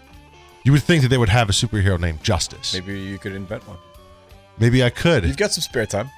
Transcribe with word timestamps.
You 0.64 0.72
would 0.72 0.84
think 0.84 1.04
that 1.04 1.10
they 1.10 1.18
would 1.18 1.30
have 1.30 1.50
a 1.50 1.52
superhero 1.52 2.00
named 2.00 2.24
Justice. 2.24 2.74
Maybe 2.74 3.00
you 3.00 3.18
could 3.20 3.34
invent 3.34 3.68
one. 3.68 3.78
Maybe 4.58 4.84
I 4.84 4.90
could. 4.90 5.26
You've 5.26 5.38
got 5.38 5.52
some 5.52 5.62
spare 5.62 5.86
time 5.86 6.10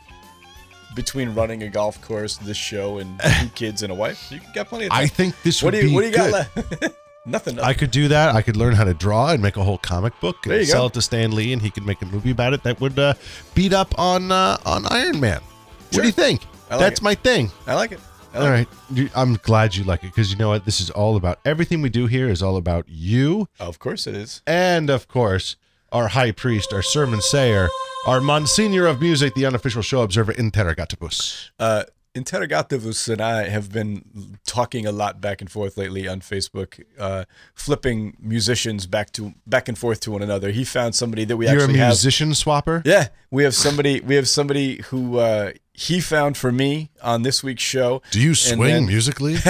between 0.98 1.34
running 1.34 1.64
a 1.64 1.70
golf 1.70 2.02
course, 2.02 2.36
this 2.38 2.58
show, 2.58 2.98
and 2.98 3.17
two 3.40 3.48
kids 3.56 3.84
and 3.84 3.92
a 3.94 3.95
wife. 3.95 4.30
You 4.30 4.42
got 4.53 4.67
plenty 4.67 4.86
of 4.88 4.92
time. 4.92 5.02
I 5.03 5.08
think 5.08 5.42
this 5.44 5.64
what 5.64 5.73
would 5.73 5.80
do 5.80 5.86
you 5.88 5.90
be 5.92 5.95
What 5.95 6.02
do 6.02 6.08
you 6.08 6.14
good. 6.14 6.31
got 6.31 6.81
left? 6.81 6.95
Nothing. 7.26 7.59
I 7.59 7.73
could 7.73 7.92
do 7.92 8.08
that. 8.09 8.36
I 8.36 8.42
could 8.42 8.56
learn 8.58 8.73
how 8.73 8.84
to 8.86 8.94
draw 8.94 9.31
and 9.31 9.42
make 9.42 9.58
a 9.58 9.64
whole 9.64 9.78
comic 9.78 10.18
book 10.22 10.45
and 10.48 10.66
sell 10.68 10.84
go. 10.84 10.88
it 10.88 10.94
to 10.94 11.02
Stan 11.02 11.31
Lee, 11.36 11.52
and 11.53 11.62
he 11.62 11.70
could 11.70 11.86
make 11.86 12.02
a 12.02 12.06
movie 12.06 12.31
about 12.31 12.53
it 12.53 12.64
that 12.64 12.80
would 12.81 12.98
uh, 12.98 13.14
beat 13.53 13.73
up 13.73 13.98
on 14.00 14.31
uh, 14.31 14.58
on 14.66 14.86
Iron 14.92 15.20
Man. 15.20 15.40
What 15.42 15.94
Sure. 15.94 16.02
do 16.03 16.08
you 16.08 16.14
think? 16.14 16.42
Like 16.70 16.80
That's 16.80 17.00
it. 17.00 17.03
my 17.03 17.16
thing. 17.16 17.52
I 17.66 17.75
like 17.75 17.92
it. 17.94 18.00
I 18.34 18.40
like 18.40 18.45
All 18.45 18.52
right, 18.52 18.68
You- 18.92 19.09
I'm 19.16 19.36
glad 19.36 19.75
you 19.75 19.84
like 19.84 20.03
it 20.03 20.08
because 20.08 20.31
you 20.31 20.38
know 20.38 20.50
what? 20.50 20.64
This 20.66 20.80
is 20.81 20.90
all 20.90 21.16
about 21.16 21.40
everything 21.45 21.81
we 21.81 21.90
do 21.90 22.08
here 22.08 22.28
is 22.30 22.42
all 22.44 22.56
about 22.58 22.86
you. 22.88 23.48
Of 23.59 23.80
course 23.80 24.06
it 24.08 24.16
is. 24.16 24.42
and 24.48 24.90
of 24.90 25.08
course 25.08 25.56
our 25.91 26.09
high 26.09 26.31
priest, 26.31 26.73
our 26.73 26.81
sermon 26.81 27.21
sayer, 27.21 27.69
our 28.05 28.21
Monsignor 28.21 28.85
of 28.85 29.02
Music, 29.02 29.33
the 29.35 29.45
unofficial 29.45 29.81
show 29.81 30.02
observer 30.02 30.33
Interrogatibus. 30.33 31.49
Uh, 31.59 31.83
Interrogativus 32.16 33.09
and 33.09 33.22
I 33.22 33.47
have 33.47 33.72
been 33.72 34.38
talking 34.45 34.88
a 34.88 34.91
lot 34.91 35.22
back 35.22 35.39
and 35.39 35.51
forth 35.51 35.78
lately 35.78 36.07
on 36.07 36.19
Facebook, 36.22 36.84
uh, 36.97 37.25
flipping 37.53 38.17
musicians 38.19 38.88
back 38.88 39.12
to 39.13 39.34
back 39.45 39.67
and 39.67 39.78
forth 39.78 40.00
to 40.01 40.12
one 40.12 40.23
another. 40.23 40.50
He 40.51 40.63
found 40.63 40.95
somebody 40.95 41.25
that 41.25 41.38
we 41.38 41.45
You're 41.45 41.59
a 41.59 41.63
actually 41.63 41.78
have. 41.78 41.89
musician 41.89 42.29
swapper. 42.31 42.81
Yeah, 42.85 43.09
we 43.29 43.44
have 43.44 43.53
somebody. 43.53 44.01
We 44.01 44.16
have 44.16 44.28
somebody 44.28 44.81
who 44.88 45.19
uh, 45.19 45.51
he 45.79 46.01
found 46.01 46.35
for 46.35 46.51
me 46.51 46.89
on 47.03 47.21
this 47.21 47.43
week's 47.43 47.61
show. 47.63 48.01
Do 48.11 48.19
you 48.19 48.33
swing 48.35 48.59
then- 48.61 48.85
musically? 48.88 49.35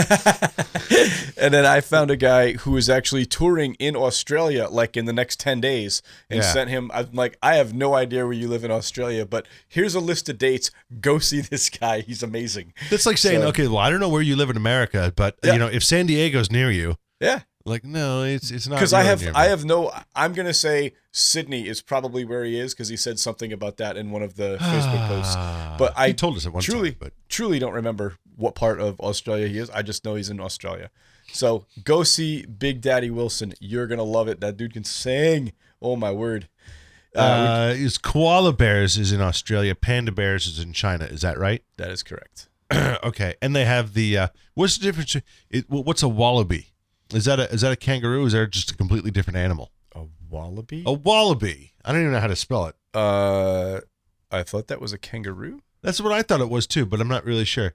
And 1.40 1.54
then 1.54 1.66
I 1.66 1.82
found 1.82 2.10
a 2.10 2.16
guy 2.16 2.54
who 2.54 2.76
is 2.78 2.90
actually 2.90 3.26
touring 3.28 3.76
in 3.76 3.96
Australia, 3.96 4.68
like 4.70 4.98
in 4.98 5.06
the 5.06 5.14
next 5.14 5.40
10 5.40 5.62
days, 5.62 6.02
and 6.32 6.38
Yeah. 6.42 6.52
sent 6.52 6.70
him. 6.72 6.90
I'm 6.94 7.10
like, 7.14 7.38
I 7.44 7.56
have 7.58 7.74
no 7.76 7.94
idea 7.94 8.24
where 8.26 8.34
you 8.34 8.48
live 8.48 8.64
in 8.64 8.72
Australia, 8.72 9.24
but 9.26 9.48
here's 9.68 9.94
a 9.94 10.00
list 10.00 10.30
of 10.30 10.38
dates. 10.40 10.72
Go 11.00 11.20
see 11.20 11.42
this 11.42 11.70
guy. 11.70 12.02
He's 12.02 12.24
amazing. 12.24 12.74
That's 12.90 13.06
like 13.06 13.18
saying, 13.20 13.42
So- 13.42 13.48
okay, 13.50 13.68
well, 13.68 13.78
I 13.78 13.90
don't 13.92 14.00
know 14.00 14.10
where 14.10 14.22
you 14.24 14.36
live 14.36 14.50
in 14.50 14.58
America, 14.58 15.14
but 15.16 15.36
Yeah. 15.44 15.54
you 15.54 15.60
know, 15.60 15.68
if 15.68 15.84
San 15.84 16.08
Diego's 16.08 16.52
near 16.52 16.72
you, 16.72 16.96
Yeah. 17.20 17.42
Like, 17.68 17.84
no, 17.84 18.24
it's 18.24 18.50
it's 18.50 18.68
not. 18.68 18.76
Because 18.76 18.94
I 18.94 19.04
have, 19.04 19.22
I 19.36 19.46
have 19.46 19.66
no. 19.66 19.92
I'm 20.16 20.32
gonna 20.34 20.54
say 20.54 20.94
Sydney 21.12 21.68
is 21.68 21.82
probably 21.82 22.24
where 22.24 22.46
he 22.46 22.58
is 22.58 22.74
because 22.74 22.88
he 22.88 22.96
said 22.96 23.20
something 23.20 23.52
about 23.52 23.76
that 23.78 23.98
in 23.98 24.10
one 24.12 24.24
of 24.24 24.38
the 24.38 24.58
Facebook 24.58 25.08
posts. 25.10 25.36
But 25.78 25.94
I 25.98 26.08
He 26.08 26.14
told 26.14 26.38
us 26.38 26.46
at 26.46 26.54
one 26.54 26.64
truly, 26.64 26.92
time, 26.92 27.00
but 27.02 27.14
truly 27.28 27.60
don't 27.60 27.74
remember 27.74 28.16
what 28.38 28.56
part 28.56 28.80
of 28.80 29.00
Australia 29.02 29.48
he 29.48 29.58
is. 29.58 29.70
I 29.72 29.82
just 29.82 30.06
know 30.06 30.16
he's 30.16 30.30
in 30.30 30.40
Australia. 30.40 30.90
So 31.34 31.66
go 31.84 32.04
see 32.04 32.46
Big 32.46 32.80
Daddy 32.80 33.10
Wilson. 33.10 33.54
You're 33.60 33.88
gonna 33.88 34.04
love 34.04 34.30
it. 34.30 34.40
That 34.40 34.56
dude 34.56 34.74
can 34.74 34.86
sing. 34.86 35.52
Oh 35.82 35.98
my 35.98 36.12
word. 36.12 36.48
Uh, 37.16 37.20
uh, 37.20 37.74
is 37.76 37.98
koala 37.98 38.54
bears 38.54 38.98
is 38.98 39.12
in 39.12 39.22
Australia, 39.22 39.76
panda 39.76 40.12
bears 40.12 40.48
is 40.48 40.60
in 40.60 40.72
China. 40.72 41.06
Is 41.06 41.22
that 41.22 41.38
right? 41.38 41.64
that 41.78 41.90
is 41.90 42.02
correct. 42.02 42.48
okay, 43.04 43.36
and 43.42 43.56
they 43.56 43.66
have 43.66 43.94
the 43.94 44.18
uh, 44.18 44.28
what's 44.54 44.78
the 44.78 44.84
difference? 44.84 45.16
It, 45.50 45.66
what's 45.70 46.04
a 46.04 46.08
wallaby? 46.08 46.68
Is 47.14 47.26
that 47.26 47.40
a 47.40 47.52
is 47.54 47.62
that 47.62 47.72
a 47.72 47.76
kangaroo? 47.76 48.26
Is 48.26 48.34
that 48.34 48.50
just 48.52 48.72
a 48.72 48.76
completely 48.78 49.12
different 49.12 49.38
animal? 49.38 49.72
A 49.96 50.04
wallaby. 50.30 50.84
A 50.86 50.92
wallaby. 50.94 51.74
I 51.86 51.92
don't 51.92 52.02
even 52.02 52.14
know 52.14 52.20
how 52.20 52.28
to 52.28 52.36
spell 52.36 52.66
it. 52.68 52.76
Uh, 52.94 53.82
I 54.32 54.44
thought 54.44 54.68
that 54.68 54.82
was 54.82 54.92
a 54.94 54.98
kangaroo. 54.98 55.62
That's 55.82 56.02
what 56.02 56.12
I 56.12 56.22
thought 56.22 56.42
it 56.42 56.50
was 56.50 56.68
too, 56.68 56.86
but 56.86 57.00
I'm 57.00 57.08
not 57.08 57.24
really 57.26 57.46
sure. 57.46 57.74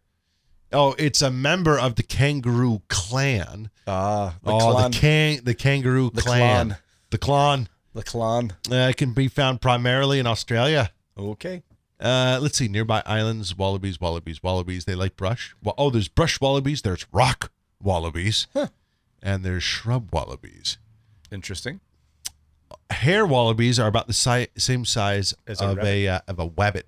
Oh, 0.72 0.94
it's 0.98 1.20
a 1.22 1.30
member 1.30 1.78
of 1.78 1.96
the 1.96 2.02
kangaroo 2.02 2.82
clan. 2.88 3.70
Ah, 3.86 4.36
the 4.42 4.52
oh, 4.52 4.72
clan. 4.72 4.90
the 4.90 4.98
can 4.98 5.44
the 5.44 5.54
kangaroo 5.54 6.10
The 6.10 6.22
clan. 6.22 6.38
clan. 6.68 6.76
The 7.10 7.18
clan. 7.18 7.68
the 7.94 8.02
clan. 8.02 8.52
Uh, 8.70 8.88
it 8.90 8.96
can 8.96 9.12
be 9.12 9.28
found 9.28 9.60
primarily 9.60 10.18
in 10.18 10.26
Australia. 10.26 10.90
Okay. 11.18 11.62
Uh, 12.00 12.38
let's 12.42 12.58
see, 12.58 12.66
nearby 12.68 13.02
islands, 13.06 13.56
wallabies, 13.56 14.00
wallabies, 14.00 14.42
wallabies. 14.42 14.86
They 14.86 14.94
like 14.96 15.16
brush. 15.16 15.54
Wa- 15.62 15.74
Oh, 15.78 15.88
there's 15.90 16.08
brush 16.08 16.40
wallabies. 16.40 16.82
There's 16.82 17.06
rock 17.12 17.52
wallabies, 17.80 18.46
Huh. 18.54 18.68
And 19.22 19.44
there's 19.44 19.62
shrub 19.62 20.12
wallabies. 20.12 20.78
Interesting. 21.30 21.80
Hare 22.90 23.24
wallabies 23.26 23.78
are 23.78 23.86
about 23.86 24.06
the 24.06 24.12
si- 24.12 24.48
same 24.56 24.84
size 24.84 25.34
As 25.46 25.60
a 25.60 25.68
of 25.68 25.78
a 25.78 26.08
uh, 26.08 26.20
of 26.28 26.38
a 26.38 26.48
wabbit. 26.48 26.82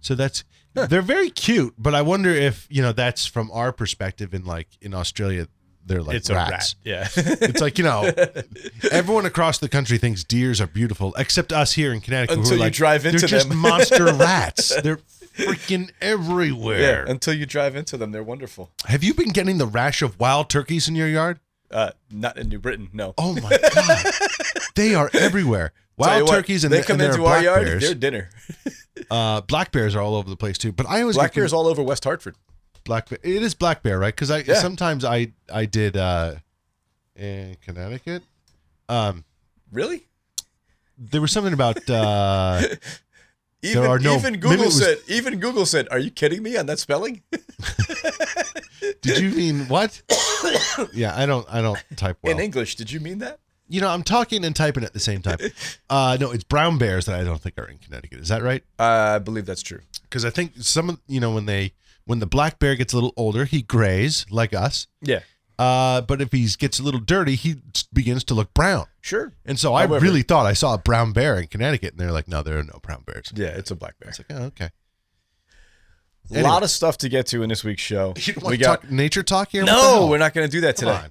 So 0.00 0.14
that's 0.14 0.44
they're 0.74 1.02
very 1.02 1.30
cute, 1.30 1.74
but 1.78 1.94
I 1.94 2.02
wonder 2.02 2.30
if 2.30 2.66
you 2.70 2.82
know 2.82 2.92
that's 2.92 3.26
from 3.26 3.50
our 3.52 3.72
perspective 3.72 4.34
in 4.34 4.44
like 4.44 4.68
in 4.80 4.94
Australia, 4.94 5.48
they're 5.84 6.02
like 6.02 6.16
it's 6.16 6.30
rats. 6.30 6.74
a 6.84 6.90
rat. 6.90 7.14
Yeah. 7.16 7.24
It's 7.40 7.60
like 7.60 7.78
you 7.78 7.84
know, 7.84 8.10
everyone 8.92 9.26
across 9.26 9.58
the 9.58 9.68
country 9.68 9.98
thinks 9.98 10.22
deers 10.24 10.60
are 10.60 10.66
beautiful, 10.66 11.14
except 11.16 11.52
us 11.52 11.72
here 11.72 11.92
in 11.92 12.00
Connecticut. 12.00 12.36
who 12.36 12.40
Until 12.42 12.54
are 12.54 12.56
you 12.58 12.62
like, 12.64 12.72
drive 12.72 13.06
into 13.06 13.20
they're 13.20 13.28
just 13.28 13.48
them." 13.48 13.58
monster 13.58 14.04
rats. 14.12 14.80
They're 14.82 14.98
freaking 15.36 15.90
everywhere. 16.00 17.04
yeah. 17.06 17.10
Until 17.10 17.34
you 17.34 17.46
drive 17.46 17.76
into 17.76 17.96
them, 17.96 18.12
they're 18.12 18.22
wonderful. 18.22 18.70
Have 18.86 19.02
you 19.04 19.14
been 19.14 19.30
getting 19.30 19.58
the 19.58 19.66
rash 19.66 20.02
of 20.02 20.18
wild 20.18 20.48
turkeys 20.50 20.88
in 20.88 20.94
your 20.94 21.08
yard? 21.08 21.40
Uh, 21.70 21.90
not 22.10 22.38
in 22.38 22.48
New 22.48 22.58
Britain. 22.58 22.88
No. 22.92 23.14
Oh 23.18 23.34
my 23.34 23.58
god, 23.74 24.04
they 24.76 24.94
are 24.94 25.10
everywhere. 25.14 25.72
Wild 25.96 26.28
what, 26.28 26.34
turkeys 26.34 26.62
and 26.62 26.72
they 26.72 26.78
and 26.78 26.86
come 26.86 27.00
are 27.00 27.04
into 27.04 27.24
our 27.24 27.42
yard. 27.42 27.64
bears. 27.64 27.82
They're 27.82 27.94
dinner. 27.94 28.30
Uh, 29.10 29.40
black 29.42 29.70
bears 29.72 29.94
are 29.94 30.00
all 30.00 30.16
over 30.16 30.28
the 30.28 30.36
place 30.36 30.58
too. 30.58 30.72
But 30.72 30.86
I 30.88 31.02
always 31.02 31.16
Black 31.16 31.32
bears 31.34 31.52
all 31.52 31.66
over 31.68 31.80
West 31.82 32.02
Hartford. 32.02 32.34
black. 32.84 33.08
Bear. 33.08 33.18
It 33.22 33.42
is 33.42 33.54
black 33.54 33.82
bear, 33.82 33.98
right? 34.00 34.12
Because 34.12 34.30
I 34.32 34.38
Yeah. 34.38 34.54
sometimes 34.54 35.04
I 35.04 35.32
I 35.52 35.66
did 35.66 35.96
uh, 35.96 36.36
in 37.14 37.56
Connecticut. 37.64 38.22
Um, 38.88 39.24
Really? 39.70 40.06
there 40.98 41.20
was 41.20 41.30
something 41.30 41.52
about 41.52 41.88
uh, 41.90 42.62
Even, 43.70 43.84
are 43.84 43.98
no- 43.98 44.16
even 44.16 44.34
Google 44.38 44.66
was- 44.66 44.78
said. 44.78 44.98
Even 45.08 45.38
Google 45.38 45.66
said, 45.66 45.88
"Are 45.90 45.98
you 45.98 46.10
kidding 46.10 46.42
me 46.42 46.56
on 46.56 46.66
that 46.66 46.78
spelling?" 46.78 47.22
Did 49.02 49.18
you 49.18 49.30
mean 49.30 49.68
what? 49.68 50.02
yeah, 50.92 51.14
I 51.16 51.26
don't. 51.26 51.46
I 51.50 51.62
don't 51.62 51.82
type 51.96 52.18
well. 52.22 52.32
in 52.32 52.40
English, 52.40 52.76
did 52.76 52.90
you 52.92 53.00
mean 53.00 53.18
that? 53.18 53.40
you 53.68 53.80
know, 53.80 53.88
I'm 53.88 54.02
talking 54.02 54.44
and 54.44 54.54
typing 54.54 54.84
at 54.84 54.92
the 54.92 55.00
same 55.00 55.22
time. 55.22 55.38
Uh, 55.88 56.16
no, 56.20 56.32
it's 56.32 56.42
brown 56.42 56.78
bears 56.78 57.06
that 57.06 57.18
I 57.18 57.22
don't 57.22 57.40
think 57.40 57.56
are 57.58 57.64
in 57.64 57.78
Connecticut. 57.78 58.18
Is 58.18 58.28
that 58.28 58.42
right? 58.42 58.64
I 58.76 59.20
believe 59.20 59.46
that's 59.46 59.62
true. 59.62 59.78
Because 60.02 60.24
I 60.24 60.30
think 60.30 60.54
some 60.58 60.90
of 60.90 61.00
you 61.06 61.20
know 61.20 61.30
when 61.30 61.46
they 61.46 61.72
when 62.06 62.18
the 62.18 62.26
black 62.26 62.58
bear 62.58 62.74
gets 62.74 62.92
a 62.92 62.96
little 62.96 63.12
older, 63.16 63.44
he 63.44 63.62
grays 63.62 64.26
like 64.28 64.52
us. 64.52 64.88
Yeah. 65.00 65.20
Uh, 65.58 66.00
but 66.00 66.20
if 66.20 66.32
he 66.32 66.48
gets 66.58 66.80
a 66.80 66.82
little 66.82 67.00
dirty, 67.00 67.36
he 67.36 67.56
begins 67.92 68.24
to 68.24 68.34
look 68.34 68.52
brown. 68.52 68.86
Sure. 69.06 69.32
And 69.44 69.56
so 69.56 69.72
I 69.72 69.84
really 69.84 70.22
thought 70.22 70.46
I 70.46 70.52
saw 70.52 70.74
a 70.74 70.78
brown 70.78 71.12
bear 71.12 71.38
in 71.38 71.46
Connecticut, 71.46 71.92
and 71.92 72.00
they're 72.00 72.10
like, 72.10 72.26
no, 72.26 72.42
there 72.42 72.58
are 72.58 72.64
no 72.64 72.80
brown 72.82 73.04
bears. 73.06 73.32
Yeah, 73.36 73.50
it's 73.50 73.70
a 73.70 73.76
black 73.76 73.96
bear. 74.00 74.08
It's 74.08 74.18
like, 74.18 74.26
oh, 74.30 74.46
okay. 74.46 74.70
A 76.34 76.42
lot 76.42 76.64
of 76.64 76.70
stuff 76.70 76.98
to 76.98 77.08
get 77.08 77.26
to 77.28 77.44
in 77.44 77.48
this 77.48 77.62
week's 77.62 77.82
show. 77.82 78.14
We 78.44 78.56
got 78.56 78.82
talk 78.82 78.90
nature 78.90 79.22
talk 79.22 79.52
here? 79.52 79.62
No, 79.62 80.08
we're 80.10 80.18
not 80.18 80.34
going 80.34 80.48
to 80.48 80.50
do 80.50 80.60
that 80.62 80.76
Come 80.76 81.10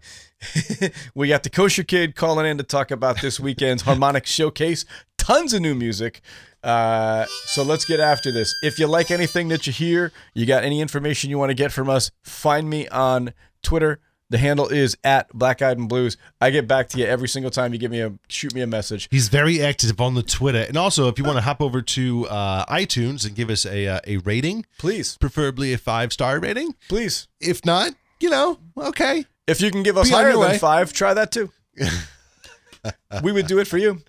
today. 0.82 0.92
we 1.16 1.30
got 1.30 1.44
the 1.44 1.50
kosher 1.50 1.86
kid 1.86 2.18
calling 2.18 2.46
in 2.46 2.58
to 2.58 2.66
talk 2.66 2.92
about 2.92 3.22
this 3.22 3.40
weekend's 3.40 3.82
harmonic 3.84 4.26
showcase. 4.26 4.84
Tons 5.18 5.54
of 5.54 5.62
new 5.62 5.74
music. 5.74 6.20
Uh, 6.66 7.26
so 7.46 7.64
let's 7.64 7.86
get 7.86 8.02
after 8.02 8.30
this. 8.30 8.54
If 8.62 8.78
you 8.78 8.88
like 8.88 9.10
anything 9.10 9.48
that 9.48 9.68
you 9.68 9.72
hear, 9.72 10.12
you 10.34 10.46
got 10.46 10.66
any 10.66 10.82
information 10.82 11.30
you 11.30 11.38
want 11.38 11.52
to 11.52 11.56
get 11.56 11.72
from 11.72 11.90
us, 11.90 12.12
find 12.24 12.70
me 12.70 12.90
on 12.90 13.34
Twitter. 13.64 14.02
The 14.30 14.38
handle 14.40 14.68
is 14.68 14.98
at 15.04 15.30
Black 15.34 15.62
Eyed 15.62 15.78
and 15.78 15.88
Blues. 15.88 16.18
I 16.42 16.50
get 16.50 16.68
back 16.68 16.90
to 16.90 16.98
you 16.98 17.06
every 17.06 17.28
single 17.28 17.52
time 17.52 17.74
you 17.74 17.80
give 17.80 17.92
me 17.92 18.02
a 18.02 18.12
shoot 18.28 18.56
me 18.56 18.62
a 18.62 18.68
message. 18.68 19.08
He's 19.12 19.28
very 19.30 19.62
active 19.62 20.02
on 20.02 20.16
the 20.16 20.24
Twitter, 20.24 20.66
and 20.68 20.78
also 20.78 21.08
if 21.08 21.20
you 21.20 21.24
want 21.26 21.38
to 21.38 21.42
hop 21.44 21.62
over 21.62 21.82
to 21.82 22.28
uh, 22.28 22.66
iTunes 22.66 23.26
and 23.26 23.36
give 23.36 23.50
us 23.52 23.66
a 23.66 23.88
uh, 23.88 24.00
a 24.08 24.18
rating, 24.18 24.66
Please, 24.80 25.16
preferably 25.20 25.74
a 25.74 25.78
five 25.78 26.12
star 26.12 26.40
rating. 26.40 26.74
please. 26.90 27.28
If 27.40 27.64
not, 27.66 27.94
you 28.20 28.30
know, 28.32 28.58
okay. 28.76 29.26
If 29.48 29.62
you 29.62 29.70
can 29.70 29.84
give 29.84 29.96
us 29.96 30.10
Be 30.10 30.16
higher 30.16 30.32
than 30.32 30.40
way. 30.40 30.58
five, 30.58 30.92
try 30.92 31.14
that 31.14 31.32
too. 31.32 31.52
we 33.24 33.32
would 33.32 33.46
do 33.48 33.60
it 33.60 33.68
for 33.68 33.78
you. 33.78 34.02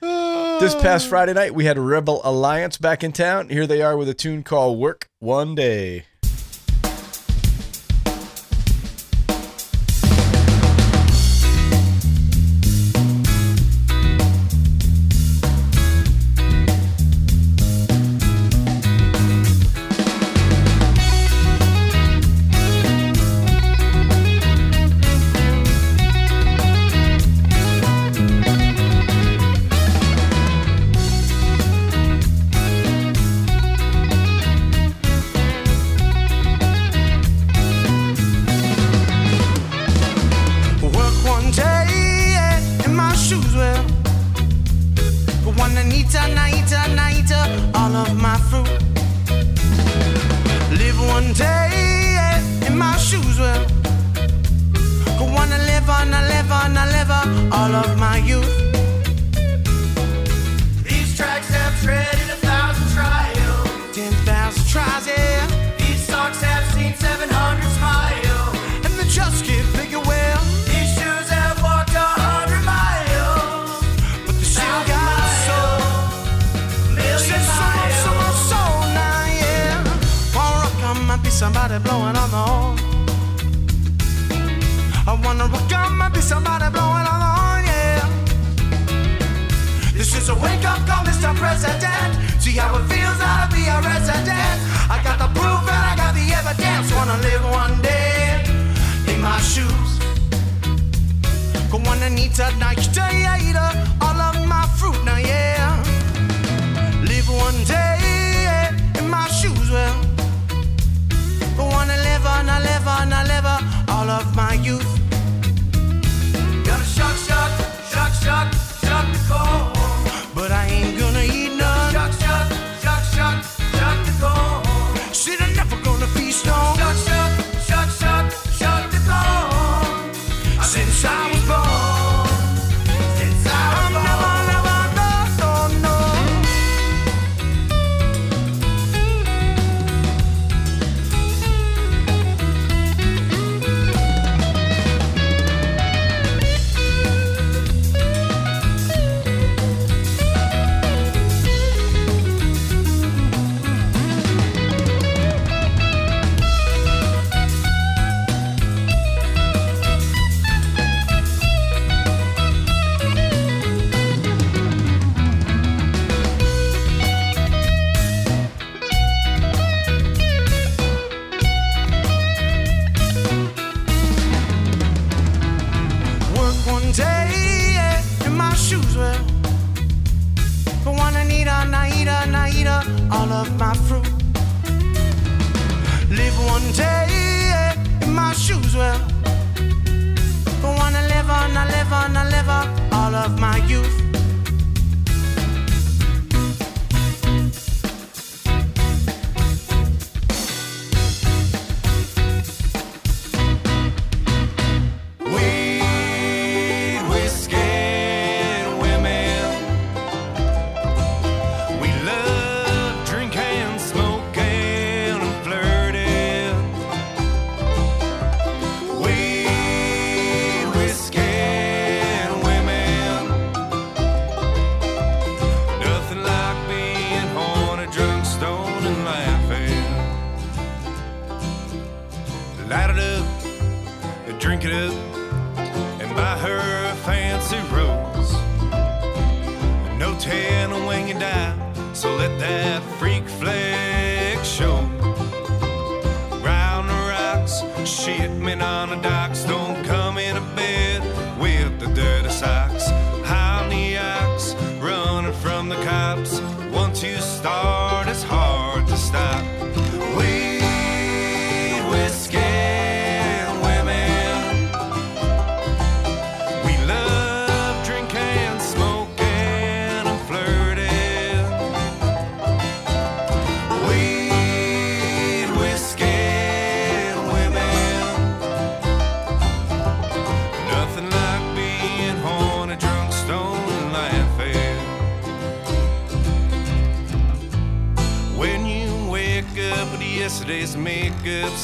This 0.00 0.74
past 0.74 1.08
Friday 1.08 1.32
night, 1.32 1.54
we 1.54 1.64
had 1.64 1.78
Rebel 1.78 2.20
Alliance 2.24 2.76
back 2.76 3.02
in 3.02 3.12
town. 3.12 3.48
Here 3.48 3.66
they 3.66 3.80
are 3.82 3.96
with 3.96 4.08
a 4.08 4.14
tune 4.14 4.42
called 4.42 4.78
Work 4.78 5.08
One 5.18 5.54
Day. 5.54 6.04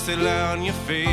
Still 0.03 0.27
on 0.27 0.65
your 0.65 0.75
face. 0.75 1.12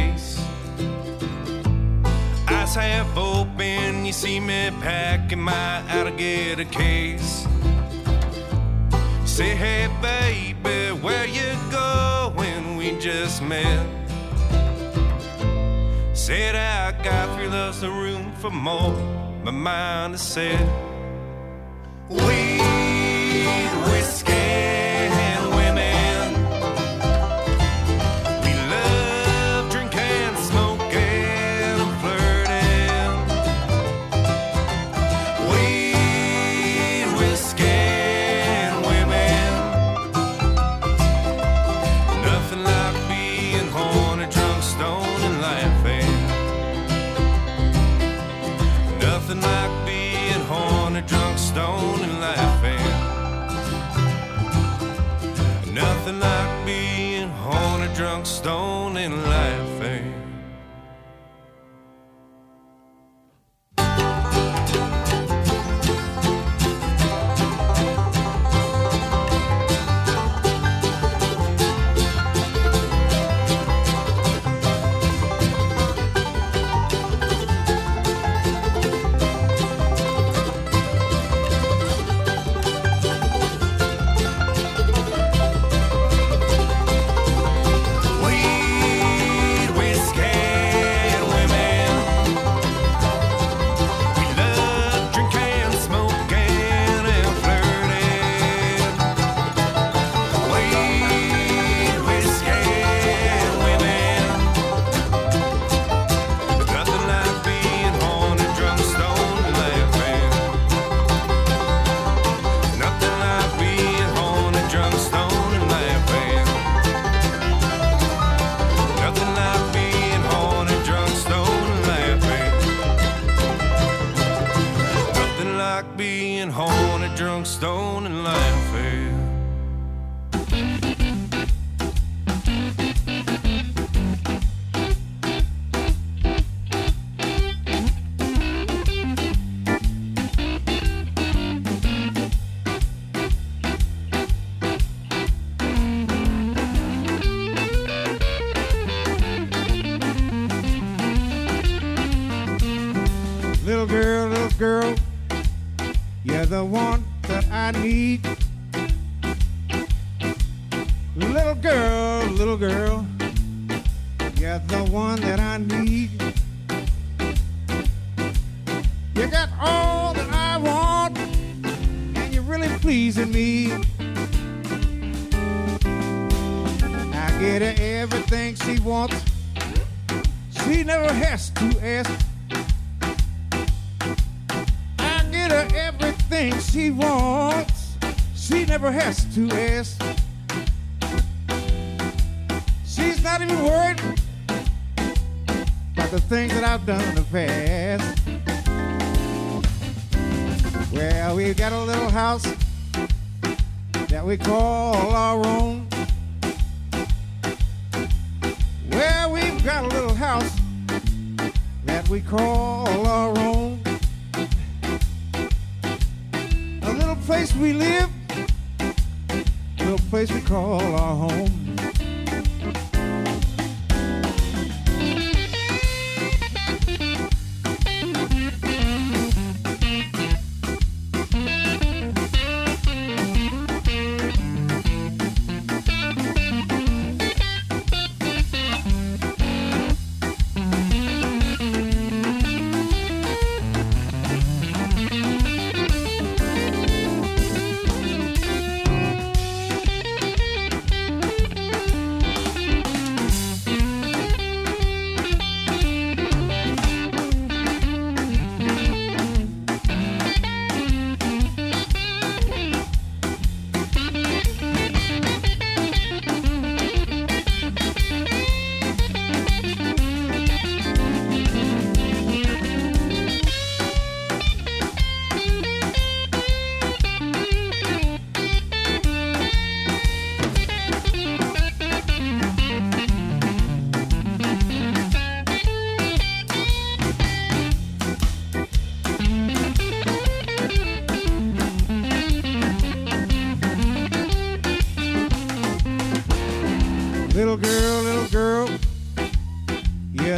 And 58.98 59.24
laughing. 59.24 60.28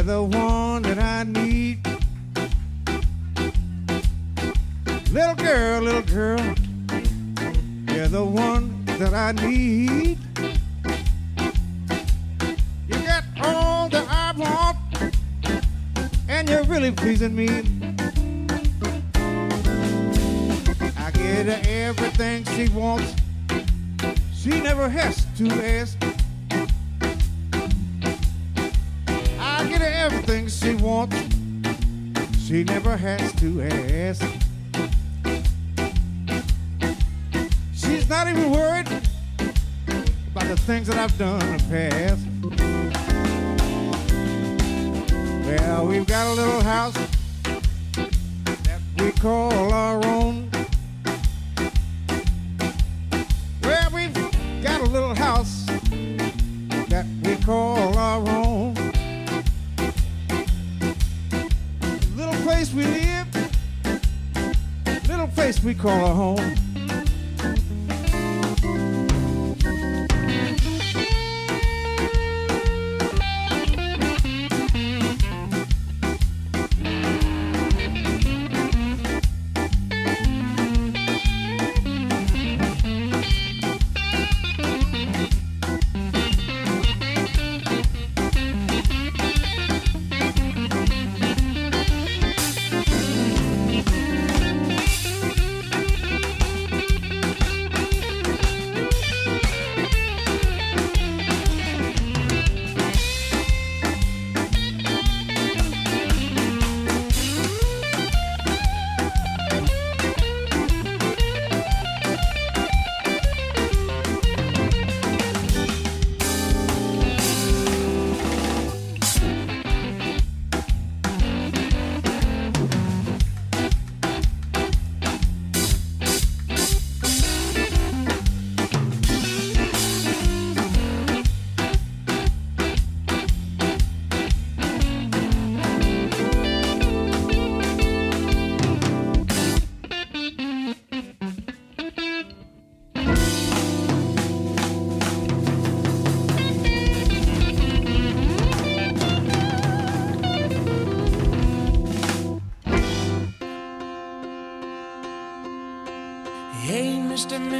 the 0.02 0.20
one 0.20 0.51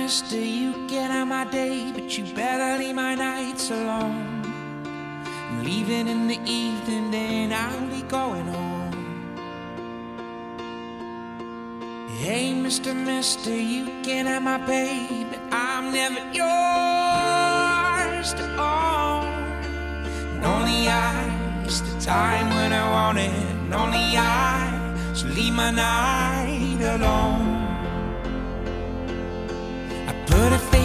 Mister, 0.02 0.36
you 0.36 0.88
get 0.88 1.12
on 1.12 1.28
my 1.28 1.44
day, 1.44 1.92
but 1.94 2.18
you 2.18 2.24
better 2.34 2.76
leave 2.76 2.96
my 2.96 3.14
nights 3.14 3.70
alone. 3.70 4.42
I'm 5.48 5.62
leaving 5.62 6.08
in 6.08 6.26
the 6.26 6.40
evening, 6.44 7.12
then 7.12 7.52
I'll 7.52 7.86
be 7.86 8.02
going 8.08 8.48
home. 8.48 8.90
Hey, 12.18 12.52
Mr. 12.52 12.92
Mister, 12.96 13.54
you 13.54 13.84
can 14.02 14.26
have 14.26 14.42
my 14.42 14.58
baby, 14.66 15.38
I'm 15.52 15.92
never 15.92 16.24
yours 16.40 18.34
to 18.34 18.44
own. 18.58 19.24
And 20.34 20.44
only 20.44 20.88
I 20.88 21.64
is 21.64 21.80
the 21.80 21.94
time 22.00 22.48
when 22.56 22.72
I 22.72 22.90
want 22.90 23.18
it, 23.18 23.30
and 23.30 23.72
only 23.72 24.16
I, 24.16 25.14
so 25.14 25.28
leave 25.28 25.54
my 25.54 25.70
night 25.70 26.80
alone. 26.96 27.41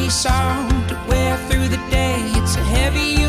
song 0.10 0.70
to 0.88 0.96
wear 1.08 1.38
through 1.50 1.68
the 1.68 1.78
day. 1.90 2.16
It's 2.36 2.56
a 2.56 2.64
heavy 2.64 3.27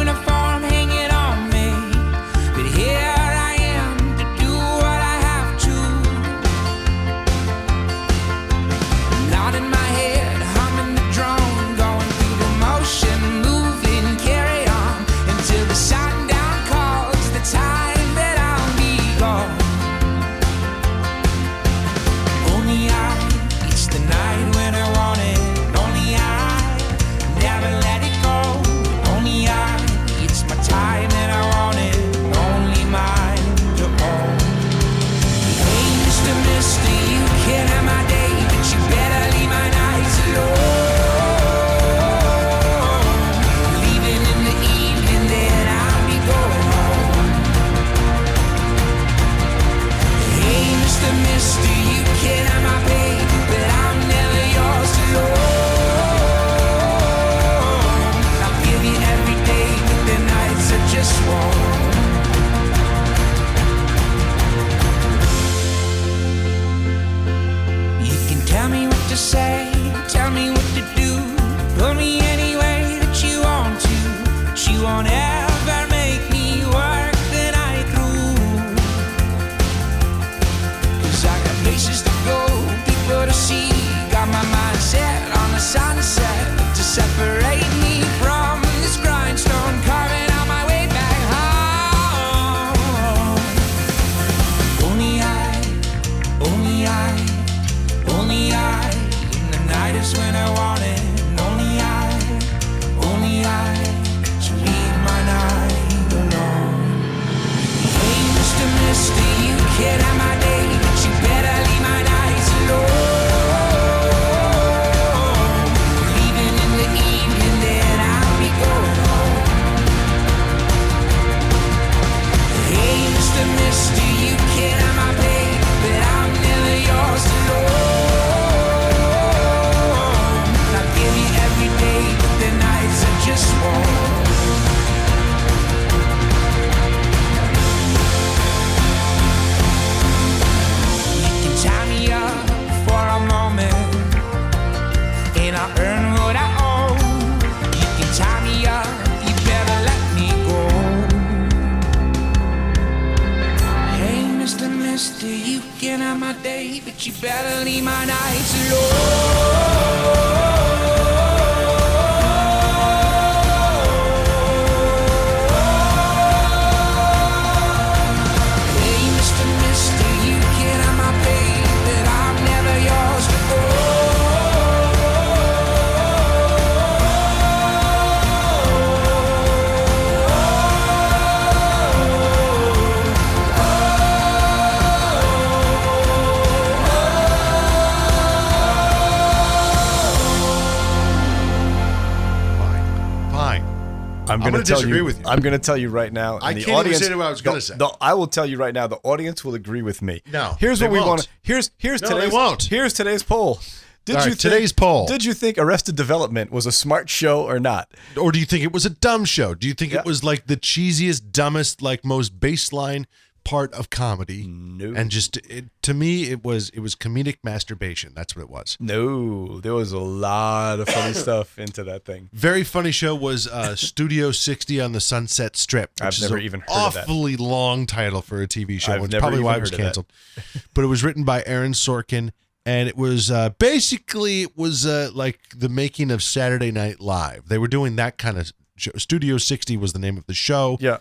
going 194.59 194.67
to 194.67 194.73
disagree 194.75 194.99
you. 194.99 195.05
with 195.05 195.19
you. 195.21 195.27
I'm 195.27 195.41
going 195.41 195.53
to 195.55 195.59
tell 195.59 195.77
you 195.77 195.89
right 195.89 196.13
now. 196.13 196.39
I 196.43 196.53
the 196.55 196.61
can't 196.61 196.69
even 196.69 196.75
audience, 196.75 197.07
say 197.07 197.15
what 197.15 197.27
I 197.27 197.31
was 197.31 197.41
gonna 197.43 197.57
the- 197.57 197.61
say. 197.63 197.77
the- 197.77 197.97
I 198.01 198.15
will 198.15 198.27
tell 198.27 198.47
you 198.47 198.57
right 198.59 198.75
now. 198.75 198.87
The 198.87 198.99
audience 199.03 199.45
will 199.45 199.55
agree 199.55 199.83
with 199.83 200.03
me. 200.03 200.23
No, 200.33 200.57
Here's 200.61 200.81
what 200.81 200.91
we 200.91 201.01
want. 201.01 201.29
Here's 201.43 201.71
here's 201.79 202.03
No, 202.03 202.09
they 202.09 202.15
today's. 202.15 202.33
won't. 202.33 202.63
Here's 202.65 202.93
today's 202.93 203.23
poll. 203.23 203.61
Did 204.05 204.17
you 204.17 204.23
think, 204.31 204.39
today's 204.39 204.73
poll. 204.73 205.07
Did 205.07 205.23
you 205.23 205.35
think 205.35 205.59
Arrested 205.59 205.95
Development 205.95 206.51
was 206.51 206.65
a 206.65 206.73
smart 206.73 207.11
show 207.11 207.43
or 207.47 207.61
not? 207.61 207.91
Or 208.17 208.33
do 208.33 208.39
you 208.39 208.47
think 208.47 208.65
it 208.65 208.73
was 208.73 208.87
a 208.87 208.91
dumb 208.91 209.27
show? 209.27 209.55
Do 209.55 209.69
you 209.69 209.75
think 209.75 209.93
Yeah. 209.93 209.99
it 210.01 210.07
was 210.07 210.25
like 210.25 210.47
the 210.47 210.57
cheesiest, 210.57 211.31
dumbest, 211.31 211.83
like 211.83 212.07
most 212.07 212.41
baseline 212.41 213.05
part 213.49 213.73
of 213.73 213.89
comedy? 213.91 214.47
No. 214.47 214.93
And 214.95 215.11
just 215.11 215.37
it, 215.39 215.67
to 215.83 215.95
me, 215.95 216.25
it 216.31 216.45
was 216.45 216.69
it 216.71 216.81
was 216.81 216.95
comedic 216.95 217.39
masturbation. 217.43 218.13
That's 218.15 218.37
what 218.37 218.43
it 218.43 218.51
was. 218.51 218.77
No, 218.79 219.61
there 219.61 219.75
was 219.75 219.93
a 219.93 219.99
lot 219.99 220.81
of 220.81 220.89
funny 220.89 221.13
stuff 221.25 221.59
into 221.59 221.83
that 221.85 222.05
thing. 222.05 222.29
Very 222.33 222.63
funny 222.65 222.91
show 222.91 223.15
was 223.15 223.47
uh, 223.49 223.75
Studio 223.77 224.31
60 224.33 224.81
on 224.81 224.93
the 224.93 225.01
Sunset 225.01 225.57
Strip. 225.57 225.91
Which 225.95 226.03
I've 226.03 226.13
is 226.13 226.23
never 226.23 226.39
even 226.39 226.61
heard 226.61 226.69
of 226.71 226.97
awfully 226.97 227.37
long 227.37 227.87
title 227.87 228.23
for 228.23 228.43
a 228.43 228.47
TV 228.47 228.81
show. 228.81 228.93
I've 228.93 229.05
It's 229.05 229.13
never 229.13 229.23
probably 229.23 229.41
why 229.41 229.57
it 229.57 229.61
was 229.61 229.71
heard 229.71 229.81
of 229.81 229.95
that. 229.95 230.05
canceled. 230.45 230.67
but 230.75 230.85
it 230.85 230.89
was 230.89 231.03
written 231.03 231.25
by 231.25 231.43
Aaron 231.47 231.73
Sorkin, 231.73 232.33
and 232.67 232.89
it 232.89 232.97
was 232.97 233.31
uh, 233.31 233.51
basically 233.59 234.43
it 234.43 234.57
was 234.57 234.85
uh, 234.85 235.11
like 235.15 235.39
the 235.57 235.69
making 235.69 236.11
of 236.11 236.23
Saturday 236.23 236.71
Night 236.71 237.01
Live. 237.01 237.49
They 237.49 237.59
were 237.59 237.69
doing 237.69 237.97
that 237.97 238.19
kind 238.19 238.37
of 238.39 238.53
show. 238.77 238.91
Studio 238.97 239.39
60 239.39 239.77
was 239.77 239.93
the 239.93 239.99
name 239.99 240.17
of 240.19 240.27
the 240.27 240.35
show. 240.35 240.77
Yeah. 240.81 240.99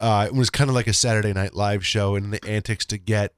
Uh, 0.00 0.24
it 0.26 0.34
was 0.34 0.48
kind 0.50 0.70
of 0.70 0.74
like 0.74 0.86
a 0.86 0.92
Saturday 0.92 1.32
Night 1.32 1.54
Live 1.54 1.84
show, 1.86 2.14
and 2.16 2.32
the 2.32 2.44
antics 2.48 2.86
to 2.86 2.98
get 2.98 3.34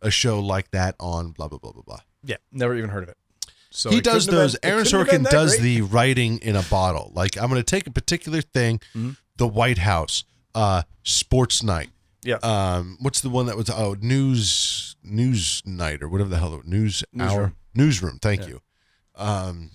a 0.00 0.10
show 0.10 0.40
like 0.40 0.70
that 0.70 0.94
on 0.98 1.32
blah 1.32 1.48
blah 1.48 1.58
blah 1.58 1.72
blah 1.72 1.82
blah. 1.82 2.00
Yeah. 2.24 2.36
Never 2.52 2.74
even 2.76 2.90
heard 2.90 3.02
of 3.04 3.08
it. 3.10 3.16
So 3.70 3.90
he 3.90 3.98
it 3.98 4.04
does 4.04 4.26
those. 4.26 4.56
been- 4.58 4.70
Aaron 4.70 4.84
couldn't 4.84 4.98
have 5.00 5.10
been 5.10 5.20
Sorkin 5.24 5.30
does 5.30 5.50
great. 5.56 5.62
the 5.62 5.82
writing 5.82 6.38
in 6.38 6.56
a 6.56 6.62
bottle. 6.62 7.12
Like 7.14 7.36
I'm 7.36 7.48
going 7.50 7.60
to 7.60 7.62
take 7.62 7.86
a 7.86 7.90
particular 7.90 8.40
thing, 8.40 8.78
Mm-hmm. 8.94 9.10
the 9.36 9.46
White 9.46 9.78
House, 9.78 10.24
uh, 10.54 10.82
Sports 11.02 11.62
Night. 11.62 11.90
Yeah. 12.22 12.36
Um, 12.42 12.96
what's 13.00 13.20
the 13.20 13.28
one 13.30 13.46
that 13.46 13.56
was 13.56 13.68
oh 13.70 13.94
News 14.00 14.96
News 15.04 15.62
Night 15.66 16.02
or 16.02 16.08
whatever 16.08 16.30
the 16.30 16.38
hell 16.38 16.60
News 16.64 17.04
Hour 17.18 17.26
Newsroom. 17.28 17.56
Newsroom. 17.74 18.18
Thank 18.22 18.48
you. 18.48 18.60
Um, 19.14 19.70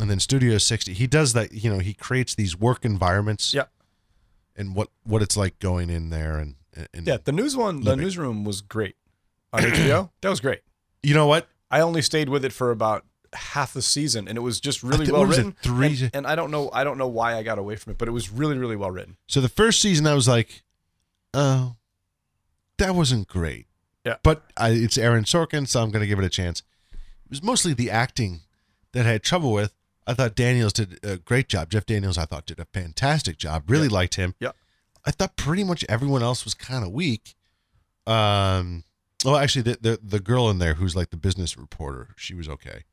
and 0.00 0.10
then 0.10 0.20
Studio 0.20 0.58
60. 0.58 0.92
He 0.92 1.06
does 1.06 1.32
that. 1.34 1.52
You 1.52 1.70
know, 1.70 1.78
he 1.78 1.94
creates 1.94 2.34
these 2.34 2.56
work 2.58 2.84
environments. 2.84 3.52
Yeah. 3.54 3.64
And 4.58 4.74
what 4.74 4.88
what 5.04 5.22
it's 5.22 5.36
like 5.36 5.58
going 5.60 5.88
in 5.88 6.10
there 6.10 6.36
and 6.38 6.56
and 6.92 7.06
Yeah. 7.06 7.16
The 7.22 7.32
news 7.32 7.56
one, 7.56 7.82
the 7.84 7.96
newsroom 7.96 8.44
was 8.44 8.60
great 8.60 8.96
on 9.52 9.62
HBO. 9.62 10.10
that 10.20 10.28
was 10.28 10.40
great. 10.40 10.60
you 11.02 11.14
know 11.14 11.26
what 11.26 11.48
I 11.70 11.80
only 11.80 12.02
stayed 12.02 12.28
with 12.28 12.44
it 12.44 12.52
for 12.52 12.70
about 12.70 13.04
half 13.34 13.72
the 13.74 13.82
season, 13.82 14.26
and 14.26 14.36
it 14.38 14.40
was 14.40 14.58
just 14.58 14.82
really 14.82 15.10
well 15.10 15.20
what 15.20 15.28
was 15.28 15.38
it, 15.38 15.44
written. 15.46 15.56
three- 15.62 16.00
and, 16.02 16.10
and 16.14 16.26
I 16.26 16.34
don't 16.34 16.50
know, 16.50 16.70
I 16.72 16.82
don't 16.82 16.96
know 16.98 17.08
why 17.08 17.36
I 17.36 17.42
got 17.42 17.58
away 17.58 17.76
from 17.76 17.90
it, 17.92 17.98
but 17.98 18.08
it 18.08 18.12
was 18.12 18.30
really, 18.30 18.56
really 18.58 18.74
well 18.76 18.90
written. 18.90 19.16
So 19.26 19.40
the 19.40 19.48
first 19.50 19.80
season, 19.82 20.06
I 20.06 20.14
was 20.14 20.26
like, 20.26 20.62
oh, 21.34 21.76
that 22.78 22.94
wasn't 22.94 23.28
great. 23.28 23.66
Yeah. 24.04 24.16
But 24.22 24.44
I, 24.56 24.70
it's 24.70 24.96
Aaron 24.96 25.24
Sorkin, 25.24 25.68
so 25.68 25.82
I'm 25.82 25.90
going 25.90 26.00
to 26.00 26.06
give 26.06 26.18
it 26.18 26.24
a 26.24 26.30
chance. 26.30 26.62
It 26.92 27.30
was 27.30 27.42
mostly 27.42 27.74
the 27.74 27.90
acting 27.90 28.40
that 28.92 29.04
I 29.04 29.10
had 29.10 29.22
trouble 29.22 29.52
with. 29.52 29.74
I 30.08 30.14
thought 30.14 30.34
Daniels 30.34 30.72
did 30.72 30.98
a 31.04 31.18
great 31.18 31.48
job. 31.48 31.70
Jeff 31.70 31.84
Daniels, 31.84 32.16
I 32.16 32.24
thought, 32.24 32.46
did 32.46 32.58
a 32.58 32.64
fantastic 32.64 33.36
job. 33.36 33.64
Really 33.70 33.88
liked 33.88 34.14
him. 34.14 34.34
Yeah. 34.40 34.52
I 35.04 35.10
thought 35.10 35.36
pretty 35.36 35.64
much 35.64 35.84
everyone 35.86 36.22
else 36.22 36.44
was 36.44 36.54
kind 36.54 36.82
of 36.82 36.92
weak. 36.92 37.34
Um, 38.06 38.84
well, 39.24 39.36
actually, 39.36 39.62
the, 39.62 39.78
the 39.80 40.00
the 40.02 40.20
girl 40.20 40.48
in 40.48 40.58
there 40.58 40.74
who's 40.74 40.96
like 40.96 41.10
the 41.10 41.16
business 41.18 41.58
reporter, 41.58 42.14
she 42.16 42.34
was 42.34 42.48
okay. 42.48 42.84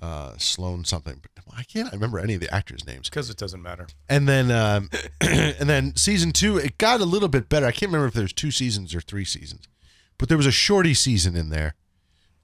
Uh, 0.00 0.34
Sloan 0.38 0.84
something, 0.84 1.20
but 1.34 1.44
I 1.54 1.64
can't 1.64 1.92
remember 1.92 2.18
any 2.20 2.34
of 2.34 2.40
the 2.40 2.52
actors' 2.54 2.86
names. 2.86 3.10
because 3.10 3.28
it 3.28 3.36
doesn't 3.36 3.60
matter. 3.60 3.86
And 4.08 4.28
then 4.28 4.50
um, 4.52 4.88
and 5.20 5.68
then 5.68 5.96
season 5.96 6.32
two, 6.32 6.56
it 6.56 6.78
got 6.78 7.00
a 7.00 7.04
little 7.04 7.28
bit 7.28 7.48
better. 7.48 7.66
I 7.66 7.72
can't 7.72 7.90
remember 7.90 8.06
if 8.06 8.14
there's 8.14 8.32
two 8.32 8.50
seasons 8.52 8.94
or 8.94 9.00
three 9.00 9.24
seasons, 9.24 9.68
but 10.16 10.28
there 10.28 10.38
was 10.38 10.46
a 10.46 10.52
shorty 10.52 10.94
season 10.94 11.36
in 11.36 11.50
there, 11.50 11.74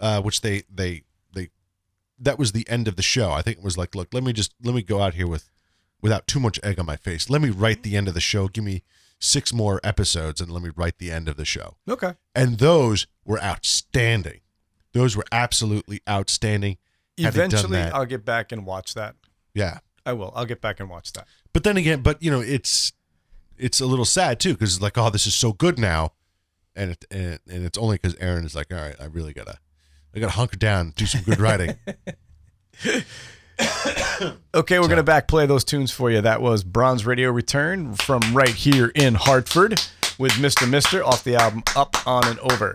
uh, 0.01 0.21
which 0.21 0.41
they 0.41 0.65
they 0.69 1.05
that 2.19 2.39
was 2.39 2.53
the 2.53 2.69
end 2.69 2.89
of 2.89 2.97
the 2.97 3.03
show. 3.03 3.33
I 3.33 3.43
think 3.43 3.59
it 3.59 3.65
was 3.65 3.77
like, 3.79 3.95
look, 3.95 4.13
let 4.13 4.23
me 4.25 4.33
just 4.33 4.55
let 4.63 4.75
me 4.75 4.83
go 4.83 5.01
out 5.01 5.15
here 5.15 5.27
with 5.27 5.51
without 6.03 6.27
too 6.27 6.41
much 6.41 6.61
egg 6.63 6.79
on 6.79 6.87
my 6.87 6.97
face. 6.97 7.29
Let 7.31 7.41
me 7.43 7.51
write 7.51 7.83
the 7.83 7.97
end 7.97 8.09
of 8.09 8.15
the 8.15 8.21
show. 8.21 8.49
Give 8.49 8.65
me 8.65 8.83
six 9.19 9.53
more 9.53 9.81
episodes 9.83 10.41
and 10.41 10.51
let 10.51 10.63
me 10.63 10.71
write 10.77 10.99
the 10.99 11.11
end 11.11 11.29
of 11.29 11.37
the 11.37 11.45
show. 11.45 11.77
Okay. 11.89 12.15
And 12.35 12.59
those 12.59 13.07
were 13.25 13.43
outstanding. 13.43 14.41
Those 14.93 15.17
were 15.17 15.25
absolutely 15.33 16.01
outstanding. 16.09 16.79
Had 17.19 17.33
they 17.33 17.41
done 17.41 17.47
Eventually, 17.49 17.79
that- 17.79 17.95
I'll 17.95 18.05
get 18.07 18.25
back 18.25 18.53
and 18.53 18.67
watch 18.67 18.95
that. 18.95 19.17
Yeah. 19.55 19.79
I 20.05 20.13
will. 20.13 20.33
I'll 20.37 20.45
get 20.45 20.61
back 20.61 20.81
and 20.81 20.89
watch 20.89 21.13
that. 21.15 21.27
But 21.53 21.65
then 21.65 21.77
again, 21.77 22.01
but 22.01 22.23
you 22.23 22.31
know, 22.31 22.41
it's 22.41 22.93
it's 23.59 23.81
a 23.81 23.87
little 23.87 24.05
sad 24.05 24.39
too 24.39 24.53
because 24.53 24.81
like, 24.81 24.97
oh, 24.97 25.11
this 25.11 25.27
is 25.27 25.35
so 25.35 25.53
good 25.53 25.79
now, 25.79 26.13
and 26.77 26.93
it, 26.93 27.05
and, 27.11 27.41
and 27.49 27.65
it's 27.65 27.77
only 27.79 27.97
because 27.97 28.15
Aaron 28.21 28.45
is 28.45 28.55
like, 28.55 28.73
all 28.73 28.79
right, 28.79 28.95
I 29.01 29.07
really 29.07 29.33
gotta, 29.33 29.59
I 30.17 30.19
gotta 30.19 30.33
hunker 30.33 30.57
down, 30.57 30.95
do 30.97 31.05
some 31.05 31.23
good 31.23 31.39
writing. 31.39 31.77
Okay, 34.55 34.79
we're 34.79 34.87
going 34.87 34.97
to 34.97 35.03
back 35.03 35.29
play 35.29 35.45
those 35.47 35.65
tunes 35.65 35.91
for 35.93 36.11
you. 36.11 36.21
That 36.23 36.41
was 36.41 36.65
Bronze 36.65 37.05
Radio 37.05 37.31
Return 37.31 37.95
from 37.95 38.21
right 38.35 38.49
here 38.49 38.91
in 38.95 39.15
Hartford 39.15 39.83
with 40.19 40.33
Mr. 40.33 40.69
Mister 40.69 41.05
off 41.05 41.25
the 41.25 41.37
album 41.37 41.63
Up, 41.75 41.95
On, 42.07 42.27
and 42.27 42.39
Over. 42.41 42.75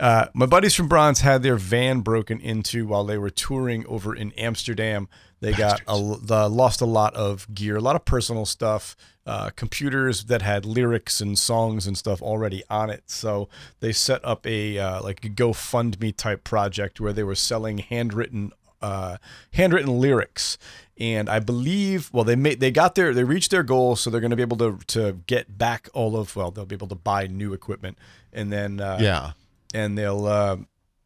Uh, 0.00 0.26
my 0.32 0.46
buddies 0.46 0.74
from 0.74 0.88
Bronze 0.88 1.20
had 1.20 1.42
their 1.42 1.56
van 1.56 2.00
broken 2.00 2.40
into 2.40 2.86
while 2.86 3.04
they 3.04 3.18
were 3.18 3.30
touring 3.30 3.86
over 3.86 4.14
in 4.14 4.32
Amsterdam. 4.32 5.08
They 5.40 5.52
got 5.52 5.82
a, 5.86 6.16
the, 6.22 6.48
lost 6.48 6.80
a 6.80 6.86
lot 6.86 7.14
of 7.14 7.46
gear, 7.54 7.76
a 7.76 7.80
lot 7.80 7.96
of 7.96 8.04
personal 8.04 8.46
stuff, 8.46 8.96
uh, 9.26 9.50
computers 9.50 10.24
that 10.24 10.42
had 10.42 10.64
lyrics 10.64 11.20
and 11.20 11.38
songs 11.38 11.86
and 11.86 11.96
stuff 11.96 12.20
already 12.20 12.62
on 12.68 12.90
it. 12.90 13.04
So 13.06 13.48
they 13.80 13.92
set 13.92 14.24
up 14.24 14.46
a 14.46 14.78
uh, 14.78 15.02
like 15.02 15.24
a 15.24 15.28
GoFundMe 15.28 16.16
type 16.16 16.44
project 16.44 17.00
where 17.00 17.12
they 17.12 17.22
were 17.22 17.34
selling 17.34 17.78
handwritten 17.78 18.52
uh, 18.80 19.16
handwritten 19.52 20.00
lyrics. 20.00 20.58
And 20.98 21.28
I 21.28 21.38
believe, 21.38 22.10
well, 22.12 22.24
they 22.24 22.36
made 22.36 22.60
they 22.60 22.70
got 22.70 22.94
their 22.94 23.14
they 23.14 23.24
reached 23.24 23.50
their 23.50 23.62
goal, 23.62 23.96
so 23.96 24.10
they're 24.10 24.20
going 24.20 24.30
to 24.30 24.36
be 24.36 24.42
able 24.42 24.58
to 24.58 24.78
to 24.88 25.20
get 25.26 25.56
back 25.56 25.88
all 25.94 26.16
of 26.16 26.36
well, 26.36 26.50
they'll 26.50 26.66
be 26.66 26.74
able 26.74 26.88
to 26.88 26.94
buy 26.94 27.26
new 27.26 27.52
equipment, 27.52 27.98
and 28.32 28.52
then 28.52 28.80
uh, 28.80 28.98
yeah, 29.00 29.32
and 29.72 29.96
they'll 29.96 30.26
uh, 30.26 30.56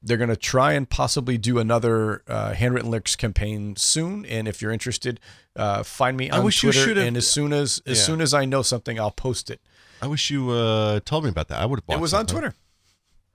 they're 0.07 0.17
going 0.17 0.31
to 0.31 0.37
try 0.37 0.73
and 0.73 0.89
possibly 0.89 1.37
do 1.37 1.59
another 1.59 2.23
uh, 2.29 2.55
handwritten 2.55 2.91
lyrics 2.91 3.17
campaign 3.17 3.77
soon. 3.77 4.25
And 4.27 4.47
if 4.49 4.63
you're 4.63 4.73
interested, 4.73 5.21
uh, 5.57 5.83
find 5.83 6.17
me 6.17 6.31
on 6.31 6.41
I 6.41 6.43
wish 6.45 6.63
you 6.63 6.71
Twitter. 6.73 6.87
should've- 6.87 7.07
and 7.07 7.17
as 7.17 7.31
soon 7.31 7.53
as 7.53 7.83
as 7.87 7.99
Yeah. 7.99 8.05
soon 8.05 8.21
as 8.21 8.33
I 8.33 8.45
know 8.45 8.63
something, 8.63 8.99
I'll 8.99 9.11
post 9.11 9.51
it. 9.51 9.61
I 10.01 10.07
wish 10.07 10.31
you 10.31 10.51
uh, 10.51 11.01
told 11.05 11.25
me 11.25 11.31
about 11.31 11.49
that. 11.49 11.61
I 11.61 11.67
would 11.67 11.81
have. 11.81 11.87
Bought 11.87 11.97
it 11.99 12.01
was 12.01 12.15
on 12.15 12.27
Twitter. 12.27 12.55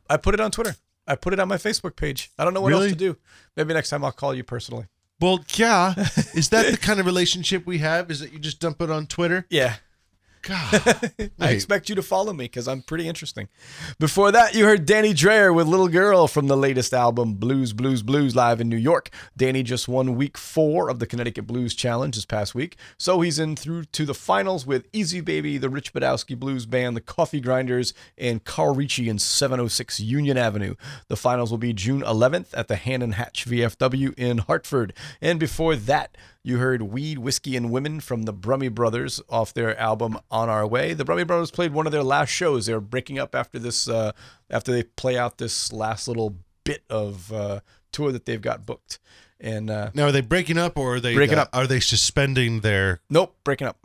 I 0.10 0.18
put 0.18 0.34
it 0.34 0.40
on 0.40 0.52
Twitter. 0.52 0.76
I 1.08 1.16
put 1.16 1.34
it 1.34 1.40
on 1.40 1.48
my 1.48 1.58
Facebook 1.58 1.96
page. 1.96 2.32
I 2.38 2.44
don't 2.44 2.54
know 2.54 2.62
what 2.62 2.70
Really? 2.70 2.84
else 2.90 2.94
to 2.94 2.98
do. 2.98 3.18
Maybe 3.58 3.74
next 3.74 3.90
time 3.90 4.04
I'll 4.06 4.12
call 4.12 4.34
you 4.34 4.44
personally. 4.44 4.86
Well, 5.20 5.44
yeah. 5.56 5.94
Is 6.34 6.50
that 6.50 6.70
the 6.72 6.78
kind 6.78 7.00
of 7.00 7.06
relationship 7.06 7.66
we 7.66 7.80
have? 7.80 8.10
Is 8.12 8.20
that 8.22 8.32
you 8.34 8.40
just 8.40 8.60
dump 8.60 8.82
it 8.82 8.90
on 8.90 9.08
Twitter? 9.08 9.46
Yeah. 9.50 9.76
God, 10.42 11.12
I 11.40 11.52
expect 11.52 11.88
you 11.90 11.96
to 11.96 12.02
follow 12.02 12.34
me 12.34 12.46
because 12.46 12.68
I'm 12.68 12.82
pretty 12.82 13.08
interesting. 13.08 13.48
Before 14.00 14.32
that, 14.32 14.56
you 14.56 14.66
heard 14.66 14.86
Danny 14.86 15.14
Dreyer 15.14 15.54
with 15.54 15.68
Little 15.68 15.88
Girl 15.88 16.28
from 16.28 16.48
the 16.48 16.58
latest 16.58 16.94
album, 16.94 17.36
Blues, 17.36 17.74
Blues, 17.74 18.02
Blues, 18.02 18.36
live 18.36 18.60
in 18.60 18.68
New 18.68 18.78
York. 18.78 19.10
Danny 19.38 19.62
just 19.62 19.88
won 19.88 20.16
week 20.16 20.38
four 20.38 20.90
of 20.90 21.00
the 21.00 21.06
Connecticut 21.06 21.46
Blues 21.46 21.76
Challenge 21.76 22.16
this 22.16 22.26
past 22.26 22.56
week. 22.56 22.78
So 22.98 23.22
he's 23.22 23.38
in 23.38 23.56
through 23.56 23.86
to 23.86 24.06
the 24.06 24.16
finals 24.16 24.66
with 24.66 24.88
Easy 24.94 25.22
Baby, 25.22 25.58
the 25.58 25.70
Rich 25.70 25.94
Badowski 25.94 26.38
Blues 26.38 26.66
Band, 26.66 26.96
the 26.96 27.02
Coffee 27.02 27.40
Grinders, 27.40 27.94
and 28.18 28.44
Carl 28.44 28.74
Ricci 28.74 29.10
in 29.10 29.20
706 29.20 30.00
Union 30.00 30.38
Avenue. 30.38 30.76
The 31.08 31.18
finals 31.18 31.52
will 31.52 31.60
be 31.60 31.74
June 31.74 32.02
11th 32.02 32.48
at 32.54 32.68
the 32.68 32.78
Hannon 32.78 33.14
Hatch 33.14 33.46
VFW 33.46 34.18
in 34.18 34.40
Hartford. 34.40 34.94
And 35.22 35.40
before 35.40 35.76
that, 35.76 36.18
you 36.44 36.58
heard 36.58 36.82
Weed, 36.82 37.20
Whiskey, 37.20 37.56
and 37.56 37.72
Women 37.72 38.00
from 38.00 38.24
the 38.24 38.34
Brummy 38.34 38.68
Brothers 38.70 39.22
off 39.30 39.54
their 39.54 39.78
album 39.80 40.18
on 40.30 40.50
our 40.50 40.66
way. 40.66 40.94
The 40.94 41.06
Brummy 41.06 41.24
Brothers 41.24 41.52
played 41.52 41.74
one 41.74 41.86
of 41.86 41.92
their 41.92 42.04
last 42.04 42.30
shows. 42.30 42.66
They're 42.66 42.80
breaking 42.80 43.20
up 43.20 43.36
after 43.36 43.60
this, 43.60 43.88
uh, 43.88 44.12
after 44.50 44.72
they 44.72 44.84
play 44.84 45.18
out 45.18 45.38
this 45.38 45.72
last 45.72 46.08
little 46.08 46.36
bit 46.64 46.84
of 46.90 47.32
uh, 47.32 47.60
tour 47.92 48.12
that 48.12 48.26
they've 48.26 48.42
got 48.42 48.66
booked. 48.66 49.00
And 49.40 49.70
uh, 49.70 49.92
Now, 49.94 50.06
are 50.06 50.12
they 50.12 50.22
breaking 50.22 50.58
up 50.58 50.78
or 50.78 50.96
are 50.96 51.00
they 51.00 51.14
Breaking 51.16 51.38
uh, 51.38 51.44
up. 51.44 51.50
Are 51.54 51.68
they 51.68 51.80
suspending 51.80 52.62
their? 52.62 53.02
nope, 53.10 53.36
breaking 53.44 53.68
up. 53.68 53.78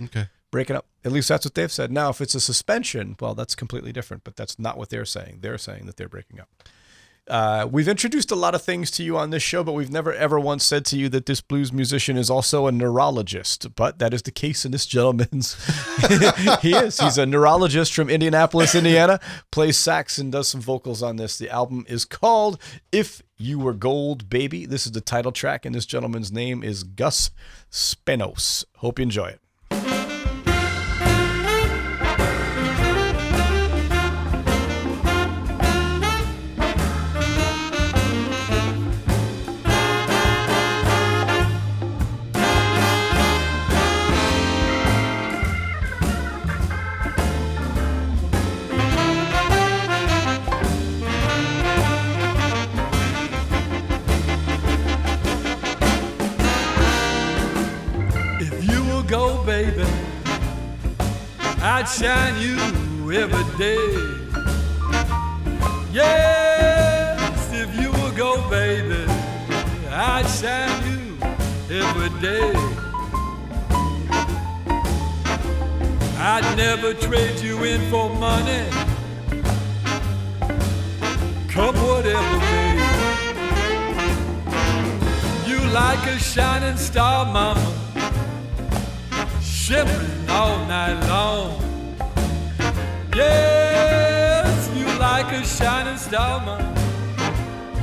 Okay. 0.00 0.28
breaking 0.50 0.76
up. 0.76 0.86
At 1.04 1.12
least 1.12 1.28
that's 1.28 1.44
what 1.44 1.54
they've 1.54 1.70
said. 1.70 1.90
Now, 1.90 2.10
if 2.10 2.20
it's 2.20 2.34
a 2.34 2.40
suspension, 2.40 3.16
well, 3.20 3.34
that's 3.34 3.54
completely 3.54 3.92
different, 3.92 4.22
but 4.24 4.36
that's 4.36 4.58
not 4.58 4.78
what 4.78 4.88
they're 4.90 5.04
saying. 5.04 5.38
They're 5.40 5.58
saying 5.58 5.86
that 5.86 5.96
they're 5.96 6.08
breaking 6.08 6.40
up. 6.40 6.48
Uh, 7.28 7.68
we've 7.70 7.86
introduced 7.86 8.32
a 8.32 8.36
lot 8.36 8.54
of 8.54 8.62
things 8.62 8.90
to 8.90 9.04
you 9.04 9.16
on 9.16 9.30
this 9.30 9.42
show, 9.42 9.62
but 9.62 9.74
we've 9.74 9.92
never 9.92 10.12
ever 10.12 10.40
once 10.40 10.64
said 10.64 10.84
to 10.84 10.96
you 10.96 11.08
that 11.08 11.26
this 11.26 11.40
blues 11.40 11.72
musician 11.72 12.16
is 12.16 12.28
also 12.28 12.66
a 12.66 12.72
neurologist. 12.72 13.74
But 13.76 14.00
that 14.00 14.12
is 14.12 14.22
the 14.22 14.32
case 14.32 14.64
in 14.64 14.72
this 14.72 14.86
gentleman's. 14.86 15.54
he 16.62 16.72
is. 16.74 16.98
He's 16.98 17.18
a 17.18 17.26
neurologist 17.26 17.94
from 17.94 18.10
Indianapolis, 18.10 18.74
Indiana, 18.74 19.20
plays 19.52 19.78
sax 19.78 20.18
and 20.18 20.32
does 20.32 20.48
some 20.48 20.60
vocals 20.60 21.02
on 21.02 21.16
this. 21.16 21.38
The 21.38 21.48
album 21.48 21.86
is 21.88 22.04
called 22.04 22.60
If 22.90 23.22
You 23.36 23.60
Were 23.60 23.74
Gold, 23.74 24.28
Baby. 24.28 24.66
This 24.66 24.84
is 24.84 24.92
the 24.92 25.00
title 25.00 25.32
track, 25.32 25.64
and 25.64 25.74
this 25.74 25.86
gentleman's 25.86 26.32
name 26.32 26.64
is 26.64 26.82
Gus 26.82 27.30
Spenos. 27.70 28.64
Hope 28.78 28.98
you 28.98 29.04
enjoy 29.04 29.28
it. 29.28 29.40
I'd 61.92 61.98
shine 61.98 62.40
you 62.40 62.56
every 63.12 63.58
day. 63.58 63.86
Yes, 65.92 67.50
if 67.52 67.78
you 67.78 67.92
will 67.92 68.12
go, 68.12 68.48
baby, 68.48 69.04
I'd 69.90 70.26
shine 70.26 70.82
you 70.90 71.18
every 71.70 72.08
day. 72.22 72.54
I'd 76.16 76.56
never 76.56 76.94
trade 76.94 77.40
you 77.40 77.62
in 77.64 77.82
for 77.90 78.08
money. 78.08 78.70
Come 81.50 81.76
whatever 81.76 82.38
may. 82.38 82.72
You 85.46 85.60
like 85.72 86.06
a 86.06 86.18
shining 86.18 86.78
star, 86.78 87.26
mama 87.26 87.82
shimmering 89.42 90.01
shining 95.58 95.98
star, 95.98 96.44
man. 96.46 96.64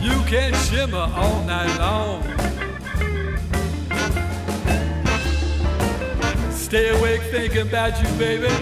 You 0.01 0.21
can 0.23 0.53
shimmer 0.65 1.08
all 1.15 1.43
night 1.43 1.77
long. 1.77 2.23
Stay 6.51 6.89
awake 6.89 7.21
thinking 7.32 7.67
about 7.67 8.01
you, 8.01 8.10
baby. 8.17 8.53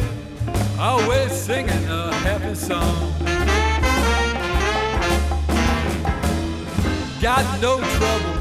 Always 0.79 1.31
singing 1.31 1.85
a 1.87 2.13
happy 2.27 2.55
song. 2.55 3.13
Got 7.21 7.45
no 7.61 7.79
trouble, 7.95 8.35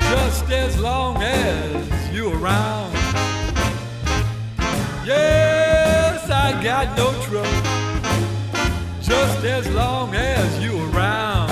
just 0.00 0.50
as 0.50 0.78
long 0.78 1.22
as 1.22 2.14
you 2.14 2.32
around. 2.32 2.92
Yes, 5.06 6.30
I 6.30 6.60
got 6.62 6.96
no 6.96 7.12
trouble, 7.22 7.73
just 9.04 9.44
as 9.44 9.68
long 9.70 10.14
as 10.14 10.64
you 10.64 10.72
around. 10.90 11.50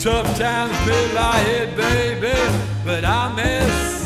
Tough 0.00 0.36
times 0.36 0.72
may 0.86 1.12
lie 1.14 1.38
ahead, 1.38 1.76
baby, 1.76 2.34
but 2.84 3.04
I'm 3.04 3.38
as 3.38 3.99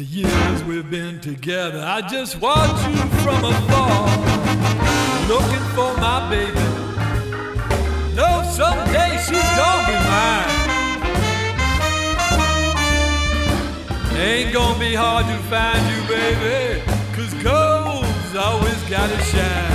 The 0.00 0.06
years 0.06 0.64
we've 0.64 0.90
been 0.90 1.20
together, 1.20 1.78
I 1.78 2.00
just 2.00 2.40
watch 2.40 2.70
you 2.88 2.96
from 3.20 3.44
afar, 3.44 4.08
looking 5.28 5.66
for 5.76 5.94
my 6.00 6.26
baby. 6.30 6.58
No, 8.16 8.42
someday 8.50 9.18
she's 9.18 9.50
gonna 9.60 9.86
be 9.90 9.96
mine. 10.08 10.56
Ain't 14.16 14.54
gonna 14.54 14.78
be 14.78 14.94
hard 14.94 15.26
to 15.26 15.36
find 15.50 15.84
you, 15.92 16.00
baby, 16.08 16.80
cause 17.12 17.34
gold's 17.42 18.34
always 18.36 18.82
gotta 18.88 19.22
shine. 19.24 19.69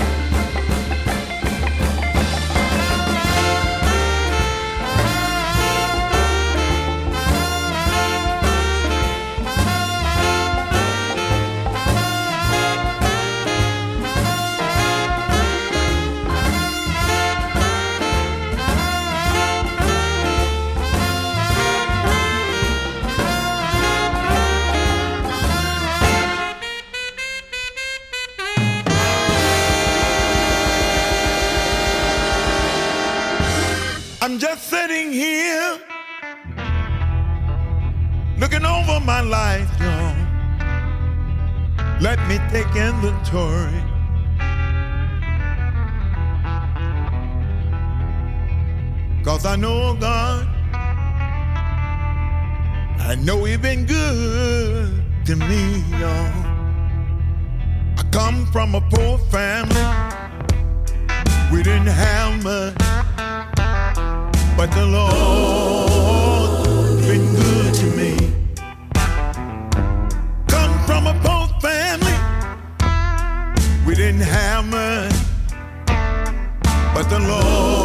my 39.06 39.22
life 39.22 39.70
down. 39.78 40.16
Let 42.02 42.18
me 42.28 42.40
take 42.50 42.76
inventory. 42.76 43.82
Cause 49.24 49.46
I 49.46 49.56
know 49.56 49.96
God, 49.96 50.48
I 53.00 53.16
know 53.22 53.44
He's 53.44 53.58
been 53.60 53.86
good 53.86 55.04
to 55.26 55.36
me, 55.36 55.84
y'all. 56.00 56.32
I 57.98 58.04
come 58.12 58.46
from 58.48 58.76
a 58.76 58.82
poor 58.82 59.18
family. 59.30 59.86
We 61.52 61.62
didn't 61.64 61.88
have 61.88 62.44
much, 62.44 62.76
but 64.58 64.72
the 64.72 64.86
Lord. 64.86 65.85
been 74.18 74.28
but 76.94 77.10
the 77.10 77.20
Lord. 77.20 77.85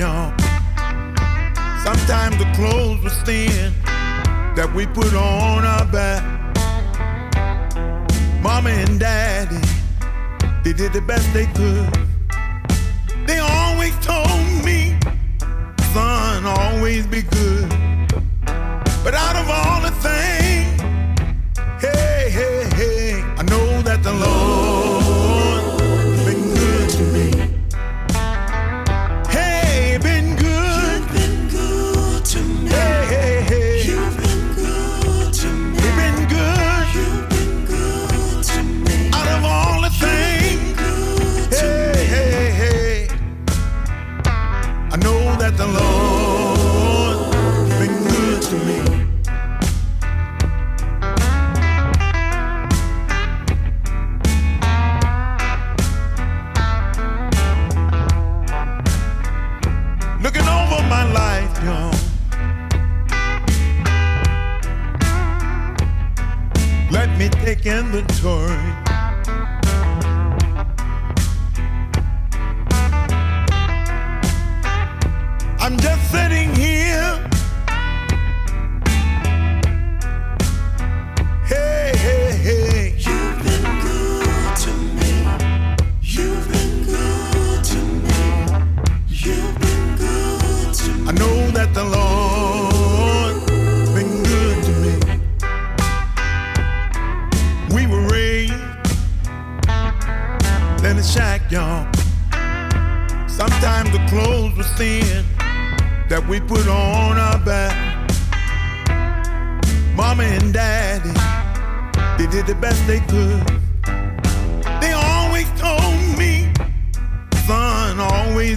y'all. 0.00 0.32
Sometimes 1.84 2.38
the 2.38 2.50
clothes 2.54 3.02
were 3.04 3.10
thin 3.26 3.70
that 4.56 4.72
we 4.74 4.86
put 4.86 5.12
on 5.12 5.62
our 5.62 5.84
back. 5.92 6.24
Mama 8.42 8.70
and 8.70 8.98
daddy, 8.98 9.60
they 10.64 10.72
did 10.72 10.94
the 10.94 11.02
best 11.02 11.30
they 11.34 11.44
could. 11.52 11.92
They 13.26 13.40
always 13.40 13.94
told 14.00 14.40
me, 14.64 14.96
son, 15.92 16.46
always 16.46 17.06
be 17.06 17.20
good. 17.20 17.68
But 19.04 19.12
out 19.12 19.36
of 19.36 19.50
all 19.50 19.82
the 19.82 19.94
things, 20.00 20.39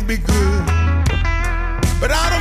always 0.03 0.17
be 0.17 0.23
good. 0.23 0.65
But 1.99 2.11
I 2.11 2.32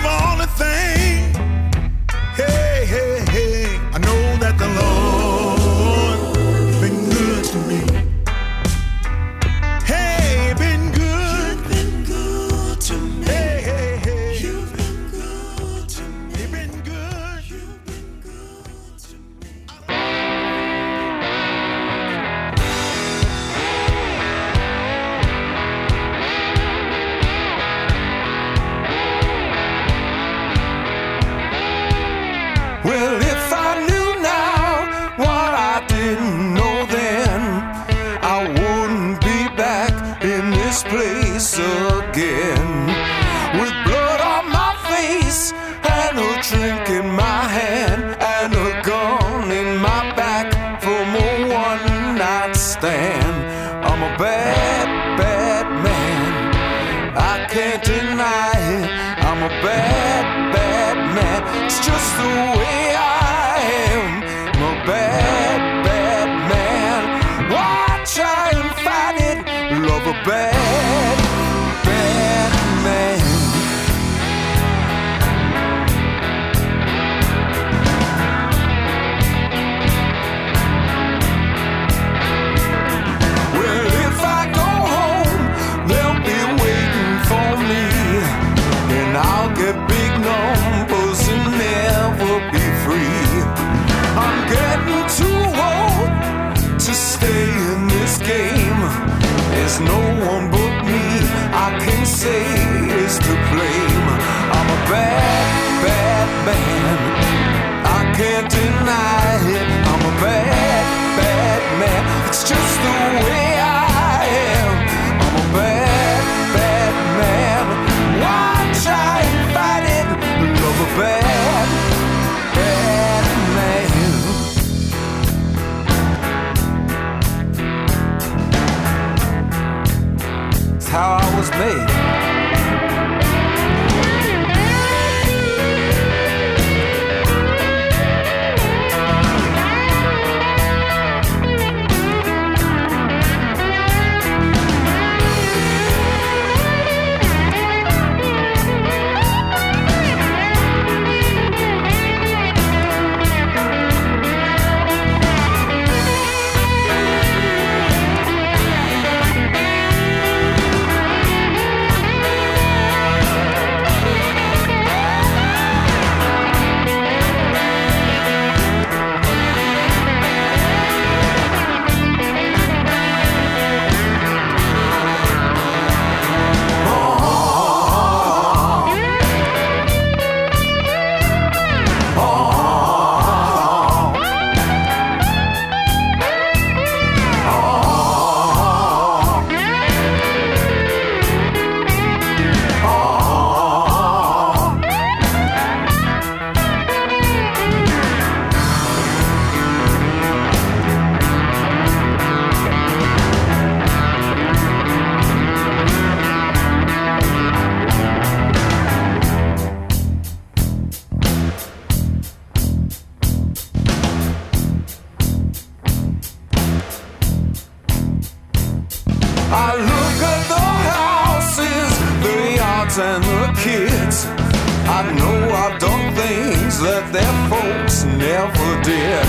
that 227.03 227.13
their 227.13 227.35
folks 227.51 228.05
never 228.05 228.69
did. 228.83 229.27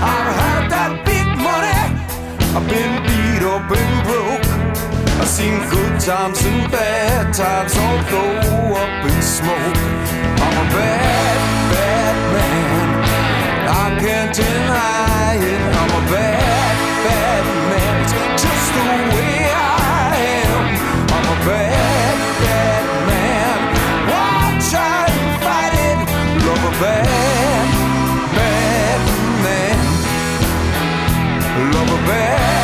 I've 0.00 0.32
had 0.40 0.64
that 0.72 0.92
big 1.04 1.26
money, 1.36 1.80
I've 2.56 2.66
been 2.68 2.94
beat 3.04 3.42
up 3.44 3.68
and 3.68 3.94
broke. 4.06 4.46
I've 5.20 5.28
seen 5.28 5.58
good 5.68 6.00
times 6.00 6.40
and 6.44 6.70
bad 6.70 7.34
times 7.34 7.76
all 7.76 8.00
go 8.10 8.24
up 8.76 9.04
in 9.04 9.22
smoke. 9.22 9.80
I'm 10.44 10.56
a 10.56 10.66
bad, 10.72 11.38
bad 11.72 12.16
man. 12.34 12.88
I 13.68 13.86
can't 14.00 14.32
deny 14.34 15.34
it. 15.36 15.60
I'm 15.80 15.90
a 15.90 16.04
bad, 16.08 16.74
bad 17.04 17.44
man. 17.44 17.67
bad, 26.80 27.68
bad 28.36 29.00
man. 29.42 29.78
Love 31.72 31.90
a 31.90 32.06
bad. 32.06 32.57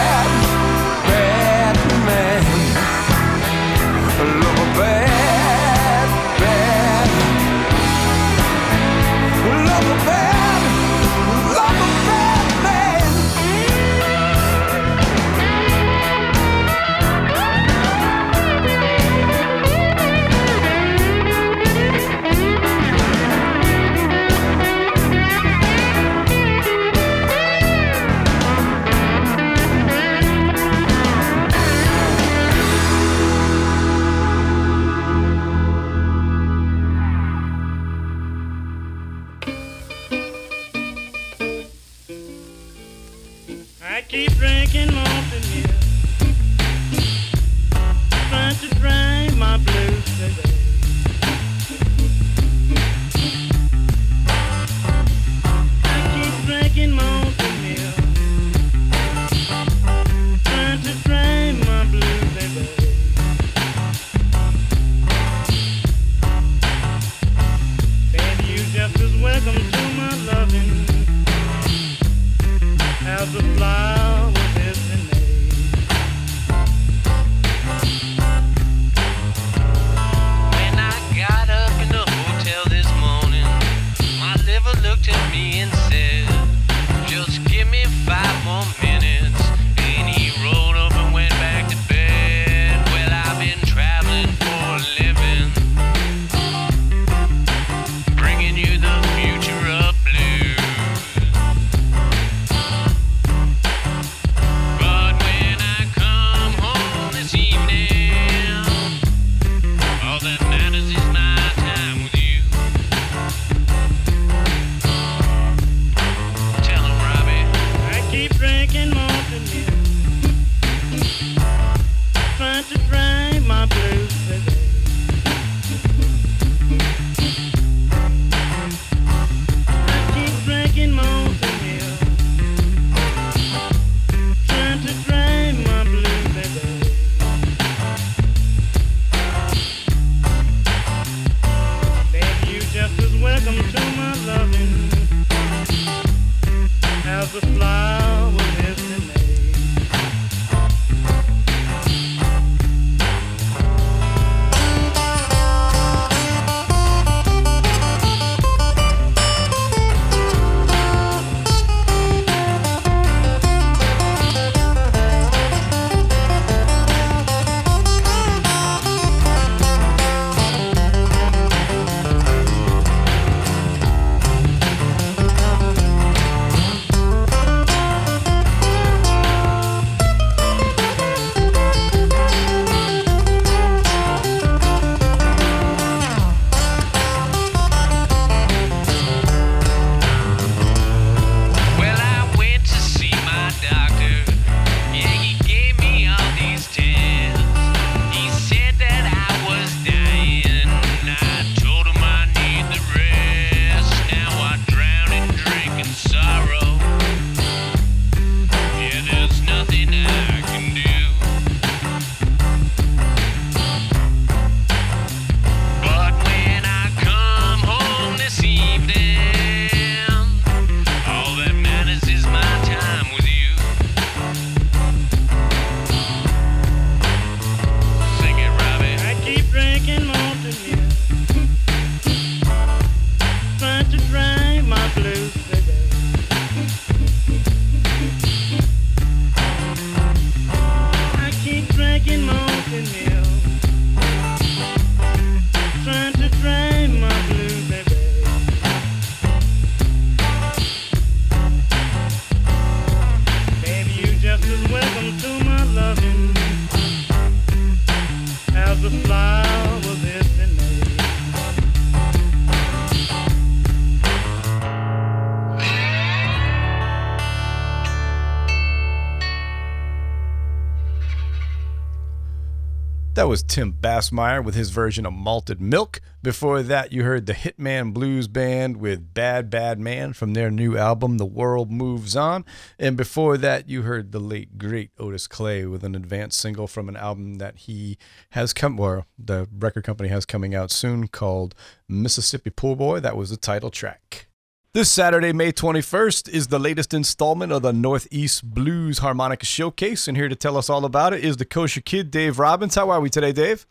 Tim 273.55 273.73
Bassmeyer 273.73 274.43
with 274.43 274.57
his 274.57 274.71
version 274.71 275.07
of 275.07 275.13
Malted 275.13 275.61
Milk. 275.61 276.01
Before 276.25 276.61
that, 276.65 276.91
you 276.91 277.05
heard 277.05 277.27
the 277.27 277.35
Hitman 277.35 277.95
Blues 277.95 278.27
Band 278.27 278.79
with 278.79 279.15
Bad 279.15 279.49
Bad 279.49 279.79
Man 279.79 280.13
from 280.13 280.35
their 280.35 280.51
new 280.51 280.77
album, 280.77 281.19
The 281.19 281.25
World 281.25 281.71
Moves 281.71 282.17
On. 282.17 282.45
And 282.81 282.97
before 282.97 283.39
that, 283.39 283.69
you 283.69 283.83
heard 283.83 284.11
the 284.11 284.19
late, 284.19 284.59
great 284.59 284.91
Otis 284.99 285.29
Clay 285.29 285.67
with 285.67 285.85
an 285.85 285.95
advanced 285.95 286.41
single 286.41 286.67
from 286.67 286.89
an 286.89 286.97
album 286.97 287.37
that 287.37 287.59
he 287.59 287.97
has 288.31 288.53
come, 288.53 288.81
or 288.81 289.07
the 289.17 289.47
record 289.57 289.85
company 289.85 290.09
has 290.09 290.27
coming 290.27 290.53
out 290.53 290.73
soon 290.73 291.07
called 291.07 291.55
Mississippi 291.89 292.51
Poor 292.51 292.75
Boy. 292.75 292.99
That 292.99 293.17
was 293.17 293.31
the 293.31 293.37
title 293.37 293.71
track. 293.71 294.27
This 294.75 294.91
Saturday, 294.91 295.33
May 295.33 295.53
21st, 295.53 296.29
is 296.31 296.49
the 296.49 296.59
latest 296.59 296.93
installment 296.93 297.53
of 297.53 297.63
the 297.63 297.73
Northeast 297.73 298.43
Blues 298.43 298.99
Harmonica 298.99 299.47
Showcase. 299.47 300.09
And 300.09 300.17
here 300.17 300.29
to 300.29 300.35
tell 300.35 300.57
us 300.57 300.69
all 300.69 300.85
about 300.85 301.13
it 301.15 301.23
is 301.23 301.37
the 301.37 301.45
Kosher 301.45 301.81
Kid, 301.81 302.11
Dave 302.11 302.41
Robbins. 302.41 302.75
How 302.75 302.91
are 302.91 303.01
we 303.01 303.09
today, 303.09 303.31
Dave? 303.31 303.69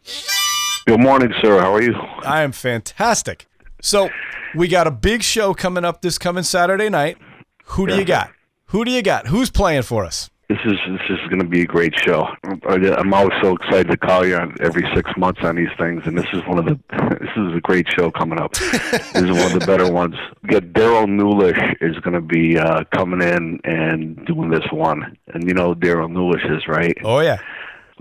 Good 0.87 1.01
morning, 1.01 1.33
sir. 1.41 1.59
How 1.59 1.73
are 1.73 1.81
you? 1.81 1.93
I 2.23 2.43
am 2.43 2.53
fantastic. 2.53 3.47
So, 3.81 4.11
we 4.55 4.69
got 4.69 4.87
a 4.87 4.91
big 4.91 5.23
show 5.23 5.53
coming 5.53 5.83
up 5.83 6.01
this 6.01 6.17
coming 6.17 6.43
Saturday 6.43 6.87
night. 6.87 7.17
Who 7.65 7.85
do 7.85 7.97
you 7.97 8.05
got? 8.05 8.31
Who 8.67 8.85
do 8.85 8.91
you 8.91 9.01
got? 9.01 9.27
Who's 9.27 9.51
playing 9.51 9.83
for 9.83 10.05
us? 10.05 10.29
This 10.49 10.59
is 10.65 10.73
this 10.87 11.01
is 11.09 11.19
going 11.29 11.39
to 11.39 11.47
be 11.47 11.61
a 11.61 11.65
great 11.65 11.93
show. 11.97 12.27
I'm 12.67 13.13
always 13.13 13.31
so 13.41 13.55
excited 13.55 13.89
to 13.89 13.97
call 13.97 14.25
you 14.25 14.35
on 14.35 14.55
every 14.59 14.83
six 14.93 15.09
months 15.17 15.39
on 15.41 15.55
these 15.55 15.69
things, 15.77 16.03
and 16.05 16.17
this 16.17 16.27
is 16.33 16.41
one 16.45 16.59
of 16.59 16.65
the 16.65 16.77
this 17.21 17.29
is 17.37 17.55
a 17.55 17.61
great 17.61 17.87
show 17.89 18.11
coming 18.11 18.39
up. 18.39 18.51
this 18.53 19.15
is 19.15 19.31
one 19.31 19.53
of 19.53 19.59
the 19.59 19.65
better 19.65 19.89
ones. 19.89 20.15
Got 20.47 20.73
Darrell 20.73 21.07
Nulisch 21.07 21.75
is 21.79 21.97
going 21.99 22.13
to 22.13 22.21
be 22.21 22.57
uh, 22.57 22.83
coming 22.93 23.21
in 23.21 23.61
and 23.63 24.25
doing 24.25 24.49
this 24.49 24.65
one, 24.71 25.17
and 25.33 25.47
you 25.47 25.53
know 25.53 25.73
Darrell 25.73 26.09
Nulisch 26.09 26.45
is 26.55 26.67
right. 26.67 26.97
Oh 27.05 27.21
yeah. 27.21 27.39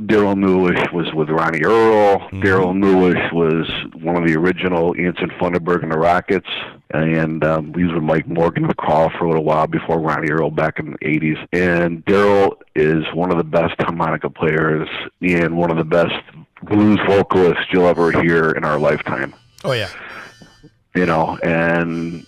Darrell 0.07 0.34
Nulisch 0.34 0.93
was 0.93 1.12
with 1.12 1.28
Ronnie 1.28 1.64
Earl. 1.64 2.28
Darrell 2.40 2.72
Nulisch 2.72 3.32
was 3.32 3.68
one 4.03 4.16
of 4.16 4.26
the 4.26 4.34
original 4.36 4.95
Anson 4.99 5.30
Funderburgh 5.38 5.82
and 5.82 5.93
the 5.93 5.99
Rockets, 5.99 6.49
and 6.90 7.45
um, 7.45 7.74
he 7.74 7.84
was 7.84 7.93
with 7.93 8.03
Mike 8.03 8.26
Morgan 8.26 8.66
McCall 8.66 9.16
for 9.18 9.26
a 9.26 9.28
little 9.28 9.45
while 9.45 9.66
before 9.66 10.01
Ronnie 10.01 10.30
Earl 10.30 10.51
back 10.51 10.78
in 10.78 10.93
the 10.93 10.99
'80s. 10.99 11.47
And 11.53 12.05
Darrell 12.07 12.59
is 12.74 13.05
one 13.12 13.30
of 13.30 13.36
the 13.36 13.45
best 13.45 13.74
harmonica 13.80 14.30
players 14.30 14.88
and 15.20 15.57
one 15.57 15.70
of 15.70 15.76
the 15.76 15.84
best 15.84 16.14
blues 16.62 16.99
vocalists 17.07 17.64
you'll 17.72 17.86
ever 17.86 18.12
hear 18.22 18.51
in 18.53 18.64
our 18.64 18.78
lifetime. 18.78 19.34
Oh 19.64 19.72
yeah. 19.72 19.90
You 20.95 21.07
know, 21.07 21.38
and 21.43 22.26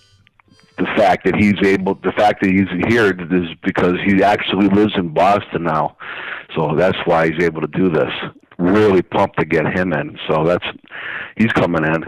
the 0.77 0.85
fact 0.97 1.25
that 1.25 1.35
he's 1.35 1.55
able, 1.63 1.95
the 1.95 2.11
fact 2.11 2.41
that 2.41 2.49
he's 2.49 2.67
here 2.89 3.11
is 3.11 3.55
because 3.63 3.95
he 4.05 4.21
actually 4.23 4.67
lives 4.67 4.93
in 4.97 5.09
Boston 5.09 5.63
now, 5.63 5.95
so 6.55 6.75
that's 6.75 6.97
why 7.05 7.29
he's 7.29 7.43
able 7.43 7.61
to 7.61 7.67
do 7.67 7.89
this. 7.89 8.11
Really 8.57 9.01
pumped 9.01 9.37
to 9.39 9.45
get 9.45 9.65
him 9.67 9.91
in, 9.93 10.17
so 10.29 10.43
that's 10.45 10.65
he's 11.37 11.51
coming 11.53 11.83
in. 11.85 12.05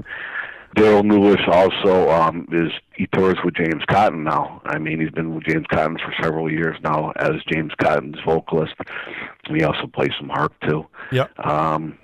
Darrell 0.76 1.02
Nulisch 1.04 1.46
also 1.48 2.10
um, 2.12 2.48
is 2.52 2.72
he 2.96 3.08
tours 3.08 3.38
with 3.44 3.56
James 3.56 3.84
Cotton 3.90 4.24
now. 4.24 4.62
I 4.66 4.78
mean, 4.78 5.00
he's 5.02 5.10
been 5.10 5.34
with 5.34 5.44
James 5.46 5.66
Cotton 5.72 5.98
for 5.98 6.14
several 6.22 6.52
years 6.52 6.78
now 6.84 7.12
as 7.18 7.32
James 7.52 7.72
Cotton's 7.82 8.18
vocalist. 8.26 8.76
He 9.50 9.64
also 9.64 9.88
plays 9.88 10.12
some 10.20 10.30
harp 10.30 10.54
too. 10.68 10.86
Yeah. 11.12 11.28
Um, 11.44 11.98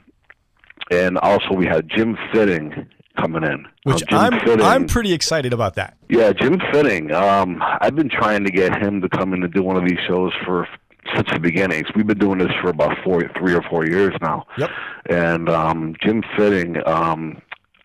and 0.92 1.18
also 1.20 1.54
we 1.54 1.66
had 1.68 1.88
Jim 1.90 2.18
Fitting 2.34 2.88
coming 3.18 3.44
in. 3.44 3.66
Which 3.84 4.04
Now, 4.10 4.22
I'm 4.22 4.40
Fitting- 4.40 4.66
I'm 4.66 4.88
pretty 4.88 5.14
excited 5.14 5.54
about 5.54 5.76
that. 5.76 5.96
yeah, 6.10 6.34
Jim 6.34 6.60
Fitting. 6.72 7.14
Um, 7.14 7.62
I've 7.80 7.96
been 7.96 8.10
trying 8.10 8.44
to 8.46 8.52
get 8.52 8.76
him 8.82 9.02
to 9.02 9.10
come 9.10 9.34
in 9.34 9.44
and 9.44 9.54
do 9.54 9.62
one 9.62 9.78
of 9.78 9.84
these 9.88 10.00
shows 10.08 10.32
for 10.46 10.68
since 11.16 11.28
the 11.32 11.40
beginnings. 11.40 11.88
We've 11.96 12.08
been 12.08 12.20
doing 12.20 12.40
this 12.40 12.52
for 12.62 12.70
about 12.70 12.98
four, 13.04 13.22
three 13.38 13.54
or 13.54 13.62
four 13.64 13.86
years 13.86 14.14
now. 14.22 14.46
Yep. 14.58 14.70
And 15.10 15.50
um, 15.50 15.96
Jim 16.02 16.24
Fitting, 16.38 16.78
um, 16.86 17.42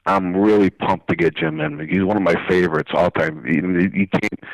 I'm 0.07 0.37
really 0.37 0.71
pumped 0.71 1.09
to 1.09 1.16
get 1.16 1.37
Jim 1.37 1.61
in. 1.61 1.87
He's 1.89 2.05
one 2.05 2.16
of 2.16 2.23
my 2.23 2.37
favorites 2.49 2.91
all 2.95 3.11
time. 3.11 3.45
He, 3.45 3.57
he 3.99 4.07
came. 4.07 4.49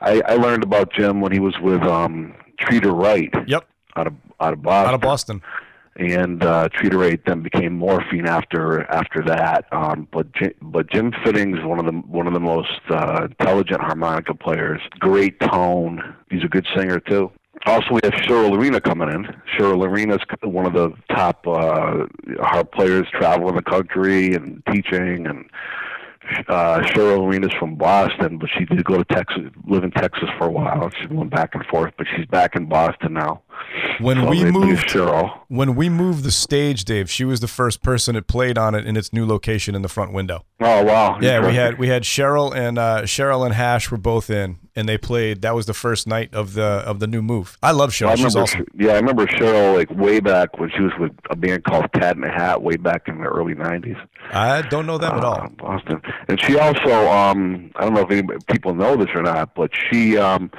I, 0.00 0.22
I 0.26 0.34
learned 0.36 0.62
about 0.62 0.92
Jim 0.92 1.20
when 1.20 1.32
he 1.32 1.40
was 1.40 1.54
with 1.60 1.82
um, 1.82 2.34
Treat 2.58 2.84
Her 2.84 2.92
Right. 2.92 3.32
Yep. 3.46 3.66
Out 3.96 4.06
of 4.06 4.14
out 4.40 4.52
of 4.52 4.62
Boston. 4.62 4.88
Out 4.88 4.94
of 4.94 5.00
Boston. 5.00 5.42
And 5.98 6.44
uh, 6.44 6.68
Treat 6.68 6.92
Her 6.92 6.98
Right 6.98 7.20
then 7.26 7.42
became 7.42 7.74
Morphine 7.74 8.26
after 8.26 8.82
after 8.90 9.22
that. 9.26 9.66
Um, 9.72 10.06
but 10.12 10.32
Jim, 10.34 10.52
but 10.60 10.90
Jim 10.90 11.12
Fittings 11.24 11.58
one 11.62 11.78
of 11.78 11.86
the 11.86 11.92
one 11.92 12.26
of 12.26 12.34
the 12.34 12.40
most 12.40 12.80
uh, 12.90 13.26
intelligent 13.30 13.80
harmonica 13.80 14.34
players. 14.34 14.80
Great 14.98 15.40
tone. 15.40 16.14
He's 16.30 16.44
a 16.44 16.48
good 16.48 16.66
singer 16.76 17.00
too. 17.00 17.30
Also, 17.66 17.86
we 17.90 18.00
have 18.04 18.12
Cheryl 18.12 18.56
Arena 18.56 18.80
coming 18.80 19.08
in. 19.08 19.24
Cheryl 19.56 19.84
Arena's 19.84 20.20
one 20.42 20.66
of 20.66 20.72
the 20.72 20.92
top 21.10 21.44
uh, 21.48 22.06
harp 22.40 22.72
players 22.72 23.08
traveling 23.12 23.56
the 23.56 23.62
country 23.62 24.34
and 24.34 24.62
teaching. 24.72 25.26
And 25.26 25.50
uh, 26.48 26.78
Cheryl 26.82 27.26
Arena's 27.26 27.52
from 27.58 27.74
Boston, 27.74 28.38
but 28.38 28.48
she 28.56 28.64
did 28.66 28.84
go 28.84 28.98
to 28.98 29.04
Texas, 29.04 29.50
live 29.66 29.82
in 29.82 29.90
Texas 29.90 30.28
for 30.38 30.46
a 30.46 30.50
while. 30.50 30.90
She 30.90 31.08
went 31.08 31.30
back 31.30 31.56
and 31.56 31.66
forth, 31.66 31.92
but 31.98 32.06
she's 32.14 32.26
back 32.26 32.54
in 32.54 32.66
Boston 32.66 33.14
now. 33.14 33.42
When 33.98 34.26
we 34.26 34.44
moved 34.44 34.94
when 35.48 35.74
we 35.74 35.88
moved 35.88 36.24
the 36.24 36.30
stage, 36.30 36.84
Dave, 36.84 37.10
she 37.10 37.24
was 37.24 37.40
the 37.40 37.48
first 37.48 37.82
person 37.82 38.14
that 38.14 38.26
played 38.26 38.58
on 38.58 38.74
it 38.74 38.86
in 38.86 38.96
its 38.96 39.12
new 39.12 39.26
location 39.26 39.74
in 39.74 39.82
the 39.82 39.88
front 39.88 40.12
window. 40.12 40.44
Oh 40.60 40.84
wow! 40.84 41.18
Yeah, 41.20 41.46
we 41.46 41.54
had 41.54 41.78
we 41.78 41.88
had 41.88 42.02
Cheryl 42.02 42.54
and 42.54 42.78
uh, 42.78 43.02
Cheryl 43.02 43.44
and 43.44 43.54
Hash 43.54 43.90
were 43.90 43.96
both 43.96 44.28
in, 44.28 44.58
and 44.74 44.88
they 44.88 44.98
played. 44.98 45.42
That 45.42 45.54
was 45.54 45.66
the 45.66 45.74
first 45.74 46.06
night 46.06 46.34
of 46.34 46.54
the 46.54 46.62
of 46.62 47.00
the 47.00 47.06
new 47.06 47.22
move. 47.22 47.56
I 47.62 47.72
love 47.72 47.90
Cheryl. 47.90 48.08
I 48.08 48.14
She's 48.16 48.34
remember, 48.34 48.40
awesome. 48.42 48.66
yeah, 48.74 48.92
I 48.92 48.96
remember 48.96 49.26
Cheryl 49.26 49.74
like 49.74 49.90
way 49.90 50.20
back 50.20 50.58
when 50.58 50.70
she 50.70 50.82
was 50.82 50.92
with 50.98 51.12
a 51.30 51.36
band 51.36 51.64
called 51.64 51.90
Cat 51.92 52.16
in 52.16 52.22
the 52.22 52.30
Hat 52.30 52.62
way 52.62 52.76
back 52.76 53.08
in 53.08 53.18
the 53.18 53.24
early 53.26 53.54
'90s. 53.54 53.98
I 54.32 54.62
don't 54.62 54.86
know 54.86 54.98
them 54.98 55.14
at 55.14 55.24
uh, 55.24 55.28
all. 55.28 55.48
Boston, 55.58 56.00
and 56.28 56.40
she 56.40 56.58
also, 56.58 57.08
um, 57.10 57.70
I 57.76 57.82
don't 57.82 57.94
know 57.94 58.00
if 58.02 58.10
anybody, 58.10 58.38
people 58.48 58.74
know 58.74 58.96
this 58.96 59.08
or 59.14 59.22
not, 59.22 59.54
but 59.54 59.70
she 59.90 60.16
um, 60.18 60.50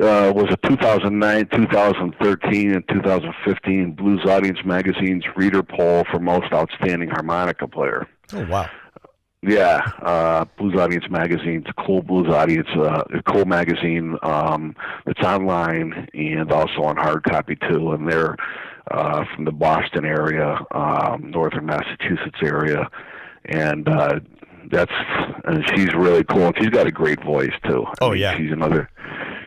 uh, 0.00 0.32
was 0.34 0.48
a 0.50 0.56
2009, 0.68 1.48
2013, 1.52 2.72
and 2.72 2.88
2015 2.88 3.92
Blues 3.92 4.24
Audience 4.26 4.58
Magazine's 4.64 5.24
reader 5.36 5.62
poll 5.62 6.04
for 6.10 6.18
most 6.18 6.52
outstanding 6.52 7.08
harmonica 7.10 7.66
player. 7.66 8.06
Oh 8.32 8.44
wow. 8.46 8.68
Yeah, 9.44 9.80
uh, 10.02 10.44
Blues 10.56 10.76
Audience 10.78 11.06
Magazine. 11.10 11.64
It's 11.66 11.70
a 11.76 11.82
cool 11.84 12.00
blues 12.00 12.32
audience, 12.32 12.68
uh, 12.76 13.02
a 13.12 13.22
cool 13.24 13.44
magazine 13.44 14.16
um, 14.22 14.76
that's 15.04 15.20
online 15.26 16.08
and 16.14 16.52
also 16.52 16.82
on 16.84 16.96
hard 16.96 17.24
copy 17.24 17.56
too. 17.68 17.90
And 17.90 18.08
they're 18.08 18.36
uh, 18.92 19.24
from 19.34 19.44
the 19.44 19.50
Boston 19.50 20.04
area, 20.04 20.60
um, 20.70 21.30
northern 21.32 21.66
Massachusetts 21.66 22.38
area, 22.40 22.88
and 23.46 23.88
uh, 23.88 24.20
that's 24.70 24.92
and 25.44 25.64
she's 25.74 25.92
really 25.92 26.22
cool. 26.22 26.46
And 26.46 26.54
she's 26.58 26.70
got 26.70 26.86
a 26.86 26.92
great 26.92 27.20
voice 27.24 27.50
too. 27.68 27.84
I 27.84 27.92
Oh, 28.00 28.10
mean, 28.10 28.20
yeah. 28.20 28.36
she's 28.36 28.52
another. 28.52 28.88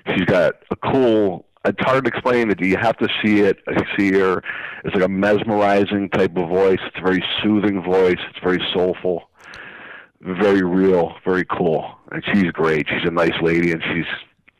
She's 0.08 0.26
got 0.26 0.56
a 0.72 0.76
cool. 0.76 1.45
It's 1.66 1.82
hard 1.82 2.06
to 2.06 2.10
explain 2.10 2.51
it. 2.51 2.62
You 2.62 2.78
have 2.78 2.97
to 2.97 3.08
see 3.24 3.39
it. 3.39 3.58
See 3.97 4.12
her. 4.14 4.43
It's 4.84 4.93
like 4.93 5.03
a 5.03 5.10
mesmerizing 5.10 6.10
type 6.10 6.38
of 6.38 6.47
voice. 6.47 6.78
It's 6.86 6.97
a 6.97 7.01
very 7.01 7.24
soothing 7.41 7.82
voice. 7.82 8.20
It's 8.30 8.39
very 8.43 8.62
soulful 8.72 9.30
very 10.26 10.64
real, 10.64 11.16
very 11.24 11.45
cool, 11.45 11.97
and 12.12 12.24
she's 12.34 12.51
great. 12.51 12.88
She's 12.89 13.08
a 13.08 13.12
nice 13.12 13.39
lady, 13.41 13.72
and 13.72 13.82
she's 13.93 14.06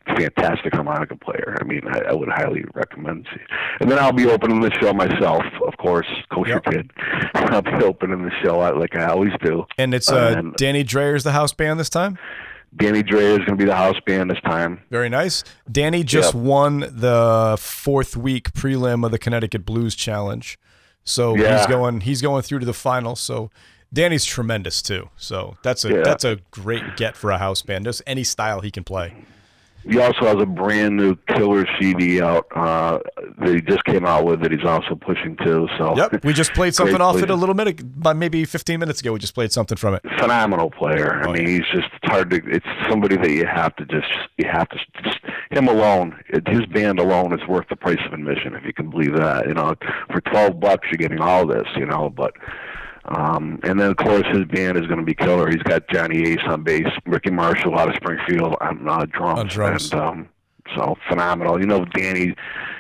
a 0.08 0.16
fantastic 0.16 0.74
harmonica 0.74 1.16
player. 1.16 1.58
I 1.60 1.64
mean, 1.64 1.82
I, 1.88 2.00
I 2.10 2.14
would 2.14 2.30
highly 2.30 2.64
recommend. 2.74 3.28
She. 3.34 3.40
And 3.80 3.90
then 3.90 3.98
I'll 3.98 4.14
be 4.14 4.28
opening 4.28 4.62
the 4.62 4.72
show 4.80 4.94
myself, 4.94 5.44
of 5.66 5.76
course, 5.78 6.08
Kosher 6.32 6.60
Kid. 6.60 6.92
I'll 7.34 7.64
be 7.64 7.84
opening 7.84 8.24
the 8.24 8.32
show 8.44 8.58
like 8.60 8.96
I 8.96 9.06
always 9.06 9.34
do. 9.42 9.66
And 9.78 9.94
it's 9.94 10.12
uh, 10.12 10.36
And 10.38 10.56
Danny 10.56 10.84
Dreyer's 10.84 11.24
the 11.24 11.32
house 11.32 11.54
band 11.54 11.80
this 11.80 11.90
time. 11.90 12.20
Danny 12.78 13.04
Dreyer 13.04 13.32
is 13.32 13.38
going 13.40 13.50
to 13.52 13.56
be 13.56 13.66
the 13.66 13.76
house 13.76 13.96
band 14.06 14.30
this 14.30 14.40
time. 14.42 14.82
Very 14.92 15.10
nice. 15.10 15.44
Danny 15.72 16.04
just 16.04 16.34
Yep. 16.34 16.44
won 16.44 16.80
the 16.82 17.58
fourth 17.60 18.18
week 18.18 18.52
prelim 18.54 19.06
of 19.06 19.12
the 19.12 19.18
Connecticut 19.20 19.66
Blues 19.66 19.96
Challenge, 19.96 20.58
so 21.04 21.36
he's 21.36 21.66
going 21.68 22.02
he's 22.02 22.22
going 22.22 22.42
through 22.42 22.60
to 22.60 22.66
the 22.66 22.74
final. 22.74 23.16
So 23.16 23.50
Danny's 23.94 24.26
tremendous 24.26 24.82
too. 24.82 25.10
So 25.16 25.56
that's 25.64 25.86
a 25.86 25.90
Yeah. 25.90 26.02
that's 26.04 26.26
a 26.26 26.40
great 26.52 26.98
get 26.98 27.16
for 27.16 27.32
a 27.32 27.38
house 27.38 27.62
band. 27.62 27.86
Just 27.86 28.02
any 28.06 28.24
style 28.24 28.60
he 28.62 28.72
can 28.72 28.84
play. 28.84 29.14
He 29.88 30.00
also 30.00 30.26
has 30.26 30.42
a 30.42 30.46
brand 30.46 30.98
new 30.98 31.16
killer 31.28 31.66
CD 31.80 32.22
out 32.22 32.48
uh, 32.56 33.00
that 33.40 33.54
he 33.54 33.62
just 33.62 33.84
came 33.86 34.06
out 34.06 34.26
with 34.26 34.42
that 34.42 34.52
he's 34.52 34.66
also 34.66 34.96
pushing 34.96 35.38
too. 35.38 35.68
So 35.78 35.96
Yep, 35.96 36.24
we 36.24 36.34
just 36.34 36.54
played 36.54 36.74
something 36.80 37.02
off 37.02 37.22
it 37.22 37.30
a 37.30 37.36
little 37.36 37.56
minute, 37.56 37.82
maybe 38.16 38.46
15 38.46 38.80
minutes 38.80 39.02
ago. 39.02 39.14
We 39.14 39.20
just 39.20 39.36
played 39.36 39.52
something 39.52 39.78
from 39.78 39.94
it. 39.96 40.02
phenomenal 40.20 40.72
player. 40.72 41.22
I 41.22 41.32
mean, 41.32 41.48
he's 41.48 41.66
just 41.74 41.88
it's 41.94 42.12
hard 42.12 42.30
to. 42.32 42.42
It's 42.48 42.66
somebody 42.90 43.18
that 43.18 43.32
you 43.32 43.46
have 43.46 43.76
to 43.76 43.86
just 43.86 44.08
you 44.38 44.48
have 44.50 44.70
to 44.70 44.80
just 45.04 45.20
him 45.52 45.68
alone. 45.68 46.20
It, 46.30 46.48
his 46.48 46.66
band 46.66 47.00
alone 47.00 47.34
is 47.34 47.48
worth 47.48 47.68
the 47.70 47.76
price 47.76 48.00
of 48.06 48.14
admission, 48.14 48.56
if 48.56 48.66
you 48.66 48.74
can 48.74 48.90
believe 48.90 49.16
that. 49.18 49.48
You 49.48 49.54
know, 49.54 49.76
for 50.12 50.22
twelve 50.22 50.60
bucks 50.60 50.88
you're 50.92 50.98
getting 50.98 51.20
all 51.22 51.46
this. 51.46 51.68
You 51.76 51.86
know, 51.86 52.10
but. 52.10 52.34
Um, 53.08 53.60
and 53.64 53.80
then 53.80 53.92
of 53.92 53.98
course 53.98 54.24
his 54.32 54.46
band 54.46 54.78
is 54.78 54.88
going 54.88 55.00
to 55.00 55.06
be 55.06 55.14
killer. 55.14 55.50
He's 55.50 55.62
got 55.64 55.88
Johnny 55.90 56.22
Ace 56.32 56.40
on 56.48 56.64
bass, 56.64 56.88
Ricky 57.06 57.30
Marshall 57.32 57.78
out 57.78 57.90
of 57.90 57.96
Springfield 57.96 58.56
on 58.62 58.88
uh, 58.88 59.06
drums, 59.12 59.40
On 59.42 59.48
drums. 59.48 59.92
and 59.92 60.02
um, 60.02 60.30
so 60.76 60.96
phenomenal. 61.08 61.60
You 61.60 61.68
know, 61.68 61.86
Danny, 61.86 62.36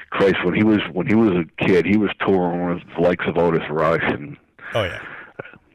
Christ, 0.09 0.37
when 0.43 0.55
he 0.55 0.63
was 0.63 0.79
when 0.93 1.05
he 1.07 1.15
was 1.15 1.31
a 1.33 1.63
kid, 1.65 1.85
he 1.85 1.97
was 1.97 2.09
touring 2.25 2.73
with 2.75 2.83
the 2.95 3.01
likes 3.01 3.25
of 3.27 3.37
Otis 3.37 3.63
Rush 3.69 4.01
and 4.03 4.37
Oh 4.73 4.83
yeah. 4.83 5.01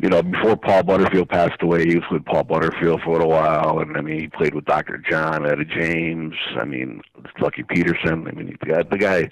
You 0.02 0.08
know, 0.08 0.22
before 0.22 0.56
Paul 0.56 0.82
Butterfield 0.82 1.28
passed 1.28 1.60
away, 1.60 1.86
he 1.86 1.96
was 1.96 2.04
with 2.10 2.24
Paul 2.24 2.44
Butterfield 2.44 3.02
for 3.02 3.10
a 3.10 3.12
little 3.12 3.28
while, 3.28 3.80
and 3.80 3.96
I 3.96 4.00
mean, 4.00 4.20
he 4.20 4.28
played 4.28 4.54
with 4.54 4.64
Dr. 4.64 4.98
John, 4.98 5.46
Etta 5.46 5.64
James. 5.64 6.34
I 6.58 6.64
mean, 6.64 7.02
Lucky 7.38 7.62
Peterson. 7.64 8.26
I 8.26 8.32
mean, 8.32 8.56
the 8.60 8.66
guy, 8.66 8.82
the 8.82 8.98
guy, 8.98 9.30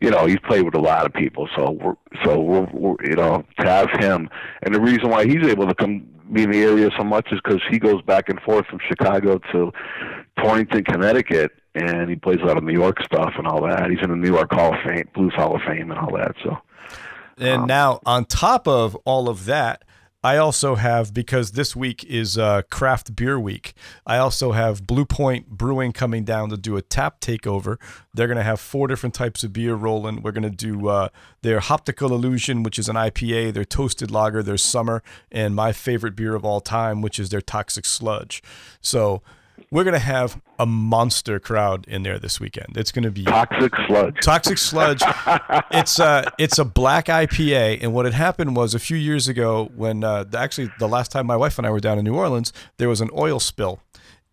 you 0.00 0.10
know, 0.10 0.26
he's 0.26 0.40
played 0.40 0.64
with 0.64 0.74
a 0.74 0.80
lot 0.80 1.06
of 1.06 1.14
people. 1.14 1.48
So, 1.56 1.70
we're, 1.70 1.94
so 2.24 2.40
we're, 2.40 2.68
we're, 2.72 2.96
you 3.04 3.16
know, 3.16 3.44
to 3.58 3.66
have 3.66 3.88
him, 4.00 4.28
and 4.62 4.74
the 4.74 4.80
reason 4.80 5.08
why 5.08 5.24
he's 5.24 5.46
able 5.46 5.66
to 5.66 5.74
come 5.74 6.06
be 6.32 6.42
in 6.44 6.50
the 6.50 6.62
area 6.62 6.90
so 6.96 7.04
much 7.04 7.28
is 7.30 7.40
because 7.44 7.60
he 7.70 7.78
goes 7.78 8.00
back 8.02 8.28
and 8.28 8.40
forth 8.40 8.66
from 8.66 8.78
Chicago 8.86 9.38
to 9.52 9.72
Torrington, 10.38 10.84
Connecticut, 10.84 11.52
and 11.74 12.08
he 12.08 12.16
plays 12.16 12.38
a 12.42 12.46
lot 12.46 12.56
of 12.56 12.64
New 12.64 12.72
York 12.72 13.02
stuff 13.02 13.32
and 13.36 13.46
all 13.46 13.62
that. 13.66 13.90
He's 13.90 14.00
in 14.02 14.10
the 14.10 14.16
New 14.16 14.32
York 14.32 14.52
Hall 14.52 14.74
of 14.74 14.80
Fame, 14.84 15.08
Blues 15.14 15.32
Hall 15.34 15.54
of 15.54 15.62
Fame, 15.66 15.90
and 15.90 15.98
all 15.98 16.14
that. 16.16 16.34
So. 16.42 16.58
And 17.38 17.62
um, 17.62 17.66
now, 17.66 18.00
on 18.04 18.24
top 18.24 18.68
of 18.68 18.94
all 19.04 19.28
of 19.28 19.46
that, 19.46 19.84
I 20.24 20.36
also 20.36 20.76
have 20.76 21.12
because 21.12 21.52
this 21.52 21.74
week 21.74 22.04
is 22.04 22.38
uh, 22.38 22.62
craft 22.70 23.16
beer 23.16 23.40
week. 23.40 23.74
I 24.06 24.18
also 24.18 24.52
have 24.52 24.86
Blue 24.86 25.04
Point 25.04 25.48
Brewing 25.48 25.92
coming 25.92 26.24
down 26.24 26.48
to 26.50 26.56
do 26.56 26.76
a 26.76 26.82
tap 26.82 27.20
takeover. 27.20 27.76
They're 28.14 28.28
going 28.28 28.36
to 28.36 28.44
have 28.44 28.60
four 28.60 28.86
different 28.86 29.14
types 29.14 29.42
of 29.42 29.52
beer 29.52 29.74
rolling. 29.74 30.22
We're 30.22 30.30
going 30.32 30.42
to 30.44 30.50
do 30.50 30.86
uh, 30.86 31.08
their 31.42 31.58
Hoptical 31.58 32.10
Illusion, 32.10 32.62
which 32.62 32.78
is 32.78 32.88
an 32.88 32.94
IPA, 32.94 33.54
their 33.54 33.64
Toasted 33.64 34.12
Lager, 34.12 34.44
their 34.44 34.56
Summer, 34.56 35.02
and 35.32 35.56
my 35.56 35.72
favorite 35.72 36.14
beer 36.14 36.36
of 36.36 36.44
all 36.44 36.60
time, 36.60 37.02
which 37.02 37.18
is 37.18 37.30
their 37.30 37.40
Toxic 37.40 37.84
Sludge. 37.84 38.42
So 38.80 39.22
we're 39.72 39.84
going 39.84 39.94
to 39.94 39.98
have 39.98 40.38
a 40.58 40.66
monster 40.66 41.40
crowd 41.40 41.86
in 41.88 42.02
there 42.02 42.18
this 42.18 42.38
weekend. 42.38 42.76
It's 42.76 42.92
going 42.92 43.04
to 43.04 43.10
be 43.10 43.24
Toxic 43.24 43.72
Sludge. 43.86 44.16
Toxic 44.22 44.58
Sludge. 44.58 45.00
it's 45.70 45.98
a 45.98 46.30
it's 46.38 46.58
a 46.58 46.64
black 46.64 47.06
IPA, 47.06 47.82
and 47.82 47.94
what 47.94 48.04
had 48.04 48.12
happened 48.12 48.54
was 48.54 48.74
a 48.74 48.78
few 48.78 48.98
years 48.98 49.28
ago 49.28 49.70
when 49.74 50.04
uh, 50.04 50.26
actually 50.34 50.70
the 50.78 50.86
last 50.86 51.10
time 51.10 51.26
my 51.26 51.36
wife 51.36 51.56
and 51.56 51.66
I 51.66 51.70
were 51.70 51.80
down 51.80 51.98
in 51.98 52.04
New 52.04 52.14
Orleans, 52.14 52.52
there 52.76 52.90
was 52.90 53.00
an 53.00 53.08
oil 53.16 53.40
spill, 53.40 53.80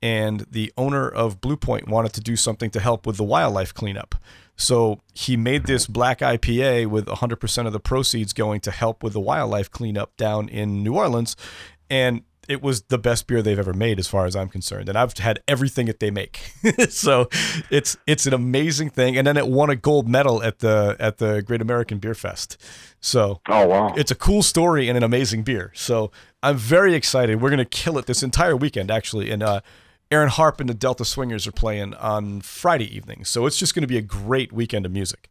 and 0.02 0.46
the 0.52 0.74
owner 0.78 1.08
of 1.08 1.40
Blue 1.40 1.56
Point 1.56 1.88
wanted 1.88 2.12
to 2.14 2.22
do 2.22 2.36
something 2.36 2.70
to 2.72 2.82
help 2.82 3.08
with 3.08 3.16
the 3.16 3.24
wildlife 3.24 3.74
cleanup. 3.74 4.16
So 4.58 5.00
he 5.14 5.38
made 5.38 5.68
this 5.68 5.88
black 5.88 6.20
IPA 6.20 6.88
with 6.88 7.06
100% 7.06 7.66
of 7.66 7.72
the 7.72 7.80
proceeds 7.80 8.34
going 8.34 8.60
to 8.60 8.72
help 8.72 9.04
with 9.04 9.14
the 9.14 9.22
wildlife 9.22 9.72
cleanup 9.72 10.18
down 10.18 10.50
in 10.50 10.84
New 10.84 10.96
Orleans, 10.96 11.38
and 11.90 12.24
it 12.50 12.64
was 12.64 12.82
the 12.84 12.98
best 12.98 13.28
beer 13.28 13.42
they've 13.44 13.60
ever 13.60 13.74
made 13.74 14.00
as 14.00 14.08
far 14.08 14.26
as 14.26 14.36
I'm 14.36 14.50
concerned. 14.50 14.90
And 14.90 14.98
I've 14.98 15.16
had 15.20 15.40
everything 15.48 15.86
that 15.86 16.00
they 16.00 16.10
make. 16.10 16.52
so 16.90 17.30
it's 17.70 17.96
it's 18.08 18.26
an 18.26 18.34
amazing 18.34 18.90
thing. 18.90 19.16
And 19.18 19.26
then 19.28 19.38
it 19.38 19.48
won 19.48 19.70
a 19.70 19.76
gold 19.76 20.10
medal 20.10 20.42
at 20.42 20.60
the 20.60 20.98
at 21.00 21.20
the 21.20 21.42
Great 21.44 21.62
American 21.62 22.00
Beer 22.00 22.16
Fest. 22.16 22.58
So 23.00 23.40
Oh 23.48 23.68
wow. 23.68 23.94
it's 23.96 24.10
a 24.12 24.16
cool 24.16 24.42
story 24.42 24.90
and 24.90 24.98
an 24.98 25.04
amazing 25.04 25.44
beer. 25.44 25.72
So 25.76 26.12
I'm 26.42 26.58
very 26.58 26.96
excited. 26.96 27.40
We're 27.40 27.52
gonna 27.52 27.66
kill 27.66 27.98
it 28.00 28.08
this 28.08 28.24
entire 28.24 28.58
weekend 28.58 28.90
actually. 28.90 29.30
And 29.30 29.44
uh 29.44 29.62
Erin 30.12 30.30
Harpe 30.30 30.60
and 30.60 30.68
the 30.68 30.74
Delta 30.74 31.06
Swingers 31.06 31.46
are 31.46 31.52
playing 31.52 31.94
on 31.94 32.42
Friday 32.42 32.96
evening. 32.96 33.24
So 33.26 33.46
it's 33.46 33.60
just 33.60 33.76
gonna 33.76 33.86
be 33.86 33.98
a 33.98 34.02
great 34.02 34.52
weekend 34.52 34.88
of 34.88 34.92
music. 34.92 35.30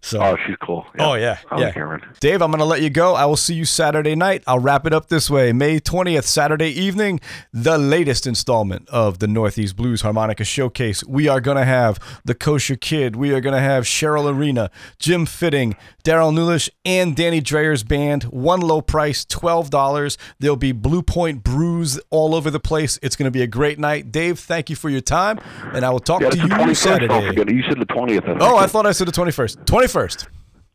So 0.00 0.22
Oh, 0.22 0.36
she's 0.46 0.54
cool. 0.62 0.86
Oh 1.00 1.14
yeah, 1.14 1.38
I 1.50 1.60
yeah. 1.60 1.72
Aaron. 1.74 2.00
Dave, 2.20 2.40
I'm 2.40 2.52
gonna 2.52 2.64
let 2.64 2.80
you 2.80 2.90
go. 2.90 3.14
I 3.16 3.24
will 3.26 3.36
see 3.36 3.54
you 3.54 3.64
Saturday 3.64 4.14
night. 4.14 4.44
I'll 4.46 4.60
wrap 4.60 4.86
it 4.86 4.92
up 4.92 5.08
this 5.08 5.28
way: 5.28 5.52
May 5.52 5.80
20th, 5.80 6.24
Saturday 6.24 6.68
evening, 6.70 7.18
the 7.52 7.76
latest 7.76 8.24
installment 8.24 8.88
of 8.88 9.18
the 9.18 9.26
Northeast 9.26 9.74
Blues 9.74 10.02
Harmonica 10.02 10.44
Showcase. 10.44 11.02
We 11.04 11.26
are 11.26 11.40
gonna 11.40 11.64
have 11.64 11.98
the 12.24 12.36
Kosher 12.36 12.76
Kid. 12.76 13.16
We 13.16 13.34
are 13.34 13.40
gonna 13.40 13.60
have 13.60 13.82
Cheryl 13.82 14.32
Arena, 14.32 14.70
Jim 15.00 15.26
Fitting, 15.26 15.74
Darrell 16.04 16.30
Nulisch, 16.30 16.70
and 16.84 17.16
Danny 17.16 17.40
Dreyer's 17.40 17.82
band. 17.82 18.22
One 18.24 18.60
low 18.60 18.80
price, 18.80 19.24
twelve 19.24 19.70
dollars. 19.70 20.16
There'll 20.38 20.54
be 20.54 20.70
Blue 20.70 21.02
Point 21.02 21.42
brews 21.42 21.98
all 22.10 22.36
over 22.36 22.48
the 22.48 22.60
place. 22.60 22.96
It's 23.02 23.16
gonna 23.16 23.32
be 23.32 23.42
a 23.42 23.48
great 23.48 23.80
night. 23.80 24.12
Dave, 24.12 24.19
thank 24.34 24.70
you 24.70 24.76
for 24.76 24.88
your 24.88 25.00
time, 25.00 25.38
and 25.74 25.84
I 25.84 25.90
will 25.90 25.98
talk 26.00 26.20
Yeah, 26.22 26.30
to 26.30 26.36
you 26.36 26.44
21st. 26.44 26.76
Saturday. 26.76 27.14
Oh, 27.14 27.26
forget. 27.26 27.50
You 27.50 27.62
said 27.68 27.78
the 27.80 27.86
20th. 27.86 28.28
I. 28.28 28.36
Oh, 28.40 28.56
I 28.56 28.66
thought 28.66 28.86
I 28.86 28.92
said 28.92 29.08
the 29.08 29.12
21st. 29.12 29.64
21st. 29.64 30.28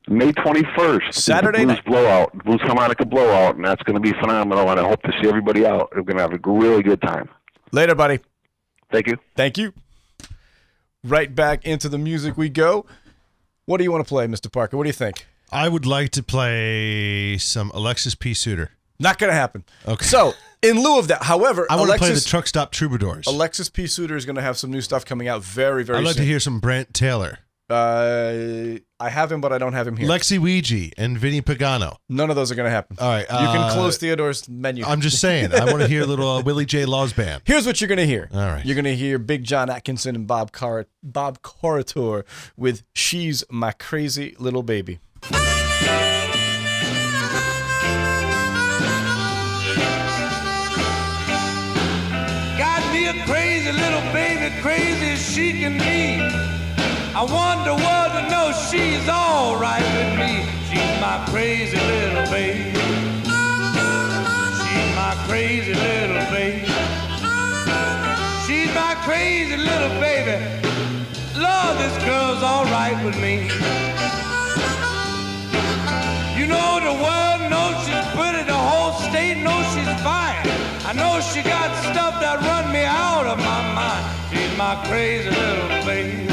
May 0.07 0.31
21st. 0.33 1.09
is 1.09 1.15
the 1.15 1.21
Saturday 1.21 1.65
Blues 1.65 1.77
night. 1.77 1.85
Blowout, 1.85 2.43
Blues 2.45 2.61
Harmonica 2.61 3.05
Blowout, 3.05 3.55
and 3.55 3.65
that's 3.65 3.81
going 3.83 3.95
to 3.95 3.99
be 3.99 4.11
phenomenal. 4.19 4.69
And 4.69 4.79
I 4.79 4.87
hope 4.87 5.01
to 5.03 5.11
see 5.21 5.27
everybody 5.27 5.65
out. 5.65 5.89
We're 5.95 6.03
going 6.03 6.17
to 6.17 6.21
have 6.23 6.33
a 6.33 6.39
really 6.45 6.83
good 6.83 7.01
time. 7.01 7.27
Later, 7.71 7.95
buddy. 7.95 8.19
Thank 8.91 9.07
you. 9.07 9.17
Thank 9.35 9.57
you. 9.57 9.73
Right 11.03 11.33
back 11.33 11.65
into 11.65 11.89
the 11.89 11.97
music 11.97 12.37
we 12.37 12.49
go. 12.49 12.85
What 13.65 13.77
do 13.77 13.83
you 13.83 13.91
want 13.91 14.05
to 14.05 14.07
play, 14.07 14.27
Mr. 14.27 14.51
Parker? 14.51 14.77
What 14.77 14.83
do 14.83 14.89
you 14.89 14.93
think? 14.93 15.25
I 15.51 15.69
would 15.69 15.85
like 15.85 16.09
to 16.11 16.23
play 16.23 17.37
some 17.37 17.71
Alexis 17.73 18.13
P. 18.15 18.33
Suter. 18.33 18.71
Not 18.99 19.17
going 19.17 19.29
to 19.31 19.35
happen. 19.35 19.63
Okay. 19.87 20.05
So, 20.05 20.33
in 20.65 20.81
lieu 20.83 20.99
of 20.99 21.07
that, 21.09 21.23
however, 21.23 21.67
I 21.69 21.75
want 21.75 21.91
to 21.91 21.97
play 21.97 22.07
the 22.07 22.13
Alexis, 22.13 22.25
Truck 22.29 22.47
Stop 22.47 22.71
Troubadours. 22.71 23.27
Alexis 23.27 23.69
P. 23.69 23.87
Suter 23.87 24.15
is 24.15 24.25
going 24.25 24.35
to 24.35 24.41
have 24.41 24.57
some 24.57 24.71
new 24.71 24.81
stuff 24.81 25.05
coming 25.05 25.27
out 25.27 25.43
very, 25.43 25.83
very 25.83 25.99
I'd 25.99 26.03
like 26.05 26.15
soon. 26.15 26.23
to 26.23 26.27
hear 26.27 26.39
some 26.39 26.59
Brant 26.59 26.93
Taylor, 26.93 27.39
Uh, 27.69 28.77
I 28.99 29.09
have 29.09 29.31
him, 29.31 29.41
but 29.41 29.51
I 29.51 29.57
don't 29.57 29.73
have 29.73 29.87
him 29.87 29.97
here. 29.97 30.07
Lexi 30.07 30.37
Ouija, 30.39 30.91
and 30.97 31.17
Vinny 31.17 31.41
Pagano. 31.41 31.97
None 32.09 32.29
of 32.29 32.35
those 32.35 32.51
are 32.51 32.55
going 32.55 32.67
to 32.67 32.71
happen. 32.71 32.97
All 32.99 33.09
right. 33.09 33.21
you 33.23 33.27
can 33.27 33.57
uh, 33.57 33.73
close 33.73 33.97
Theodore's 33.97 34.47
menu. 34.47 34.85
I'm 34.85 35.01
just 35.01 35.19
saying. 35.19 35.53
I 35.53 35.65
want 35.65 35.79
to 35.81 35.87
hear 35.87 36.03
a 36.03 36.05
little 36.05 36.29
uh, 36.29 36.41
Willie 36.45 36.65
J. 36.65 36.85
Laws 36.85 37.11
band. 37.13 37.41
Here's 37.45 37.65
what 37.65 37.81
you're 37.81 37.87
gonna 37.87 38.05
hear. 38.05 38.29
All 38.33 38.39
right. 38.39 38.65
You're 38.65 38.75
gonna 38.75 38.93
hear 38.93 39.17
Big 39.17 39.43
Jon 39.43 39.69
Atkinson 39.69 40.15
and 40.15 40.27
Bob 40.27 40.51
Car- 40.51 40.85
Bob 41.03 41.41
Corritore 41.41 42.23
with 42.55 42.83
"She's 42.93 43.43
My 43.49 43.71
Crazy 43.71 44.35
Little 44.39 44.63
Baby." 44.63 44.99
She 55.35 55.51
can 55.51 55.77
be. 55.77 56.23
I 57.13 57.23
the 57.67 57.75
world 57.75 58.11
to 58.15 58.23
know 58.31 58.55
she's 58.71 59.03
alright 59.09 59.83
with 59.83 60.11
me. 60.15 60.47
She's 60.71 60.95
my 61.03 61.19
crazy 61.27 61.75
little 61.75 62.23
baby. 62.31 62.71
She's 64.63 64.89
my 64.95 65.13
crazy 65.27 65.73
little 65.73 66.23
baby. 66.31 66.63
She's 68.47 68.71
my 68.73 68.95
crazy 69.03 69.57
little 69.57 69.91
baby. 69.99 70.39
Lord, 71.35 71.73
this 71.83 71.95
girl's 72.07 72.41
alright 72.41 72.95
with 73.03 73.19
me. 73.19 73.51
You 76.39 76.47
know 76.47 76.79
the 76.79 76.95
world 76.95 77.41
knows 77.51 77.75
she's 77.83 78.07
pretty, 78.15 78.43
the 78.47 78.55
whole 78.55 78.93
state 79.11 79.43
knows 79.43 79.67
she's 79.75 79.91
fine. 79.99 80.47
I 80.87 80.93
know 80.95 81.19
she 81.19 81.43
got 81.43 81.75
stuff 81.91 82.21
that 82.23 82.39
run 82.39 82.71
me 82.71 82.85
out 82.85 83.27
of 83.27 83.37
my 83.37 83.73
mind. 83.75 84.14
She's 84.55 84.61
my 84.61 84.85
crazy 84.87 85.29
little 85.29 85.67
baby. 85.83 86.31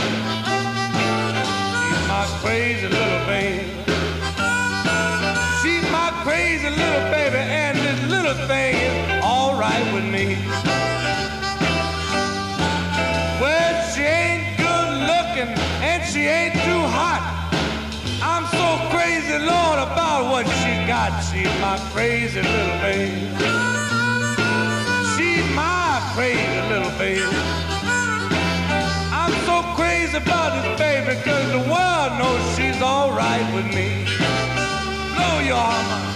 She's 1.83 2.07
my 2.07 2.25
crazy 2.41 2.87
little 2.87 3.27
baby. 3.27 3.66
She's 5.61 5.83
my 5.91 6.12
crazy 6.23 6.70
little 6.70 7.11
baby, 7.11 7.39
and 7.39 7.77
this 7.79 8.01
little 8.09 8.47
thing 8.47 8.77
is 8.77 9.25
alright 9.25 9.93
with 9.93 10.05
me. 10.05 10.37
Well, 13.43 13.91
she 13.91 14.03
ain't 14.03 14.57
good 14.57 14.91
looking, 15.11 15.59
and 15.83 16.05
she 16.09 16.20
ain't 16.20 16.55
too 16.55 16.83
hot. 16.95 17.27
I'm 18.23 18.47
so 18.55 18.79
crazy, 18.95 19.37
Lord, 19.37 19.81
about 19.81 20.31
what 20.31 20.47
she 20.47 20.87
got. 20.87 21.11
She's 21.25 21.51
my 21.61 21.77
crazy 21.91 22.41
little 22.41 22.79
baby. 22.79 23.27
She's 25.16 25.45
my 25.57 26.01
crazy 26.14 26.61
little 26.68 26.97
baby. 27.01 27.62
About 30.15 30.63
this 30.63 30.79
baby, 30.79 31.19
cause 31.23 31.53
the 31.53 31.59
world 31.59 32.19
knows 32.19 32.55
she's 32.55 32.83
alright 32.83 33.55
with 33.55 33.65
me. 33.75 34.05
Blow 35.17 35.41
your 35.41 35.57
arm. 35.57 36.12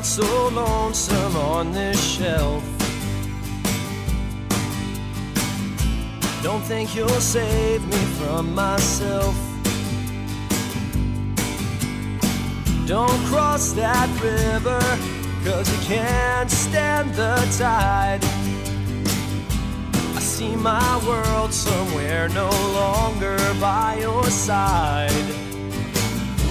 Not 0.00 0.06
so 0.06 0.48
lonesome 0.48 1.36
on 1.36 1.72
this 1.72 2.02
shelf. 2.02 2.64
Don't 6.42 6.62
think 6.62 6.96
you'll 6.96 7.20
save 7.20 7.86
me 7.86 8.02
from 8.16 8.54
myself. 8.54 9.36
Don't 12.86 13.20
cross 13.26 13.72
that 13.72 14.08
river, 14.22 14.80
cause 15.44 15.70
you 15.70 15.86
can't 15.86 16.50
stand 16.50 17.12
the 17.12 17.36
tide. 17.58 18.24
I 20.16 20.20
see 20.20 20.56
my 20.56 21.06
world 21.06 21.52
somewhere 21.52 22.30
no 22.30 22.48
longer 22.48 23.36
by 23.60 23.98
your 24.00 24.24
side. 24.30 25.26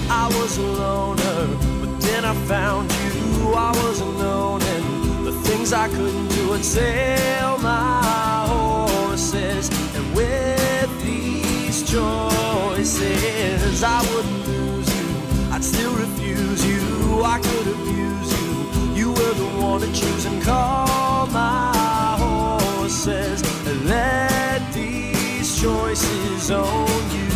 I 0.08 0.28
was 0.38 0.56
a 0.56 0.62
loner, 0.62 1.46
but 1.80 2.00
then 2.00 2.24
I 2.24 2.34
found 2.46 2.92
you. 2.92 3.09
I 3.48 3.72
wasn't 3.82 4.16
known, 4.18 4.62
and 4.62 5.26
the 5.26 5.32
things 5.32 5.72
I 5.72 5.88
couldn't 5.88 6.28
do 6.28 6.50
would 6.50 6.64
sail 6.64 7.58
my 7.58 8.46
horses. 8.46 9.68
And 9.96 10.14
with 10.14 11.02
these 11.02 11.82
choices, 11.82 13.82
I 13.82 14.00
wouldn't 14.12 14.46
lose 14.46 14.88
you. 14.96 15.08
I'd 15.52 15.64
still 15.64 15.92
refuse 15.94 16.64
you. 16.64 17.24
I 17.24 17.40
could 17.40 17.66
abuse 17.76 18.30
you. 18.40 18.50
You 18.94 19.10
were 19.10 19.34
the 19.34 19.48
one 19.62 19.80
to 19.80 19.90
choose 19.92 20.26
and 20.26 20.40
call 20.42 21.26
my 21.28 21.72
horses. 22.18 23.42
And 23.66 23.86
let 23.86 24.72
these 24.72 25.60
choices 25.60 26.50
own 26.50 27.10
you. 27.10 27.29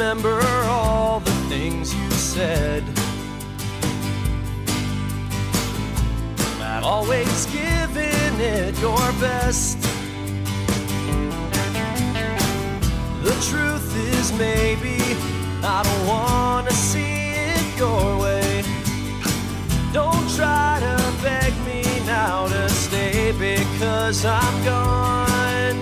Remember 0.00 0.40
all 0.64 1.20
the 1.20 1.30
things 1.50 1.94
you 1.94 2.10
said. 2.12 2.82
Not 6.58 6.82
always 6.82 7.44
giving 7.44 8.40
it 8.40 8.78
your 8.80 8.96
best. 9.20 9.78
The 13.22 13.36
truth 13.50 13.94
is, 14.14 14.32
maybe 14.38 14.96
I 15.62 15.82
don't 15.82 16.06
wanna 16.08 16.72
see 16.72 17.32
it 17.34 17.78
your 17.78 18.20
way. 18.20 18.64
Don't 19.92 20.26
try 20.34 20.78
to 20.80 20.96
beg 21.22 21.52
me 21.66 21.82
now 22.06 22.48
to 22.48 22.70
stay 22.70 23.32
because 23.32 24.24
I'm 24.24 24.64
gone. 24.64 25.76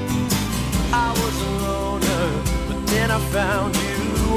I 0.93 1.09
was 1.21 1.41
a 1.41 1.51
loner, 1.63 2.43
but 2.67 2.85
then 2.89 3.13
I 3.13 3.21
found 3.31 3.78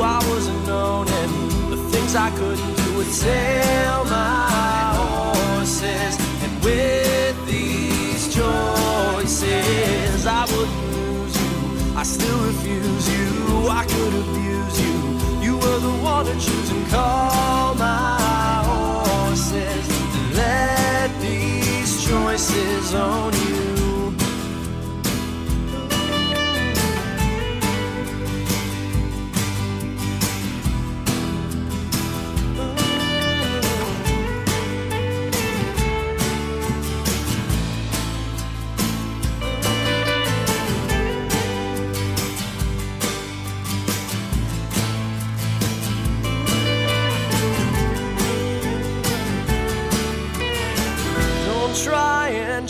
I 0.04 0.20
wasn't 0.30 0.66
known, 0.66 1.08
and 1.08 1.72
the 1.72 1.78
things 1.92 2.16
I 2.16 2.30
couldn't 2.32 2.76
do 2.76 2.98
would 2.98 3.08
sail 3.08 4.04
my 4.06 4.94
horses. 4.98 6.18
And 6.44 6.64
with 6.64 7.36
these 7.46 8.34
choices, 8.34 10.26
I 10.26 10.46
wouldn't 10.52 10.84
lose 10.96 11.36
you. 11.42 11.96
I 11.96 12.04
still 12.04 12.40
refuse 12.46 13.06
you. 13.16 13.70
I 13.70 13.86
could 13.86 14.14
abuse 14.24 14.78
you. 14.86 14.98
You 15.46 15.54
were 15.58 15.80
the 15.80 15.96
one 16.04 16.26
to 16.26 16.34
choose 16.34 16.72
and 16.72 16.88
call 16.88 17.76
my 17.76 18.64
horses. 18.66 19.86
Let 20.36 21.10
these 21.22 22.04
choices 22.06 22.94
own 22.94 23.34
you. 23.34 23.51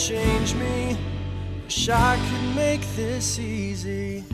Change 0.08 0.54
me. 0.56 0.96
Wish 1.64 1.88
I 1.88 2.18
could 2.26 2.56
make 2.56 2.80
this 2.96 3.38
easy. 3.38 4.24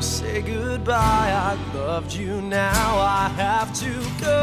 Say 0.00 0.42
goodbye, 0.42 1.30
I 1.50 1.56
loved 1.74 2.12
you, 2.12 2.42
now 2.42 2.98
I 2.98 3.28
have 3.36 3.72
to 3.80 3.92
go. 4.20 4.42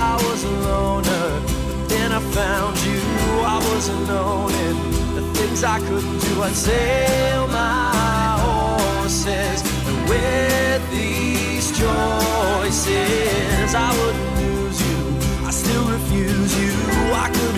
I 0.00 0.14
was 0.26 0.44
a 0.44 0.54
loner, 0.68 1.30
but 1.66 1.88
then 1.88 2.12
I 2.12 2.20
found 2.38 2.76
you. 2.86 3.00
I 3.54 3.58
wasn't 3.72 4.08
and 4.08 4.78
the 5.16 5.22
things 5.34 5.64
I 5.64 5.80
couldn't 5.80 6.18
do, 6.20 6.42
I'd 6.42 6.54
sail 6.54 7.48
my 7.48 8.38
horses. 8.46 9.58
And 9.88 10.08
with 10.08 10.90
these 10.92 11.66
choices, 11.76 13.74
I 13.74 13.90
wouldn't 13.98 14.37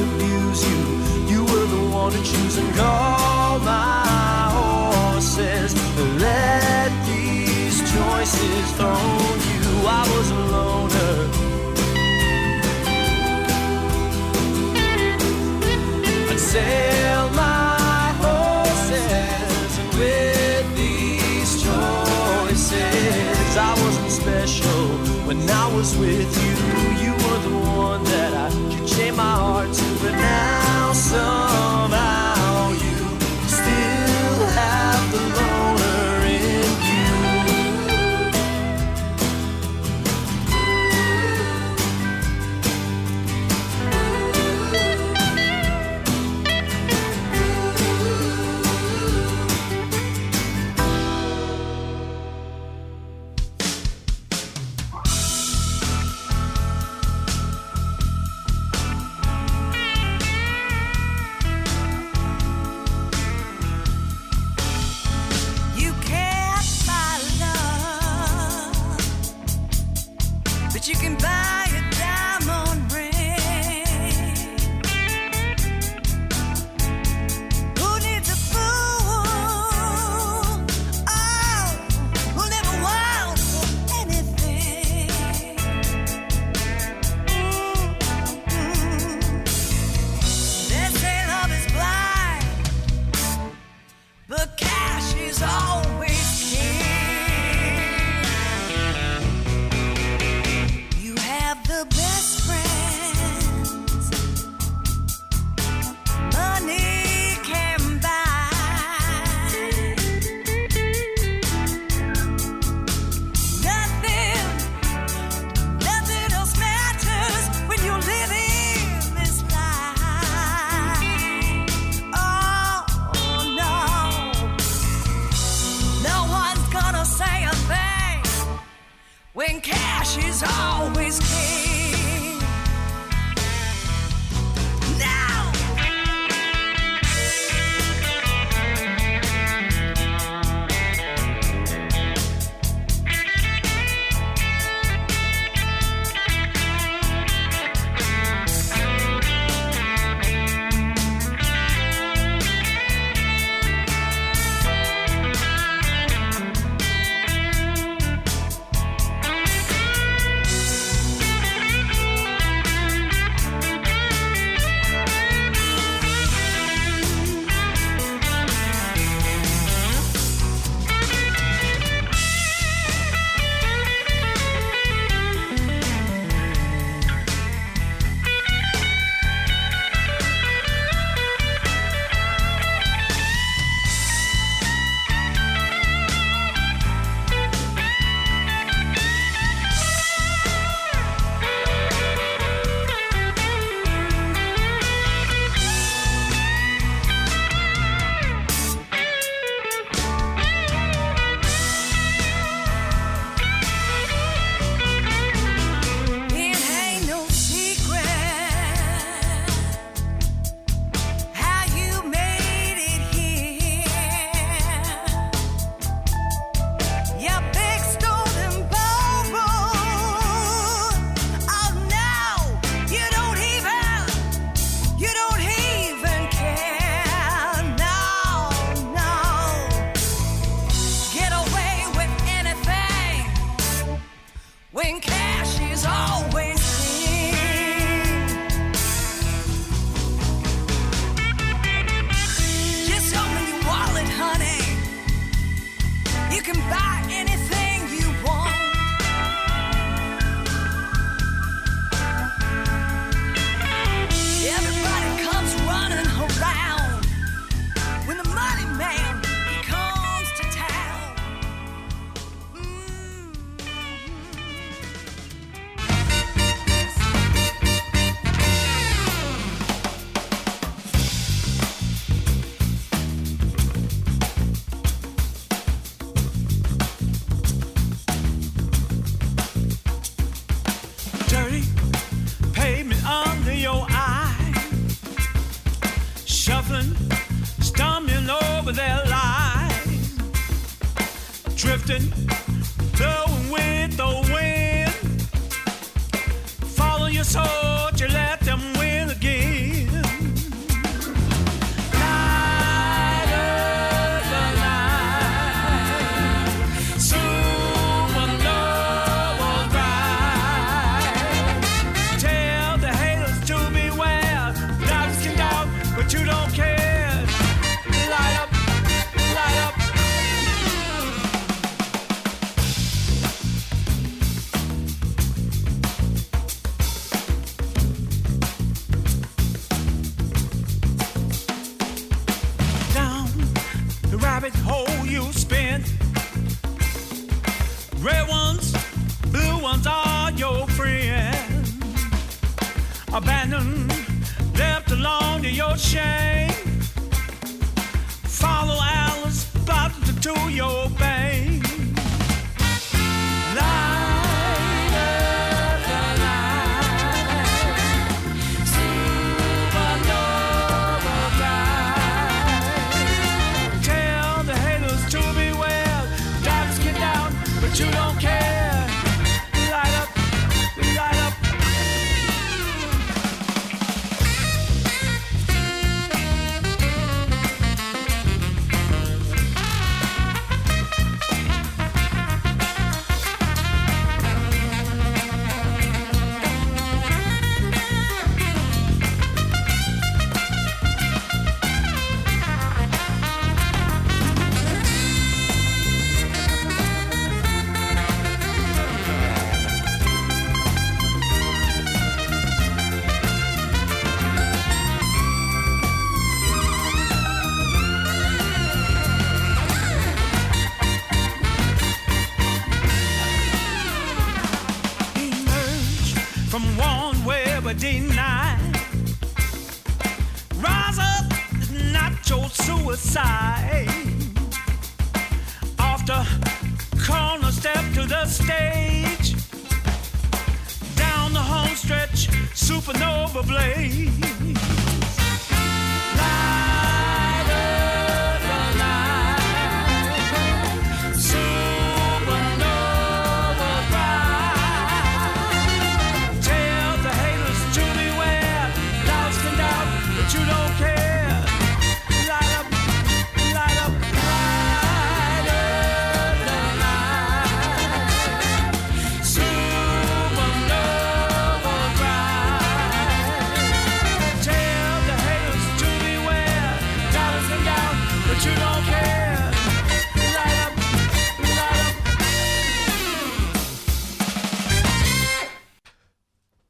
abuse 0.00 0.62
you. 0.70 0.80
You 1.32 1.40
were 1.44 1.66
the 1.66 1.84
one 1.94 2.12
to 2.12 2.22
choose 2.22 2.56
and 2.58 2.74
call 2.74 3.58
my 3.60 4.50
horses. 4.58 5.74
Let 6.18 6.90
these 7.06 7.78
choices 7.94 8.80
own 8.80 9.36
you. 9.50 9.64
I 9.86 10.02
was 10.14 10.30
a 10.30 10.40
loner. 10.54 11.16
I'd 16.30 16.40
sail 16.40 17.22
my 17.30 18.14
horses, 18.24 19.70
and 19.80 19.90
with 20.00 20.66
these 20.76 21.50
choices, 21.62 23.50
I 23.56 23.72
wasn't 23.82 24.10
special 24.10 24.82
when 25.26 25.40
I 25.48 25.66
was 25.74 25.96
with 25.96 26.30
you. 26.44 26.56
You 27.04 27.12
were 27.12 27.40
the 27.48 27.56
one 27.76 28.02
that 28.04 28.32
I 28.34 28.69
chain 28.96 29.14
my 29.16 29.22
heart 29.22 29.72
to, 29.72 29.84
but 30.02 30.12
now 30.12 30.92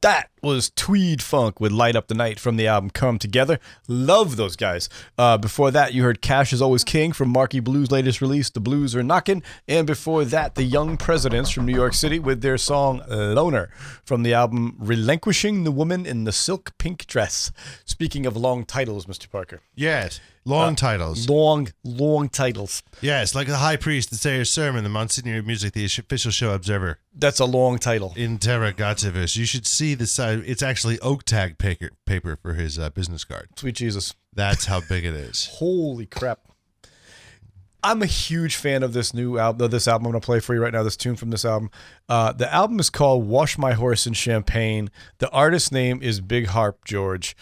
That 0.01 0.30
was 0.41 0.71
Tweed 0.75 1.21
Funk 1.21 1.59
with 1.59 1.71
Light 1.71 1.95
Up 1.95 2.07
the 2.07 2.13
Night 2.15 2.39
from 2.39 2.57
the 2.57 2.67
album 2.67 2.89
Come 2.89 3.19
Together. 3.19 3.59
Love 3.87 4.35
those 4.37 4.55
guys. 4.55 4.89
Uh, 5.17 5.37
before 5.37 5.71
that, 5.71 5.93
you 5.93 6.03
heard 6.03 6.21
Cash 6.21 6.51
is 6.53 6.61
Always 6.61 6.83
King 6.83 7.11
from 7.11 7.29
Marky 7.29 7.59
Blues' 7.59 7.91
latest 7.91 8.21
release, 8.21 8.49
The 8.49 8.59
Blues 8.59 8.95
Are 8.95 9.03
Knockin'. 9.03 9.43
And 9.67 9.85
before 9.85 10.25
that, 10.25 10.55
The 10.55 10.63
Young 10.63 10.97
Presidents 10.97 11.49
from 11.51 11.65
New 11.65 11.75
York 11.75 11.93
City 11.93 12.19
with 12.19 12.41
their 12.41 12.57
song 12.57 13.01
Loner 13.07 13.69
from 14.03 14.23
the 14.23 14.33
album 14.33 14.75
Relinquishing 14.79 15.63
the 15.63 15.71
Woman 15.71 16.05
in 16.05 16.23
the 16.23 16.31
Silk 16.31 16.77
Pink 16.77 17.05
Dress. 17.07 17.51
Speaking 17.85 18.25
of 18.25 18.35
long 18.35 18.65
titles, 18.65 19.05
Mr. 19.05 19.29
Parker. 19.29 19.61
Yes, 19.75 20.19
long 20.45 20.73
Uh, 20.73 20.75
titles. 20.75 21.29
Long, 21.29 21.69
long 21.83 22.29
titles. 22.29 22.81
Yes, 23.01 23.35
like 23.35 23.47
the 23.47 23.57
high 23.57 23.75
priest 23.77 24.09
that 24.09 24.17
say 24.17 24.37
his 24.39 24.51
sermon, 24.51 24.83
the 24.83 24.89
Monsignor 24.89 25.41
Music, 25.43 25.73
the 25.73 25.85
official 25.85 26.31
show 26.31 26.51
observer. 26.53 26.97
That's 27.13 27.39
a 27.39 27.45
long 27.45 27.77
title. 27.77 28.13
Interrogativus. 28.17 29.35
You 29.35 29.45
should 29.45 29.67
see 29.67 29.93
the 29.95 30.07
side. 30.35 30.43
It's 30.45 30.63
actually 30.63 30.99
oak 30.99 31.23
tag 31.23 31.57
paper, 31.57 31.91
paper 32.05 32.37
for 32.41 32.53
his 32.53 32.79
uh, 32.79 32.89
business 32.89 33.23
card. 33.23 33.49
Sweet 33.55 33.75
Jesus. 33.75 34.15
That's 34.33 34.65
how 34.65 34.81
big 34.81 35.05
it 35.05 35.13
is. 35.13 35.49
Holy 35.53 36.05
crap. 36.05 36.39
I'm 37.83 38.03
a 38.03 38.07
huge 38.07 38.57
fan 38.57 38.83
of 38.83 38.93
this 38.93 39.11
new 39.11 39.39
album. 39.39 39.71
This 39.71 39.87
album 39.87 40.05
I'm 40.07 40.11
going 40.11 40.21
to 40.21 40.25
play 40.25 40.39
for 40.39 40.53
you 40.53 40.61
right 40.61 40.71
now. 40.71 40.83
This 40.83 40.97
tune 40.97 41.15
from 41.15 41.31
this 41.31 41.43
album. 41.43 41.71
Uh, 42.07 42.31
the 42.31 42.51
album 42.53 42.79
is 42.79 42.91
called 42.91 43.27
"Wash 43.27 43.57
My 43.57 43.73
Horse 43.73 44.05
in 44.05 44.13
Champagne." 44.13 44.91
The 45.17 45.29
artist's 45.31 45.71
name 45.71 46.01
is 46.03 46.21
Big 46.21 46.47
Harp 46.47 46.85
George. 46.85 47.35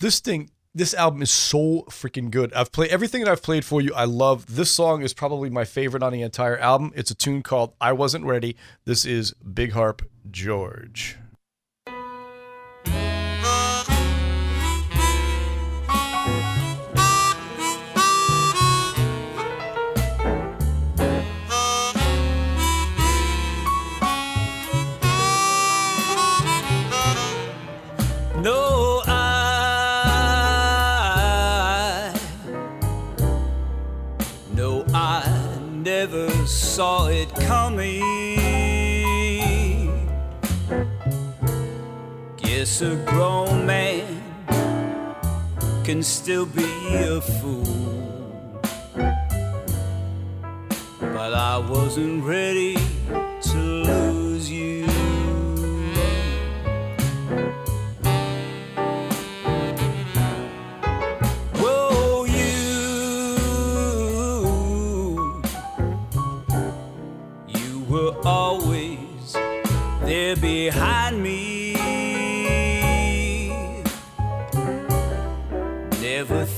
This 0.00 0.18
thing, 0.18 0.50
this 0.74 0.94
album 0.94 1.22
is 1.22 1.30
so 1.30 1.84
freaking 1.90 2.32
good. 2.32 2.52
I've 2.54 2.72
played 2.72 2.90
everything 2.90 3.22
that 3.22 3.30
I've 3.30 3.42
played 3.42 3.64
for 3.64 3.80
you. 3.80 3.94
I 3.94 4.04
love 4.04 4.56
this 4.56 4.68
song. 4.68 5.02
is 5.02 5.14
probably 5.14 5.48
my 5.48 5.64
favorite 5.64 6.02
on 6.02 6.12
the 6.12 6.22
entire 6.22 6.58
album. 6.58 6.92
It's 6.96 7.12
a 7.12 7.14
tune 7.14 7.44
called 7.44 7.74
"I 7.80 7.92
Wasn't 7.92 8.24
Ready." 8.24 8.56
This 8.84 9.04
is 9.04 9.32
Big 9.34 9.74
Harp 9.74 10.02
George. 10.28 11.18
Saw 36.74 37.06
it 37.06 37.32
coming. 37.36 38.02
Guess 42.36 42.82
a 42.82 42.96
grown 43.06 43.64
man 43.64 44.02
can 45.84 46.02
still 46.02 46.46
be 46.46 46.64
a 46.94 47.20
fool, 47.20 48.60
but 50.98 51.32
I 51.32 51.58
wasn't 51.58 52.24
ready 52.24 52.76
to 53.42 53.58
lose 53.58 54.03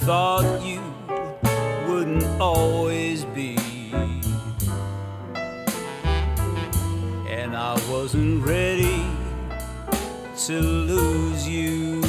thought 0.06 0.64
you 0.64 0.80
wouldn't 1.88 2.40
always 2.40 3.24
be. 3.24 3.56
And 7.28 7.56
I 7.56 7.74
wasn't 7.90 8.46
ready 8.46 9.02
to 10.46 10.60
lose 10.60 11.48
you. 11.48 12.00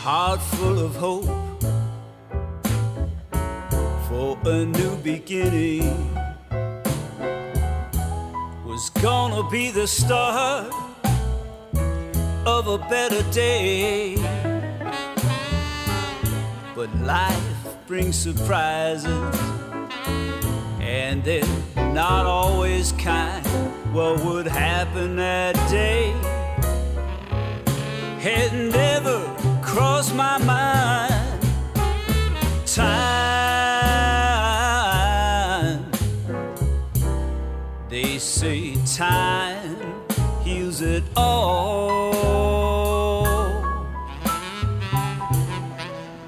Heart 0.00 0.40
full 0.40 0.78
of 0.78 0.96
hope 0.96 1.26
for 4.08 4.38
a 4.46 4.64
new 4.64 4.96
beginning 5.02 6.09
is 8.80 8.88
gonna 9.02 9.42
be 9.50 9.70
the 9.70 9.86
start 9.86 10.72
of 12.46 12.66
a 12.66 12.78
better 12.88 13.22
day. 13.30 14.16
But 16.74 16.88
life 17.00 17.58
brings 17.86 18.16
surprises, 18.16 19.36
and 20.80 21.22
they're 21.22 21.44
not 21.92 22.24
always 22.24 22.92
kind. 22.92 23.44
What 23.92 24.24
would 24.24 24.46
happen 24.46 25.16
that 25.16 25.56
day 25.68 26.12
had 28.26 28.52
never 28.54 29.18
crossed 29.62 30.14
my 30.14 30.38
mind. 30.38 31.42
Time 32.64 33.49
time 39.00 39.80
heals 40.44 40.82
it 40.82 41.02
all. 41.16 42.12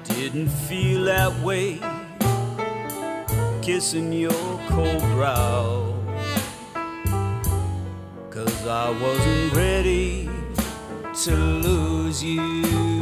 Didn't 0.05 0.49
feel 0.49 1.03
that 1.03 1.31
way 1.43 1.79
kissing 3.61 4.11
your 4.11 4.59
cold 4.69 5.03
brow. 5.13 5.93
Cause 8.31 8.65
I 8.65 8.89
wasn't 8.89 9.53
ready 9.53 10.27
to 11.25 11.35
lose 11.35 12.23
you. 12.23 12.92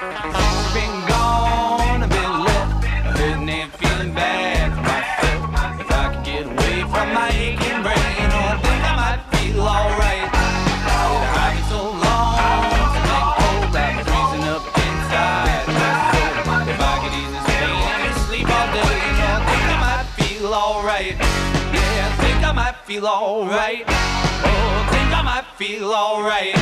Feel 0.00 0.08
alright. 9.60 10.24
Oh, 10.32 11.20
I 16.80 16.96
can 17.02 17.12
easily 17.12 17.44
stay 17.44 17.68
and 18.00 18.16
sleep 18.24 18.48
all 18.48 18.72
day, 18.72 18.80
oh, 18.80 19.28
I 19.28 19.36
think 19.44 19.68
I 19.68 19.76
might 19.84 20.08
feel 20.16 20.48
alright. 20.54 21.12
Yeah, 21.76 22.06
I 22.06 22.08
think 22.22 22.40
I 22.42 22.52
might 22.52 22.78
feel 22.86 23.06
alright. 23.06 23.84
Oh, 23.86 24.88
think 24.92 25.12
I 25.12 25.20
might 25.22 25.44
feel 25.58 25.92
alright. 25.92 26.56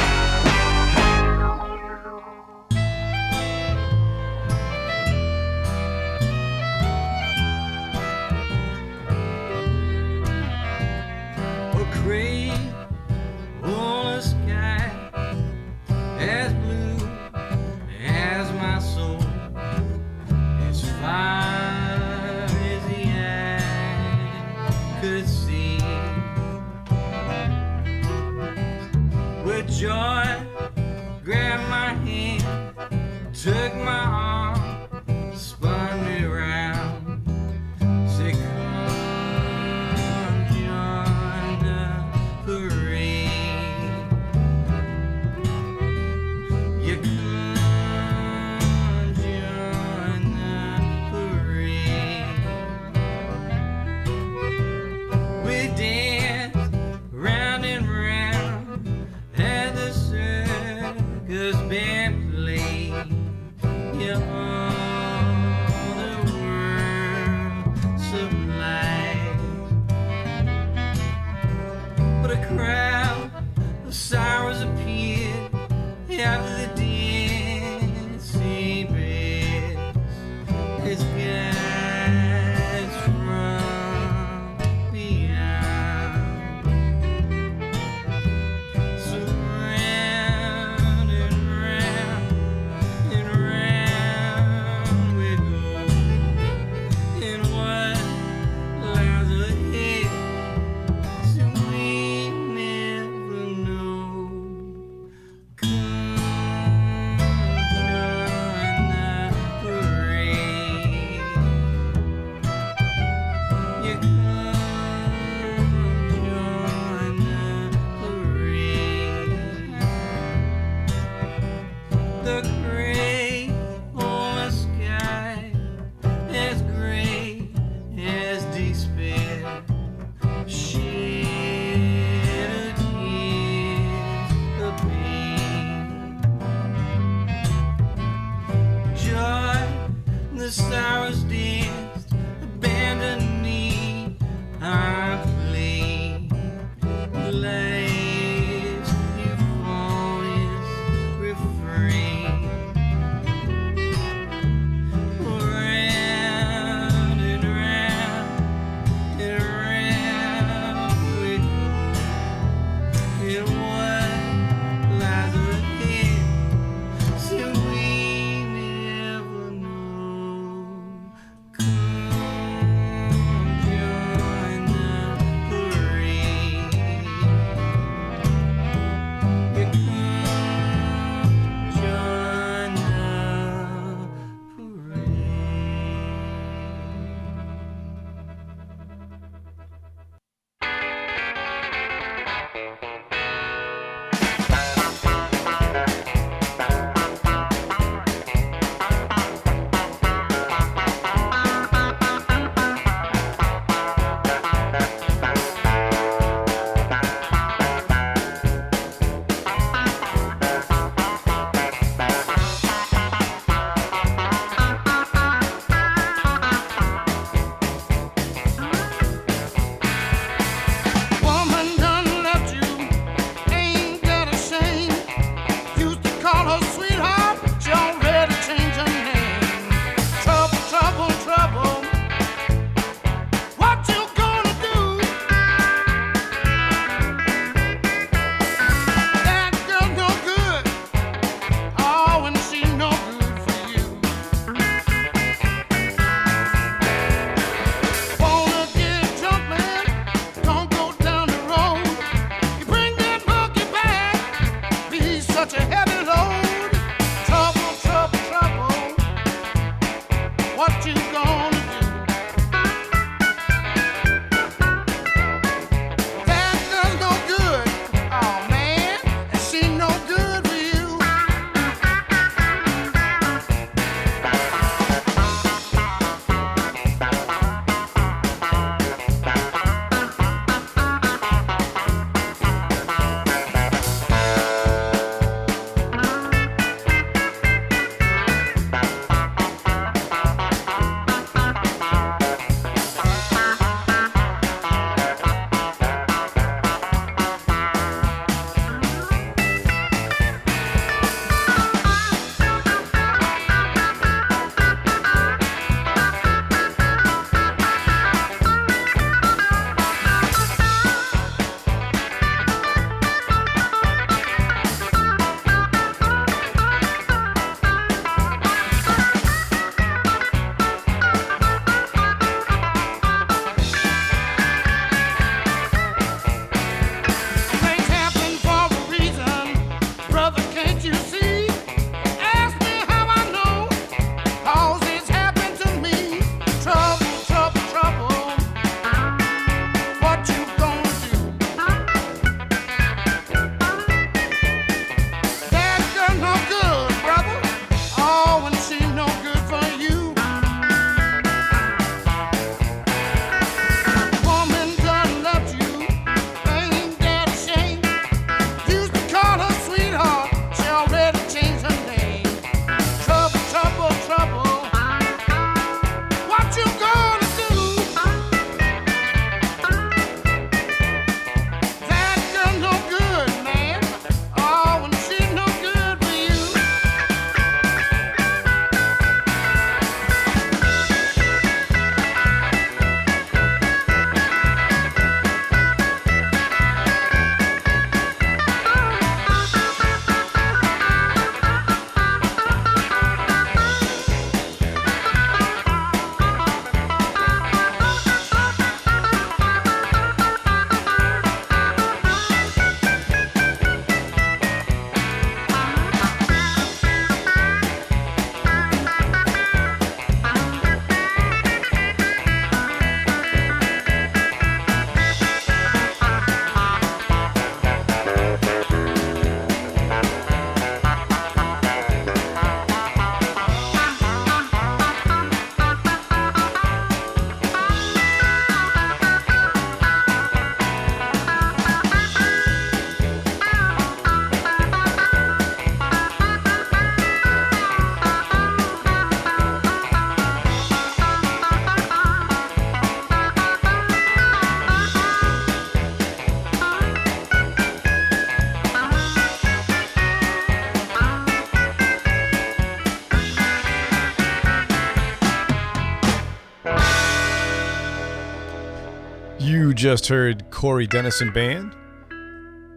Just 459.78 460.08
heard 460.08 460.50
Corey 460.50 460.88
Dennison 460.88 461.32
Band 461.32 461.72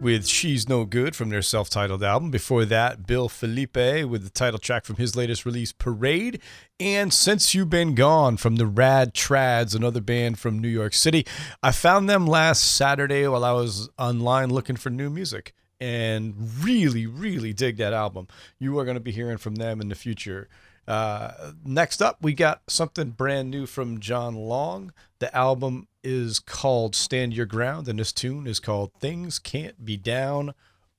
with 0.00 0.24
She's 0.24 0.68
No 0.68 0.84
Good 0.84 1.16
from 1.16 1.30
their 1.30 1.42
self 1.42 1.68
titled 1.68 2.04
album. 2.04 2.30
Before 2.30 2.64
that, 2.64 3.08
Bill 3.08 3.28
Felipe 3.28 3.74
with 3.74 4.22
the 4.22 4.30
title 4.30 4.60
track 4.60 4.84
from 4.84 4.94
his 4.94 5.16
latest 5.16 5.44
release, 5.44 5.72
Parade. 5.72 6.40
And 6.78 7.12
Since 7.12 7.56
You've 7.56 7.70
Been 7.70 7.96
Gone 7.96 8.36
from 8.36 8.54
the 8.54 8.68
Rad 8.68 9.14
Trads, 9.14 9.74
another 9.74 10.00
band 10.00 10.38
from 10.38 10.60
New 10.60 10.68
York 10.68 10.94
City. 10.94 11.26
I 11.60 11.72
found 11.72 12.08
them 12.08 12.24
last 12.24 12.76
Saturday 12.76 13.26
while 13.26 13.44
I 13.44 13.50
was 13.50 13.90
online 13.98 14.50
looking 14.50 14.76
for 14.76 14.90
new 14.90 15.10
music 15.10 15.54
and 15.80 16.36
really, 16.62 17.08
really 17.08 17.52
dig 17.52 17.78
that 17.78 17.92
album. 17.92 18.28
You 18.60 18.78
are 18.78 18.84
going 18.84 18.94
to 18.94 19.00
be 19.00 19.10
hearing 19.10 19.38
from 19.38 19.56
them 19.56 19.80
in 19.80 19.88
the 19.88 19.96
future. 19.96 20.48
Uh, 20.86 21.52
next 21.64 22.02
up, 22.02 22.18
we 22.20 22.34
got 22.34 22.62
something 22.66 23.10
brand 23.10 23.50
new 23.50 23.66
from 23.66 24.00
John 24.00 24.34
Long. 24.34 24.92
The 25.20 25.34
album 25.36 25.86
is 26.02 26.40
called 26.40 26.94
Stand 26.94 27.34
Your 27.34 27.46
Ground, 27.46 27.88
and 27.88 27.98
this 27.98 28.12
tune 28.12 28.46
is 28.46 28.58
called 28.58 28.92
Things 28.94 29.38
Can't 29.38 29.84
Be 29.84 29.96
Down 29.96 30.54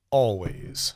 Always. 0.10 0.94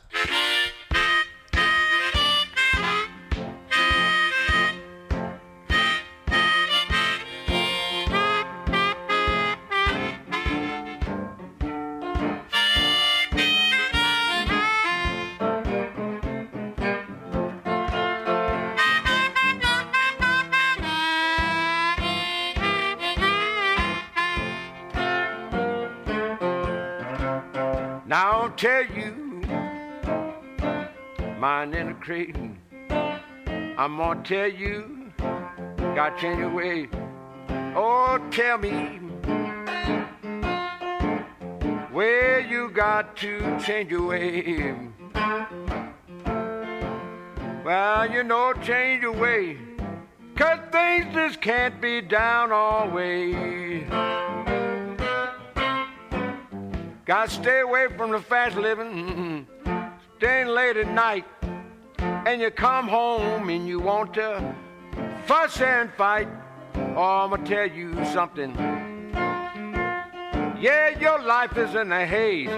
Tell 28.58 28.84
you, 28.86 29.12
mine 31.38 31.72
in 31.74 31.86
the 31.90 31.96
cradle. 32.00 32.50
I'm 32.90 33.96
gonna 33.98 34.20
tell 34.24 34.48
you, 34.48 35.12
gotta 35.16 36.20
change 36.20 36.40
your 36.40 36.50
way. 36.50 36.88
Oh, 37.76 38.18
tell 38.32 38.58
me 38.58 38.98
where 41.92 42.40
you 42.40 42.70
got 42.70 43.16
to 43.18 43.60
change 43.60 43.92
your 43.92 44.08
way. 44.08 44.74
Well, 47.64 48.10
you 48.10 48.24
know, 48.24 48.54
change 48.54 49.02
your 49.02 49.12
way. 49.12 49.56
Cause 50.34 50.58
things 50.72 51.14
just 51.14 51.40
can't 51.40 51.80
be 51.80 52.00
down 52.00 52.50
always. 52.50 53.86
Gotta 57.08 57.30
stay 57.30 57.60
away 57.60 57.86
from 57.96 58.10
the 58.10 58.20
fast 58.20 58.54
living, 58.58 59.46
staying 60.18 60.48
late 60.48 60.76
at 60.76 60.92
night, 60.92 61.24
and 61.98 62.38
you 62.38 62.50
come 62.50 62.86
home 62.86 63.48
and 63.48 63.66
you 63.66 63.80
want 63.80 64.12
to 64.12 64.54
fuss 65.24 65.58
and 65.62 65.90
fight. 65.94 66.28
Oh, 66.94 67.24
I'm 67.24 67.30
gonna 67.30 67.46
tell 67.46 67.66
you 67.66 67.94
something. 68.12 68.54
Yeah, 70.60 70.98
your 71.00 71.18
life 71.22 71.56
is 71.56 71.74
in 71.74 71.90
a 71.92 72.04
haze. 72.04 72.48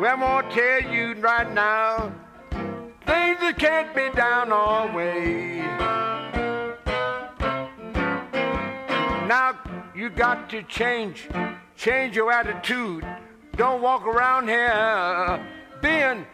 Well, 0.00 0.14
I'm 0.14 0.18
gonna 0.18 0.50
tell 0.50 0.92
you 0.92 1.14
right 1.20 1.52
now, 1.52 2.10
things 3.06 3.38
that 3.38 3.54
can't 3.58 3.94
be 3.94 4.10
down 4.10 4.50
always. 4.50 5.62
Now 9.28 9.67
you 9.98 10.08
got 10.08 10.48
to 10.48 10.62
change, 10.62 11.28
change 11.76 12.14
your 12.14 12.30
attitude. 12.30 13.04
Don't 13.56 13.82
walk 13.82 14.06
around 14.06 14.46
here 14.46 15.44
being 15.82 16.24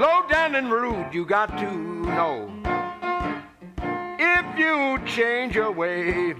low 0.00 0.26
down 0.28 0.56
and 0.56 0.72
rude. 0.72 1.10
You 1.12 1.24
got 1.24 1.56
to 1.58 1.70
know 1.70 2.50
if 4.18 4.58
you 4.58 4.98
change 5.06 5.54
your 5.54 5.70
way. 5.70 6.34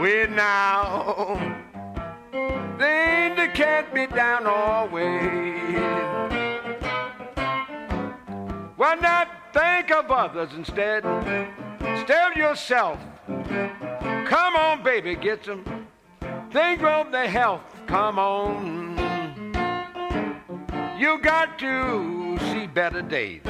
we're 0.00 0.28
now 0.28 1.34
things 2.78 3.36
that 3.36 3.50
can't 3.52 3.92
be 3.92 4.06
done 4.06 4.46
always. 4.46 5.02
Why 8.76 8.94
not 8.94 9.28
think 9.52 9.90
of 9.90 10.08
others 10.08 10.50
instead? 10.54 11.02
Of 11.82 12.36
yourself. 12.36 12.98
Come 13.26 14.56
on, 14.56 14.82
baby, 14.82 15.14
get 15.16 15.44
some. 15.44 15.64
Think 16.50 16.82
of 16.82 17.10
the 17.10 17.26
health. 17.28 17.62
Come 17.86 18.18
on. 18.18 18.96
You 20.98 21.18
got 21.18 21.58
to 21.58 22.38
see 22.50 22.66
better 22.66 23.02
days. 23.02 23.42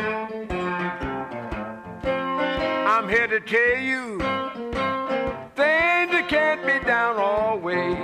I'm 2.05 3.09
here 3.09 3.27
to 3.27 3.41
tell 3.41 3.79
you 3.79 4.19
things 5.55 5.93
can't 6.29 6.65
be 6.67 6.79
down 6.87 7.17
always. 7.17 7.97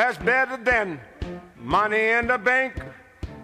It's 0.00 0.16
better 0.18 0.56
than 0.56 1.00
money 1.56 2.10
in 2.10 2.28
the 2.28 2.38
bank. 2.38 2.74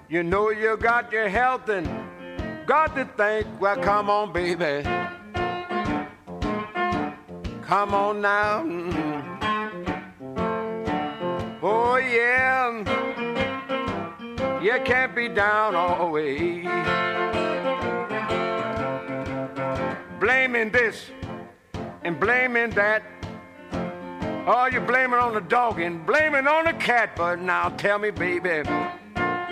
You 0.09 0.23
know 0.23 0.51
you 0.51 0.77
got 0.77 1.11
your 1.11 1.29
health 1.29 1.69
and 1.69 1.89
got 2.65 2.95
to 2.95 3.05
think. 3.17 3.49
Well, 3.61 3.77
come 3.79 4.09
on, 4.09 4.33
baby. 4.33 4.85
Come 7.63 7.93
on 7.93 8.21
now. 8.21 8.63
Mm-hmm. 8.63 9.25
Oh, 11.61 11.97
yeah. 11.97 12.55
You 14.63 14.81
can't 14.85 15.13
be 15.13 15.27
down 15.27 15.75
always. 15.75 16.63
Blaming 20.21 20.71
this 20.71 21.11
and 22.05 22.21
blaming 22.21 22.71
that. 22.71 23.14
Oh, 24.47 24.66
you're 24.71 24.83
blaming 24.83 25.19
on 25.19 25.33
the 25.33 25.41
dog 25.41 25.81
and 25.81 26.05
blaming 26.05 26.47
on 26.47 26.66
the 26.66 26.75
cat. 26.75 27.16
But 27.16 27.41
now 27.41 27.71
tell 27.71 27.99
me, 27.99 28.11
baby, 28.11 28.62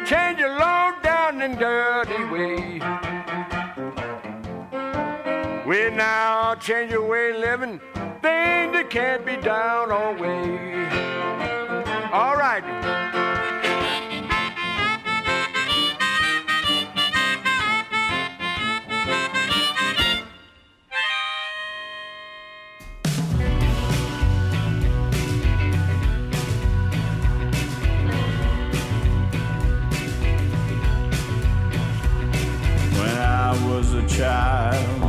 change 0.05 0.39
your 0.39 0.51
low 0.51 0.93
down 1.03 1.41
and 1.41 1.59
dirty 1.59 2.25
way. 2.25 2.79
We 5.67 5.97
now 5.97 6.57
change 6.57 6.93
your 6.93 7.09
way 7.09 7.31
of 7.31 7.37
living, 7.37 7.81
things 8.21 8.75
that 8.75 8.89
can't 8.91 9.25
be 9.25 9.37
down 9.37 9.91
always. 9.91 10.93
All 12.13 12.37
right. 12.37 13.22
Child, 34.09 35.03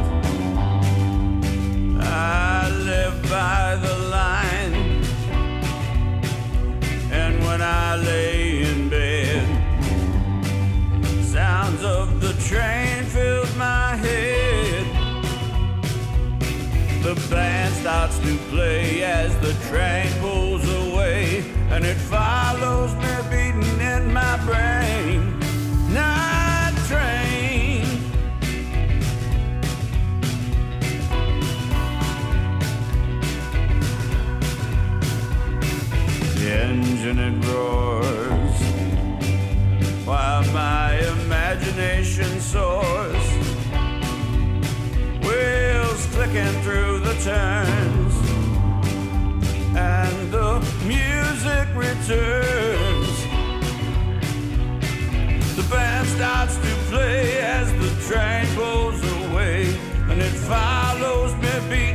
I 1.99 2.69
lived 2.69 3.29
by 3.29 3.75
the 3.81 3.95
line. 4.09 5.03
And 7.11 7.43
when 7.43 7.61
I 7.61 7.95
lay 7.95 8.63
in 8.63 8.89
bed, 8.89 9.45
sounds 11.23 11.83
of 11.83 12.21
the 12.21 12.33
train 12.49 13.03
fills 13.05 13.55
my 13.55 13.95
head. 13.95 14.85
The 17.03 17.15
band 17.29 17.73
starts 17.75 18.17
to 18.19 18.37
play 18.49 19.03
as 19.03 19.37
the 19.39 19.53
train 19.69 20.11
pulls 20.21 20.63
away, 20.63 21.43
and 21.69 21.85
it 21.85 21.97
follows 21.97 22.93
me 22.95 23.13
beating 23.29 23.81
in 23.81 24.13
my 24.13 24.37
brain. 24.45 24.82
Engine 37.03 37.19
it 37.19 37.45
roars 37.47 38.61
while 40.05 40.43
my 40.53 40.95
imagination 41.23 42.39
soars. 42.39 43.25
Wheels 45.21 46.05
clicking 46.13 46.55
through 46.63 46.99
the 46.99 47.15
turns, 47.21 48.15
and 49.75 50.31
the 50.31 50.59
music 50.85 51.67
returns. 51.75 53.15
The 55.57 55.67
band 55.69 56.07
starts 56.07 56.55
to 56.55 56.75
play 56.89 57.41
as 57.41 57.71
the 57.73 57.91
train 58.07 58.45
pulls 58.55 59.01
away, 59.25 59.75
and 60.09 60.21
it 60.21 60.35
follows 60.47 61.35
me 61.35 61.49
beating 61.69 61.92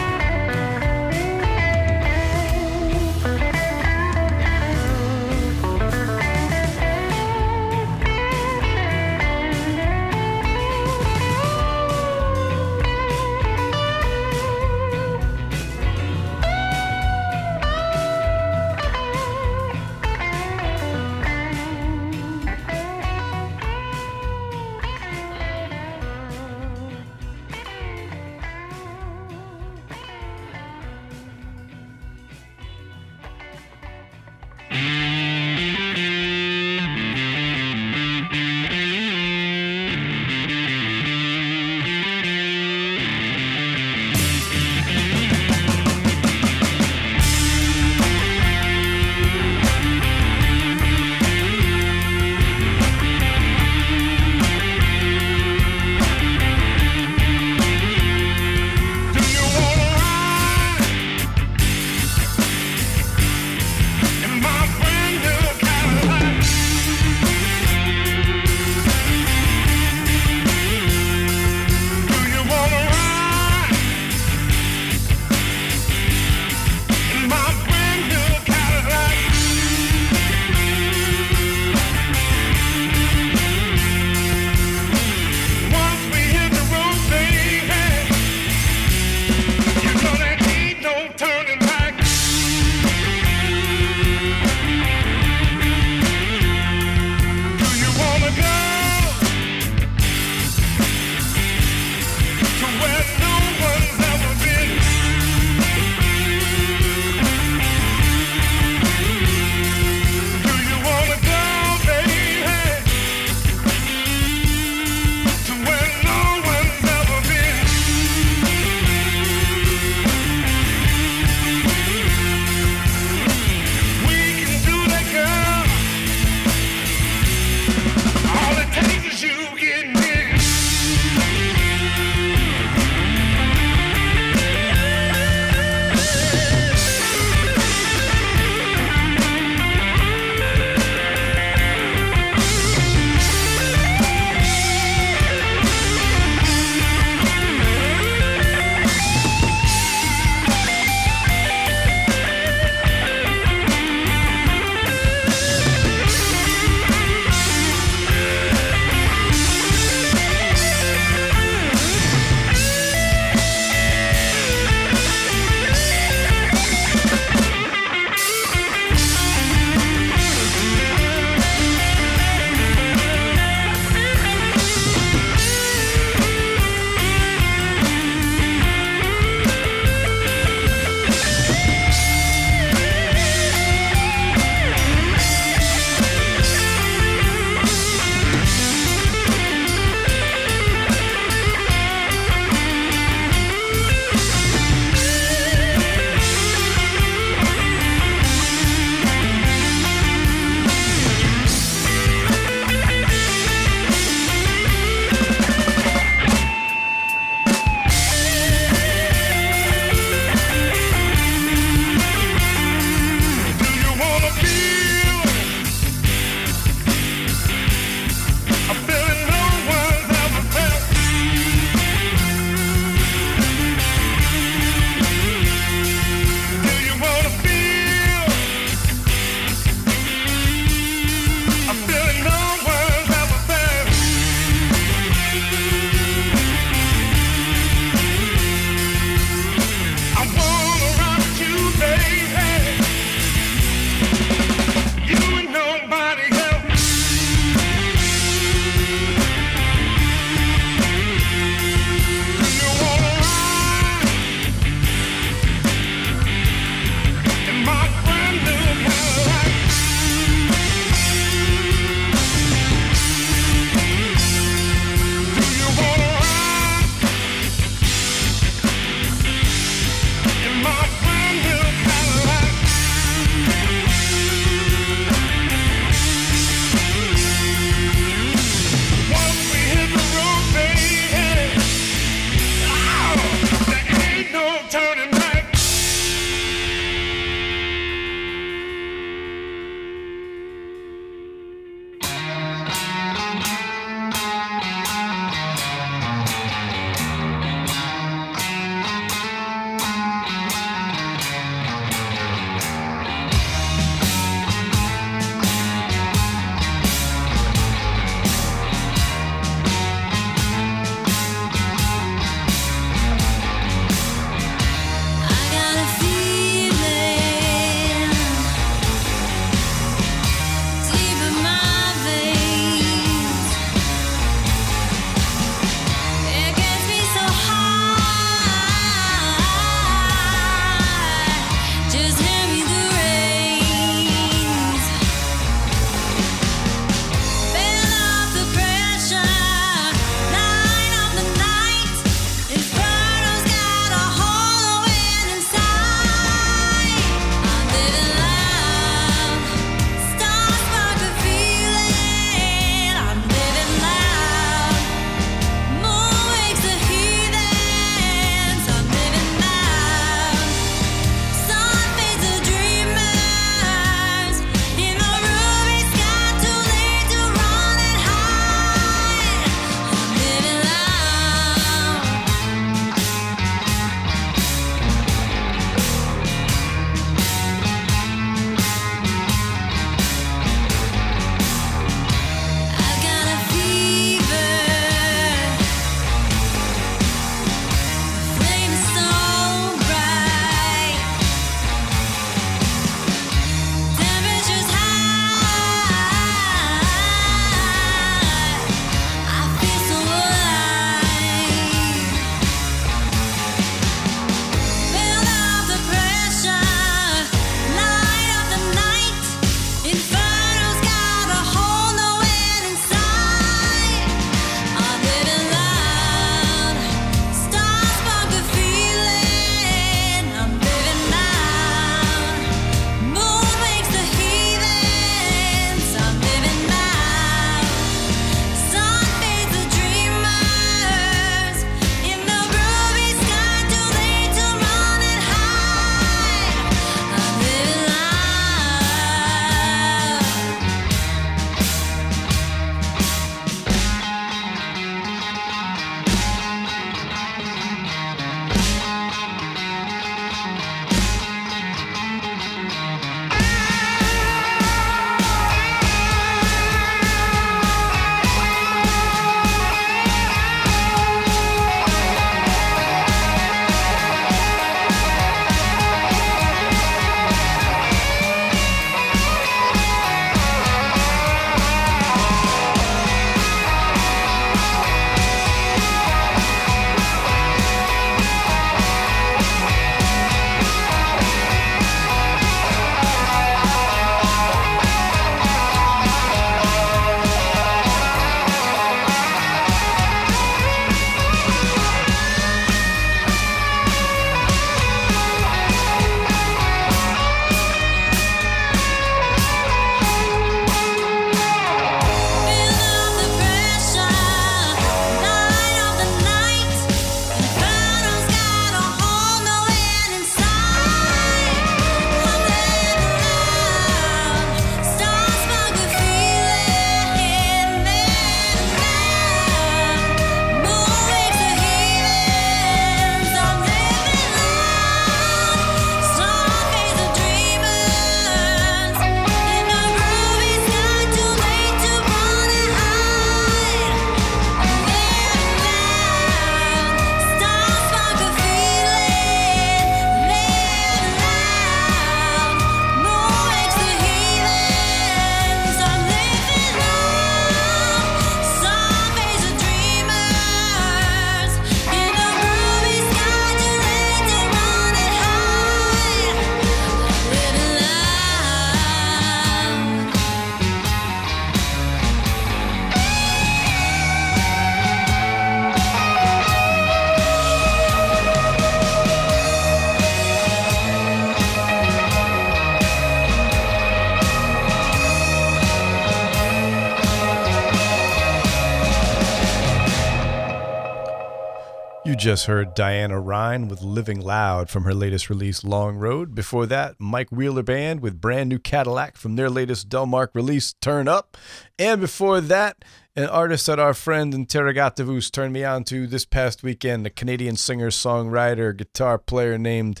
just 582.22 582.46
heard 582.46 582.74
Diana 582.74 583.18
Ryan 583.18 583.66
with 583.66 583.82
Living 583.82 584.20
Loud 584.20 584.70
from 584.70 584.84
her 584.84 584.94
latest 584.94 585.28
release, 585.28 585.64
Long 585.64 585.96
Road. 585.96 586.36
Before 586.36 586.66
that, 586.66 586.94
Mike 587.00 587.32
Wheeler 587.32 587.64
Band 587.64 587.98
with 587.98 588.20
Brand 588.20 588.48
New 588.48 588.60
Cadillac 588.60 589.16
from 589.16 589.34
their 589.34 589.50
latest 589.50 589.88
Delmark 589.88 590.28
release, 590.32 590.72
Turn 590.74 591.08
Up. 591.08 591.36
And 591.80 592.00
before 592.00 592.40
that, 592.40 592.84
an 593.16 593.26
artist 593.26 593.66
that 593.66 593.80
our 593.80 593.92
friend 593.92 594.32
Interrogativus 594.32 595.32
turned 595.32 595.52
me 595.52 595.64
on 595.64 595.82
to 595.84 596.06
this 596.06 596.24
past 596.24 596.62
weekend, 596.62 597.04
a 597.08 597.10
Canadian 597.10 597.56
singer, 597.56 597.90
songwriter, 597.90 598.76
guitar 598.76 599.18
player 599.18 599.58
named 599.58 600.00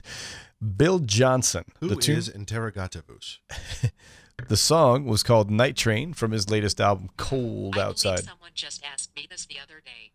Bill 0.76 1.00
Johnson. 1.00 1.64
Who 1.80 1.88
the 1.88 1.96
tune- 1.96 2.18
is 2.18 2.28
Interrogativus? 2.30 3.38
the 4.48 4.56
song 4.56 5.06
was 5.06 5.24
called 5.24 5.50
Night 5.50 5.74
Train 5.76 6.12
from 6.12 6.30
his 6.30 6.48
latest 6.48 6.80
album, 6.80 7.08
Cold 7.16 7.76
Outside. 7.76 8.20
Someone 8.20 8.52
just 8.54 8.84
asked 8.84 9.10
me 9.16 9.26
this 9.28 9.44
the 9.44 9.58
other 9.58 9.82
day. 9.84 10.12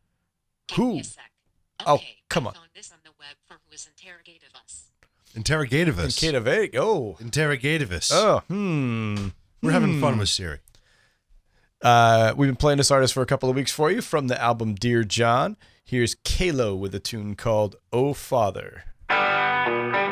Who? 0.76 1.02
Oh, 1.86 2.00
come 2.30 2.48
on. 2.48 2.54
Found 2.54 2.70
this 2.76 2.92
on 2.92 2.98
the 3.04 3.12
web 3.20 3.36
for 3.48 3.54
who 3.68 3.74
is 3.76 3.88
interrogative 3.88 4.50
us. 4.56 4.86
Interrogativus. 5.36 6.24
Interrogative. 6.24 6.82
Oh. 6.82 7.18
Interrogativus. 7.22 8.12
Oh, 8.14 8.40
hmm. 8.48 9.28
We're 9.62 9.72
having 9.72 10.00
fun 10.02 10.14
Hmm. 10.14 10.20
with 10.20 10.30
Siri. 10.30 10.60
Uh, 11.82 12.34
we've 12.36 12.48
been 12.50 12.56
playing 12.56 12.78
this 12.78 12.90
artist 12.90 13.14
for 13.14 13.22
a 13.22 13.26
couple 13.28 13.50
of 13.50 13.56
weeks 13.56 13.72
for 13.72 13.92
you 13.92 14.02
from 14.02 14.28
the 14.28 14.42
album 14.42 14.74
Dear 14.74 15.04
John. 15.04 15.58
Here's 15.86 16.16
Kalo 16.24 16.76
with 16.76 16.96
a 16.96 17.00
tune 17.00 17.36
called 17.36 17.76
Oh 17.94 18.14
Father. 18.14 18.84
Father, 19.08 20.07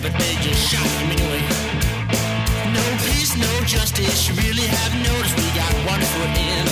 but 0.00 0.12
they 0.12 0.34
just 0.36 0.70
shot 0.70 0.86
him 0.86 1.10
anyway. 1.10 1.42
No 2.72 2.84
peace, 3.06 3.36
no 3.36 3.64
justice, 3.64 4.28
you 4.28 4.34
really 4.34 4.66
have 4.66 4.94
noticed 4.94 5.36
we 5.36 5.50
got 5.58 5.72
one 5.86 6.00
foot 6.00 6.38
in. 6.38 6.67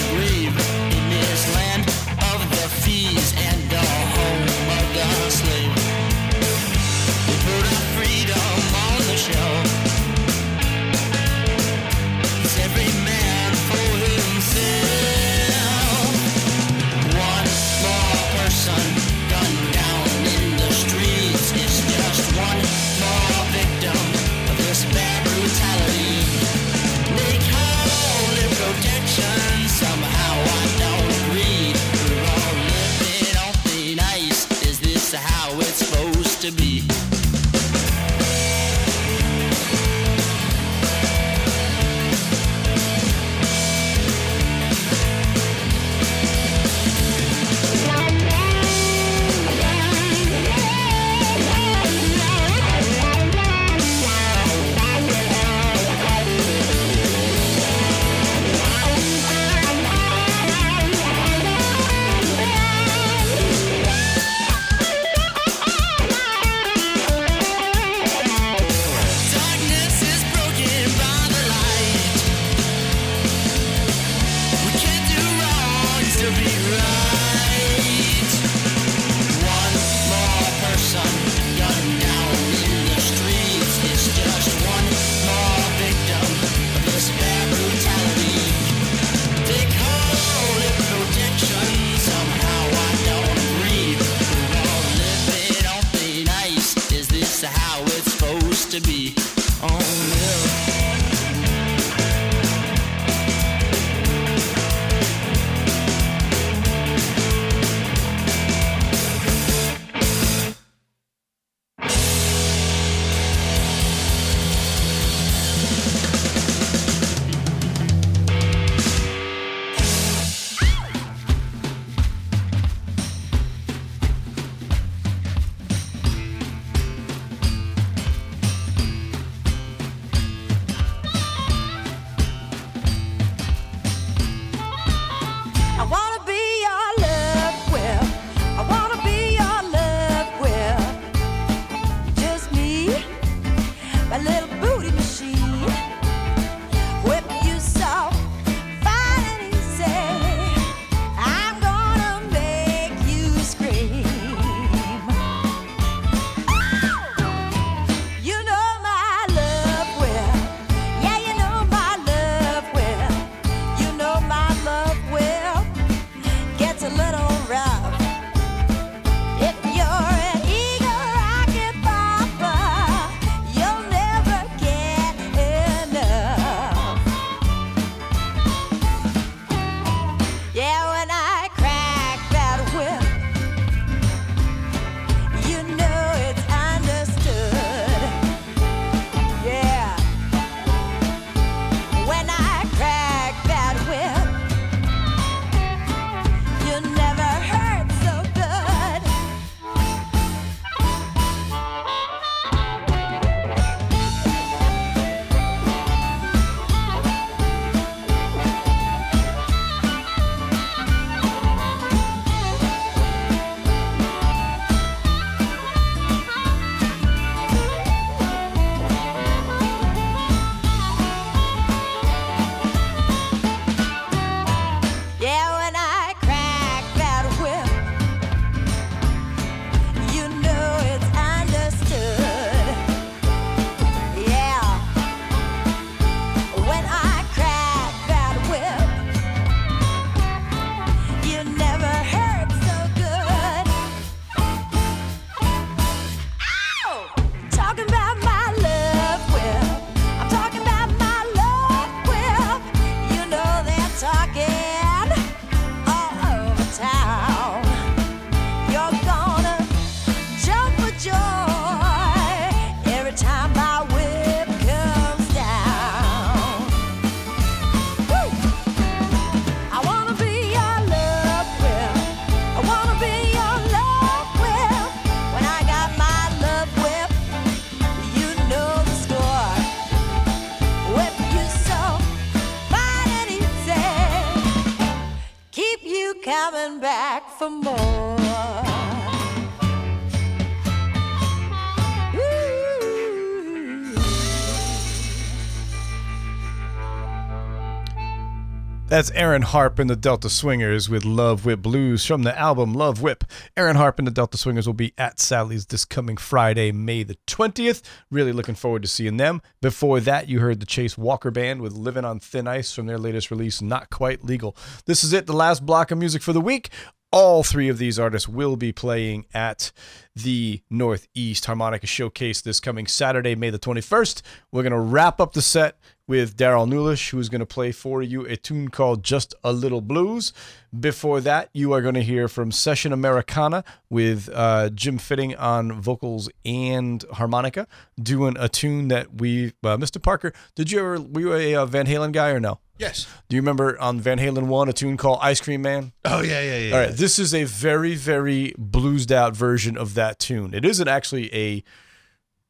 That's 298.97 299.10
Erin 299.10 299.43
Harpe 299.43 299.78
and 299.78 299.90
the 299.90 299.94
Delta 299.94 300.31
Swingers 300.31 300.89
with 300.89 301.05
Love 301.05 301.44
Whip 301.44 301.60
Blues 301.60 302.06
from 302.06 302.23
the 302.23 302.35
album 302.39 302.73
Love 302.73 303.02
Whip. 303.02 303.24
Erin 303.55 303.77
Harpe 303.77 303.98
and 303.98 304.06
the 304.06 304.10
Delta 304.10 304.39
Swingers 304.39 304.66
will 304.66 304.73
be 304.73 304.94
at 304.97 305.20
Sally's 305.20 305.66
this 305.66 305.85
coming 305.85 306.16
Friday, 306.16 306.73
May 306.73 307.02
the 307.02 307.18
20th. 307.27 307.82
Really 308.10 308.32
looking 308.32 308.55
forward 308.55 308.81
to 308.85 308.89
seeing 308.89 309.18
them. 309.18 309.43
Before 309.60 310.01
that, 310.01 310.31
you 310.31 310.40
heard 310.40 310.60
the 310.60 310.64
Chase 310.64 310.97
Walker 310.97 311.31
Band 311.31 311.60
with 311.60 311.74
Living 311.74 312.06
on 312.06 312.20
Thin 312.20 312.48
Ice 312.48 312.73
from 312.73 312.86
their 312.86 312.97
latest 312.97 313.31
release, 313.31 313.60
Not 313.60 313.90
Quite 313.90 314.24
Legal. 314.24 314.56
This 314.86 315.05
is 315.05 315.12
it, 315.12 315.27
the 315.27 315.35
last 315.35 315.66
block 315.66 315.90
of 315.90 315.98
music 315.98 316.23
for 316.23 316.32
the 316.32 316.40
week. 316.40 316.70
All 317.12 317.43
three 317.43 317.68
of 317.68 317.77
these 317.77 317.98
artists 317.98 318.28
will 318.28 318.56
be 318.56 318.73
playing 318.73 319.27
at 319.35 319.73
the 320.14 320.62
Northeast 320.70 321.44
Harmonica 321.44 321.86
Showcase 321.86 322.40
this 322.40 322.60
coming 322.60 322.86
Saturday, 322.86 323.35
May 323.35 323.51
the 323.51 323.59
21st. 323.59 324.23
We're 324.51 324.62
going 324.62 324.73
to 324.73 324.78
wrap 324.78 325.20
up 325.20 325.35
the 325.35 325.43
set 325.43 325.78
with 326.08 326.36
Darrell 326.36 326.66
Nulisch, 326.66 327.10
who's 327.10 327.28
going 327.28 327.40
to 327.40 327.46
play 327.46 327.72
for 327.72 328.02
you 328.02 328.24
a 328.26 328.36
tune 328.36 328.68
called 328.68 329.02
Just 329.02 329.34
a 329.42 329.52
Little 329.52 329.80
Blues. 329.80 330.32
Before 330.78 331.20
that, 331.20 331.50
you 331.52 331.72
are 331.72 331.82
going 331.82 331.94
to 331.94 332.02
hear 332.02 332.28
from 332.28 332.52
Session 332.52 332.92
Americana 332.92 333.64
with 333.90 334.28
uh, 334.32 334.70
Jim 334.70 334.98
Fitting 334.98 335.34
on 335.36 335.80
vocals 335.80 336.28
and 336.44 337.04
harmonica, 337.14 337.66
doing 338.00 338.36
a 338.38 338.48
tune 338.48 338.88
that 338.88 339.20
we, 339.20 339.48
uh, 339.64 339.76
Mr. 339.76 340.00
Parker, 340.00 340.32
did 340.54 340.70
you 340.70 340.78
ever, 340.78 341.00
were 341.00 341.20
you 341.20 341.34
a 341.34 341.54
uh, 341.56 341.66
Van 341.66 341.86
Halen 341.86 342.12
guy 342.12 342.30
or 342.30 342.40
no? 342.40 342.60
Yes. 342.78 343.06
Do 343.28 343.36
you 343.36 343.42
remember 343.42 343.80
on 343.80 344.00
Van 344.00 344.18
Halen 344.18 344.46
1 344.46 344.68
a 344.68 344.72
tune 344.72 344.96
called 344.96 345.18
Ice 345.22 345.40
Cream 345.40 345.62
Man? 345.62 345.92
Oh, 346.04 346.20
yeah, 346.20 346.42
yeah, 346.42 346.58
yeah. 346.58 346.74
All 346.74 346.80
right, 346.80 346.92
this 346.92 347.18
is 347.18 347.34
a 347.34 347.44
very, 347.44 347.94
very 347.94 348.54
bluesed 348.58 349.10
out 349.10 349.34
version 349.34 349.78
of 349.78 349.94
that 349.94 350.18
tune. 350.18 350.52
It 350.52 350.64
isn't 350.64 350.86
actually 350.86 351.34
a 351.34 351.64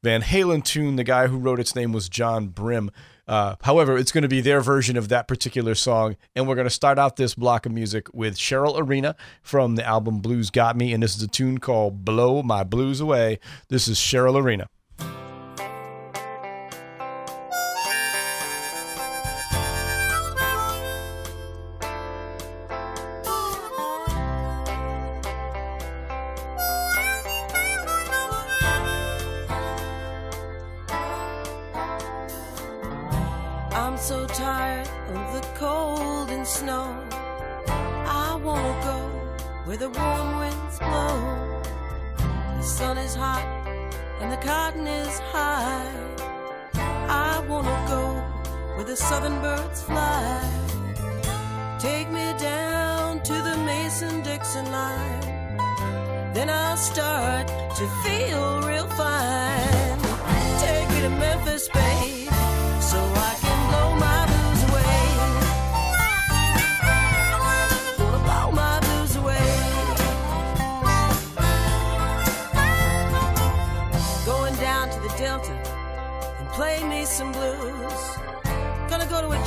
Van 0.03 0.23
Halen 0.23 0.65
tune. 0.65 0.97
The 0.97 1.05
guy 1.05 1.29
who 1.29 1.39
wrote 1.39 1.61
its 1.61 1.75
name 1.75 1.93
was 1.93 2.09
John 2.09 2.49
Brim. 2.49 2.91
Uh, 3.29 3.57
however, 3.63 3.97
it's 3.99 4.13
going 4.13 4.23
to 4.23 4.29
be 4.29 4.41
their 4.41 4.61
version 4.61 4.97
of 4.97 5.09
that 5.09 5.27
particular 5.27 5.75
song. 5.75 6.17
And 6.35 6.47
we're 6.47 6.55
going 6.55 6.67
to 6.67 6.71
start 6.71 6.99
out 6.99 7.17
this 7.17 7.35
block 7.35 7.67
of 7.67 7.73
music 7.73 8.13
with 8.15 8.37
Cheryl 8.37 8.79
Arena 8.79 9.17
from 9.43 9.75
the 9.77 9.85
album 9.85 10.21
Blues 10.21 10.51
Got 10.51 10.77
Me. 10.77 10.93
And 10.93 11.03
this 11.03 11.17
is 11.17 11.23
a 11.23 11.29
tune 11.29 11.59
called 11.59 12.05
Blow 12.05 12.43
My 12.43 12.65
Blues 12.65 13.01
Away. 13.01 13.39
This 13.69 13.89
is 13.89 13.99
Cheryl 13.99 14.41
Arena. 14.41 14.69
Cold 35.59 36.29
and 36.31 36.47
snow. 36.47 36.87
I 37.69 38.39
wanna 38.43 38.75
go 38.85 38.99
where 39.65 39.79
the 39.79 39.89
warm 39.89 40.39
winds 40.41 40.79
blow. 40.79 41.63
The 42.59 42.63
sun 42.63 42.99
is 42.99 43.15
hot 43.15 43.47
and 44.21 44.31
the 44.31 44.37
cotton 44.37 44.87
is 44.87 45.19
high. 45.33 45.93
I 47.29 47.45
wanna 47.49 47.79
go 47.89 48.03
where 48.75 48.85
the 48.85 48.97
southern 48.97 49.41
birds 49.41 49.83
fly. 49.83 50.43
Take 51.79 52.11
me 52.11 52.27
down 52.39 53.23
to 53.23 53.35
the 53.49 53.57
Mason 53.65 54.23
Dixon 54.23 54.71
line. 54.71 55.57
Then 56.35 56.51
I'll 56.51 56.77
start 56.77 57.47
to 57.79 57.85
feel 58.05 58.61
real 58.71 58.89
fine. 58.89 59.99
Take 60.61 60.89
me 60.91 61.01
to 61.07 61.11
Memphis, 61.11 61.69
babe, 61.69 62.26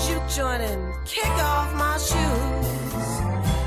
Juke 0.09 0.27
joint 0.27 0.63
and 0.63 0.81
kick 1.05 1.35
off 1.53 1.71
my 1.75 1.95
shoes. 1.99 3.09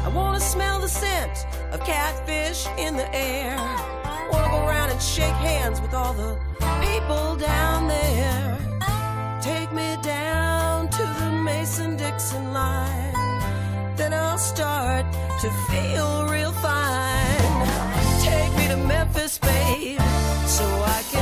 I 0.05 0.10
wanna 0.12 0.40
smell 0.40 0.81
the 0.81 0.89
scent 0.89 1.47
of 1.70 1.78
catfish 1.85 2.66
in 2.78 2.97
the 2.97 3.09
air. 3.14 3.56
Wanna 4.28 4.51
go 4.51 4.66
around 4.66 4.90
and 4.90 5.01
shake 5.01 5.39
hands 5.51 5.81
with 5.81 5.94
all 5.94 6.14
the 6.14 6.36
people 6.81 7.36
down 7.36 7.86
there. 7.86 8.59
Take 9.40 9.70
me 9.73 9.97
down 10.02 10.89
to 10.89 11.05
the 11.20 11.31
Mason 11.31 11.97
Dixon 11.97 12.52
line. 12.52 13.14
Then 13.94 14.12
I'll 14.12 14.36
start 14.36 15.06
to 15.43 15.48
feel 15.70 16.27
real 16.27 16.51
fine. 16.51 17.55
Take 18.20 18.52
me 18.59 18.66
to 18.66 18.78
Memphis, 18.78 19.39
babe, 19.39 20.01
so 20.48 20.64
I 20.98 21.02
can 21.12 21.22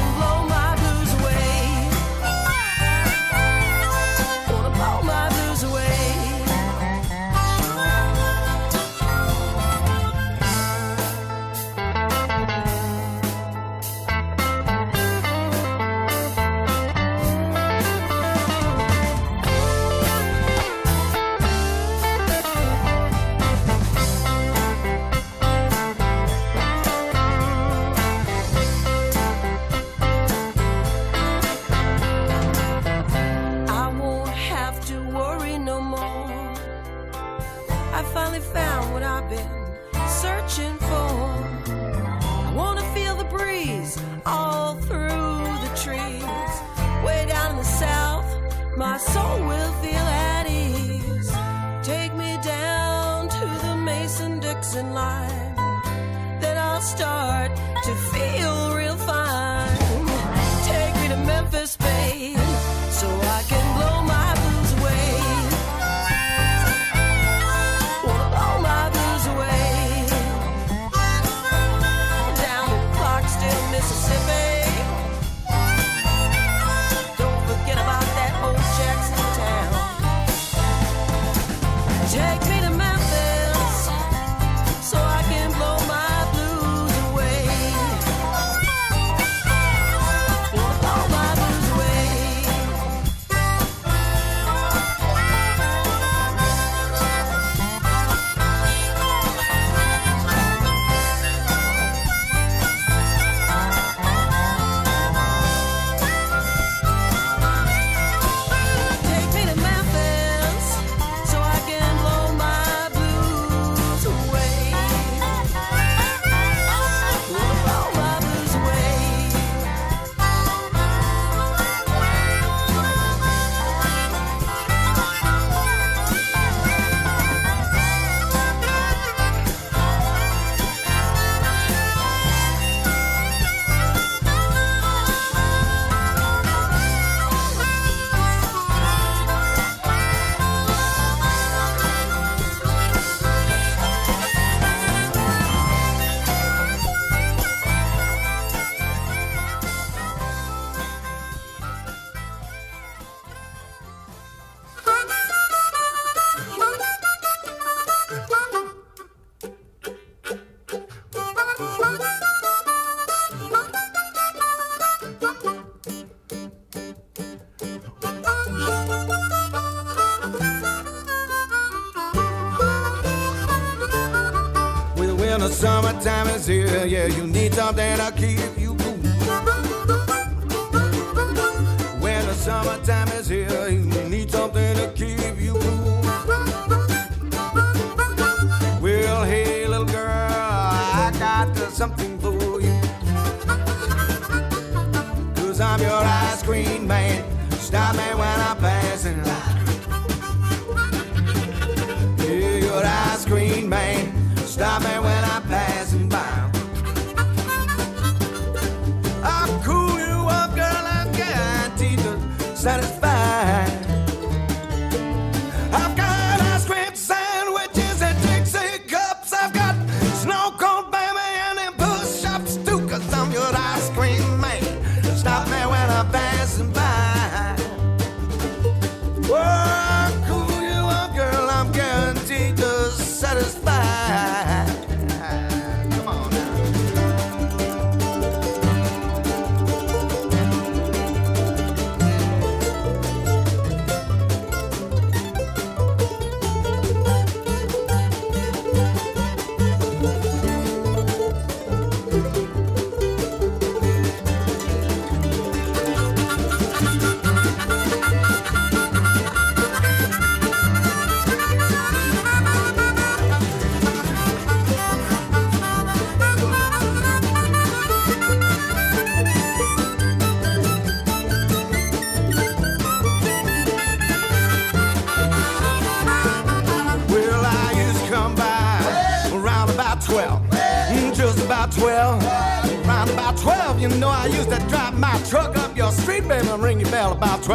need 177.30 177.54
something 177.54 177.96
to 177.96 178.12
keep 178.16 178.39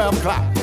12 0.05 0.17
o'clock. 0.19 0.55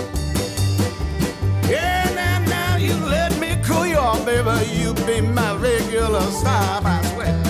Yeah, 1.68 2.08
now, 2.14 2.38
now 2.46 2.76
you 2.76 2.94
let 2.94 3.36
me 3.40 3.58
cool 3.64 3.84
you 3.84 3.96
off, 3.96 4.24
baby. 4.24 4.70
You 4.70 4.94
be 5.04 5.20
my 5.20 5.56
regular 5.56 6.20
stop, 6.30 6.84
I 6.84 7.02
swear. 7.12 7.42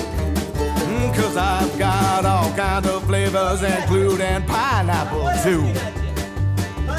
Mm, 0.89 1.15
Cause 1.15 1.37
I've 1.37 1.79
got 1.79 2.25
all 2.25 2.51
kinds 2.55 2.89
of 2.89 3.05
flavors, 3.05 3.63
including 3.63 4.43
pineapple 4.47 5.29
too. 5.43 5.65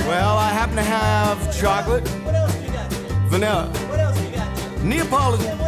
Well, 0.05 0.37
I 0.37 0.49
happen 0.49 0.75
to 0.75 0.83
have 0.83 1.39
chocolate, 1.59 2.07
vanilla, 3.29 3.71
Neapolitan, 4.83 5.59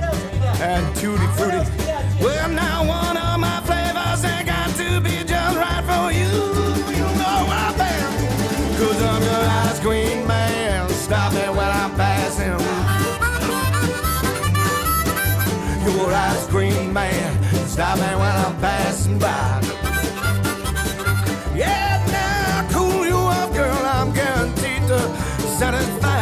and 0.61 0.95
tutti 0.97 1.25
frutti. 1.35 1.67
Well, 2.21 2.49
now 2.49 2.64
old-eyed 16.05 16.49
green 16.49 16.93
man 16.93 17.33
me 17.97 18.11
when 18.21 18.35
I'm 18.45 18.55
passing 18.59 19.17
by. 19.19 19.61
Yeah, 21.55 22.03
now 22.11 22.67
cool 22.71 23.05
you 23.05 23.15
off, 23.15 23.53
girl. 23.53 23.81
I'm 23.95 24.13
guaranteed 24.13 24.87
to 24.87 24.99
satisfy. 25.57 26.14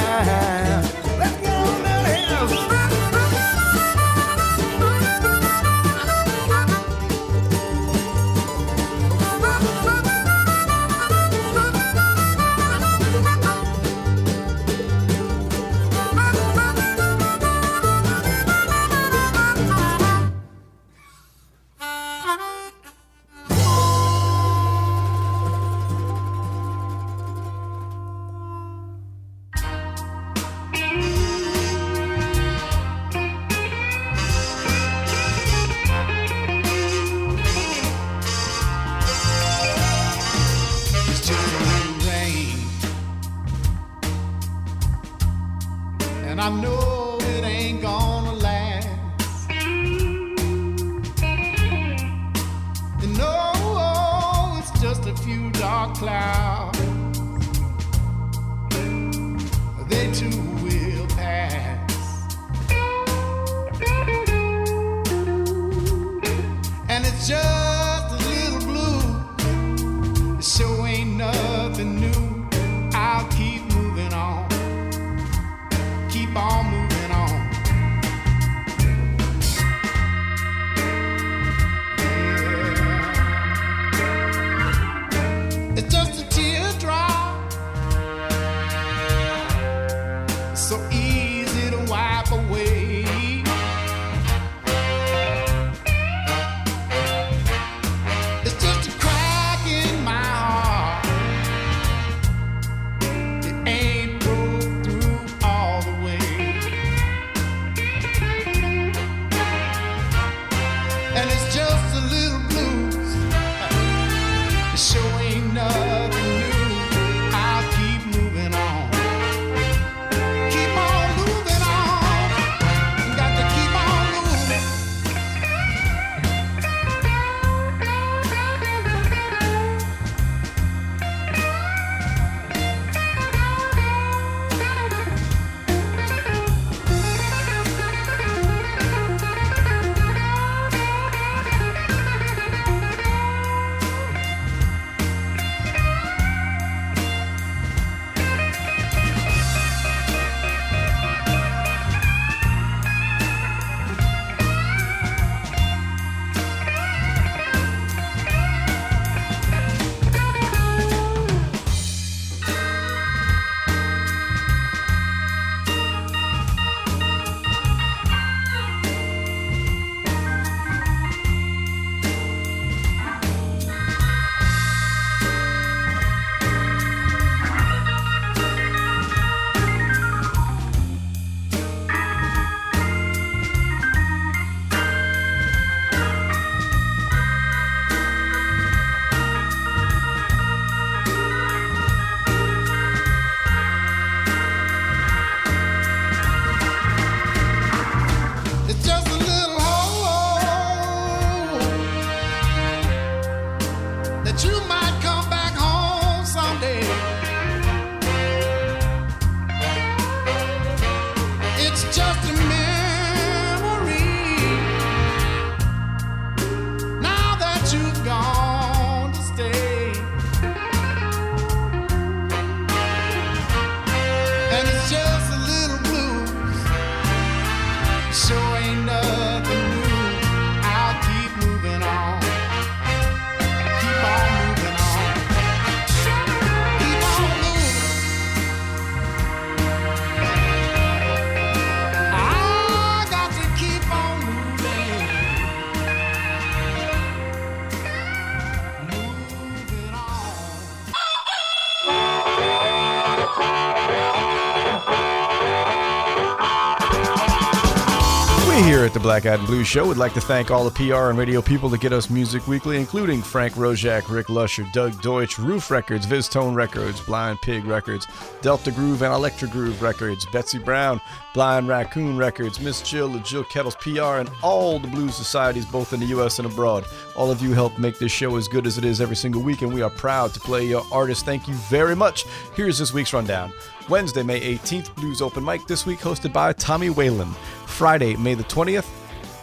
Black 259.04 259.26
Eyed 259.26 259.40
and 259.40 259.48
Blues 259.48 259.68
Show 259.68 259.86
would 259.86 259.98
like 259.98 260.14
to 260.14 260.22
thank 260.22 260.50
all 260.50 260.64
the 260.64 260.72
PR 260.72 261.10
and 261.10 261.18
radio 261.18 261.42
people 261.42 261.68
that 261.68 261.82
get 261.82 261.92
us 261.92 262.10
music 262.10 262.48
weekly, 262.48 262.78
including 262.78 263.22
Frank 263.22 263.56
Roszak, 263.56 264.10
Rick 264.10 264.30
Lusher, 264.30 264.66
Doug 264.72 265.00
Deutsch, 265.02 265.38
Ruf 265.38 265.70
Records, 265.70 266.08
VizzTone 266.08 266.56
Records, 266.56 267.02
Blind 267.02 267.38
Pig 267.42 267.66
Records, 267.66 268.08
Delta 268.42 268.72
Groove 268.72 269.02
and 269.02 269.14
Electro-Groove 269.14 269.82
Records, 269.82 270.26
Betsy 270.28 270.58
Brown, 270.58 271.02
Blind 271.34 271.68
Raccoon 271.68 272.16
Records, 272.16 272.62
Miss 272.62 272.82
Jill, 272.82 273.10
the 273.10 273.20
Jill 273.20 273.44
Kettles 273.44 273.76
PR, 273.76 274.20
and 274.22 274.32
all 274.42 274.80
the 274.80 274.88
blues 274.88 275.16
societies 275.16 275.66
both 275.66 275.92
in 275.92 276.00
the 276.00 276.06
U.S. 276.08 276.40
and 276.40 276.46
abroad. 276.46 276.86
All 277.18 277.30
of 277.30 277.42
you 277.42 277.52
help 277.52 277.78
make 277.78 278.00
this 278.00 278.12
show 278.12 278.38
as 278.38 278.48
good 278.48 278.66
as 278.66 278.78
it 278.78 278.86
is 278.86 279.02
every 279.02 279.18
single 279.18 279.42
week, 279.42 279.64
and 279.64 279.74
we 279.74 279.82
are 279.82 279.90
proud 279.90 280.34
to 280.34 280.40
play 280.40 280.64
your 280.66 280.86
artists. 280.94 281.26
Thank 281.26 281.50
you 281.50 281.56
very 281.56 281.96
much. 281.96 282.24
Here's 282.56 282.80
this 282.80 282.94
week's 282.94 283.12
rundown. 283.12 283.52
Wednesday, 283.90 284.24
May 284.24 284.40
18th, 284.56 284.96
Blues 284.96 285.22
Open 285.22 285.44
Mic, 285.44 285.68
this 285.68 285.86
week 285.86 286.00
hosted 286.00 286.32
by 286.32 286.54
Tommy 286.54 286.90
Whalen. 286.90 287.30
Friday, 287.68 288.15
May 288.15 288.34
the 288.34 288.44
20th, 288.44 288.90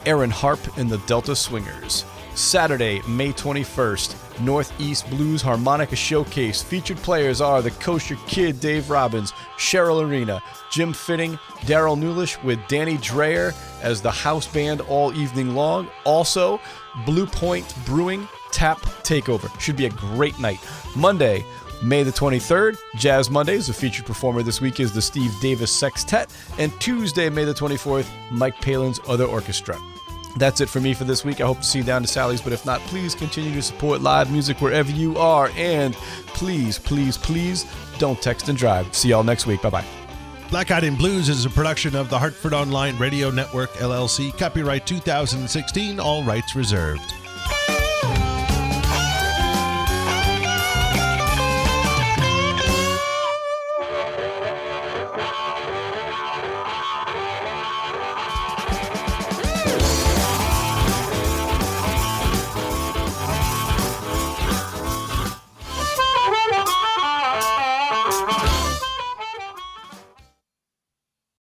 Erin 0.07 0.31
Harpe 0.31 0.77
and 0.79 0.89
the 0.89 0.99
Delta 1.07 1.35
Swingers. 1.37 2.05
Saturday, 2.35 3.03
May 3.07 3.33
21st, 3.33 4.41
Northeast 4.41 5.09
Blues 5.11 5.43
Harmonica 5.43 5.97
Showcase. 5.97 6.63
Featured 6.63 6.97
players 6.99 7.41
are 7.41 7.61
the 7.61 7.71
Kosher 7.73 8.17
Kid 8.27 8.61
Dave 8.61 8.89
Robbins, 8.89 9.33
Cheryl 9.59 10.03
Arena, 10.03 10.43
Jim 10.71 10.93
Fitting, 10.93 11.39
Darrell 11.67 11.97
Nulisch 11.97 12.43
with 12.43 12.59
Danny 12.69 12.97
Dreyer 12.99 13.53
as 13.83 14.01
the 14.01 14.11
house 14.11 14.47
band 14.47 14.81
all 14.83 15.13
evening 15.15 15.55
long. 15.55 15.89
Also, 16.05 16.61
Blue 17.05 17.27
Point 17.27 17.75
Brewing 17.85 18.27
Tap 18.53 18.81
Takeover. 19.03 19.49
Should 19.61 19.77
be 19.77 19.87
a 19.87 19.91
great 19.91 20.39
night. 20.39 20.61
Monday, 20.97 21.45
May 21.83 22.03
the 22.03 22.11
23rd, 22.11 22.79
Jazz 22.97 23.31
Mondays. 23.31 23.67
The 23.67 23.73
featured 23.73 24.05
performer 24.05 24.43
this 24.43 24.61
week 24.61 24.81
is 24.81 24.93
the 24.93 25.01
Steve 25.01 25.33
Davis 25.41 25.73
Sextet. 25.73 26.31
And 26.59 26.79
Tuesday, 26.81 27.31
May 27.31 27.45
the 27.45 27.55
24th, 27.55 28.07
Mike 28.31 28.61
Palin's 28.61 29.01
Other 29.09 29.25
Orchestra. 29.25 29.79
That's 30.37 30.61
it 30.61 30.69
for 30.69 30.81
me 30.81 30.95
for 30.95 31.05
this 31.05 31.25
week. 31.25 31.41
I 31.41 31.47
hope 31.47 31.59
to 31.59 31.65
see 31.65 31.79
you 31.79 31.85
down 31.85 32.03
to 32.03 32.09
Sally's, 32.09 32.43
but 32.43 32.53
if 32.53 32.67
not, 32.67 32.81
please 32.83 33.15
continue 33.15 33.53
to 33.55 33.63
support 33.63 34.01
live 34.01 34.31
music 34.31 34.61
wherever 34.61 34.91
you 34.91 35.17
are. 35.17 35.51
And 35.57 35.95
please, 35.95 36.79
please, 36.79 37.17
please 37.17 37.67
don't 37.99 38.21
text 38.21 38.49
and 38.49 38.57
drive. 38.57 38.95
See 38.95 39.09
y'all 39.09 39.25
next 39.25 39.47
week. 39.47 39.63
Bye 39.63 39.71
bye. 39.71 39.85
Black 40.51 40.71
Eyed 40.71 40.85
and 40.85 40.99
Blues 40.99 41.29
is 41.29 41.45
a 41.45 41.51
production 41.51 41.95
of 41.97 42.11
the 42.11 42.19
Hartford 42.19 42.53
Online 42.53 42.99
Radio 42.99 43.31
Network, 43.31 43.71
LLC. 43.75 44.37
Copyright 44.37 44.87
2016, 44.87 46.01
all 46.01 46.25
rights 46.25 46.55
reserved. 46.55 47.15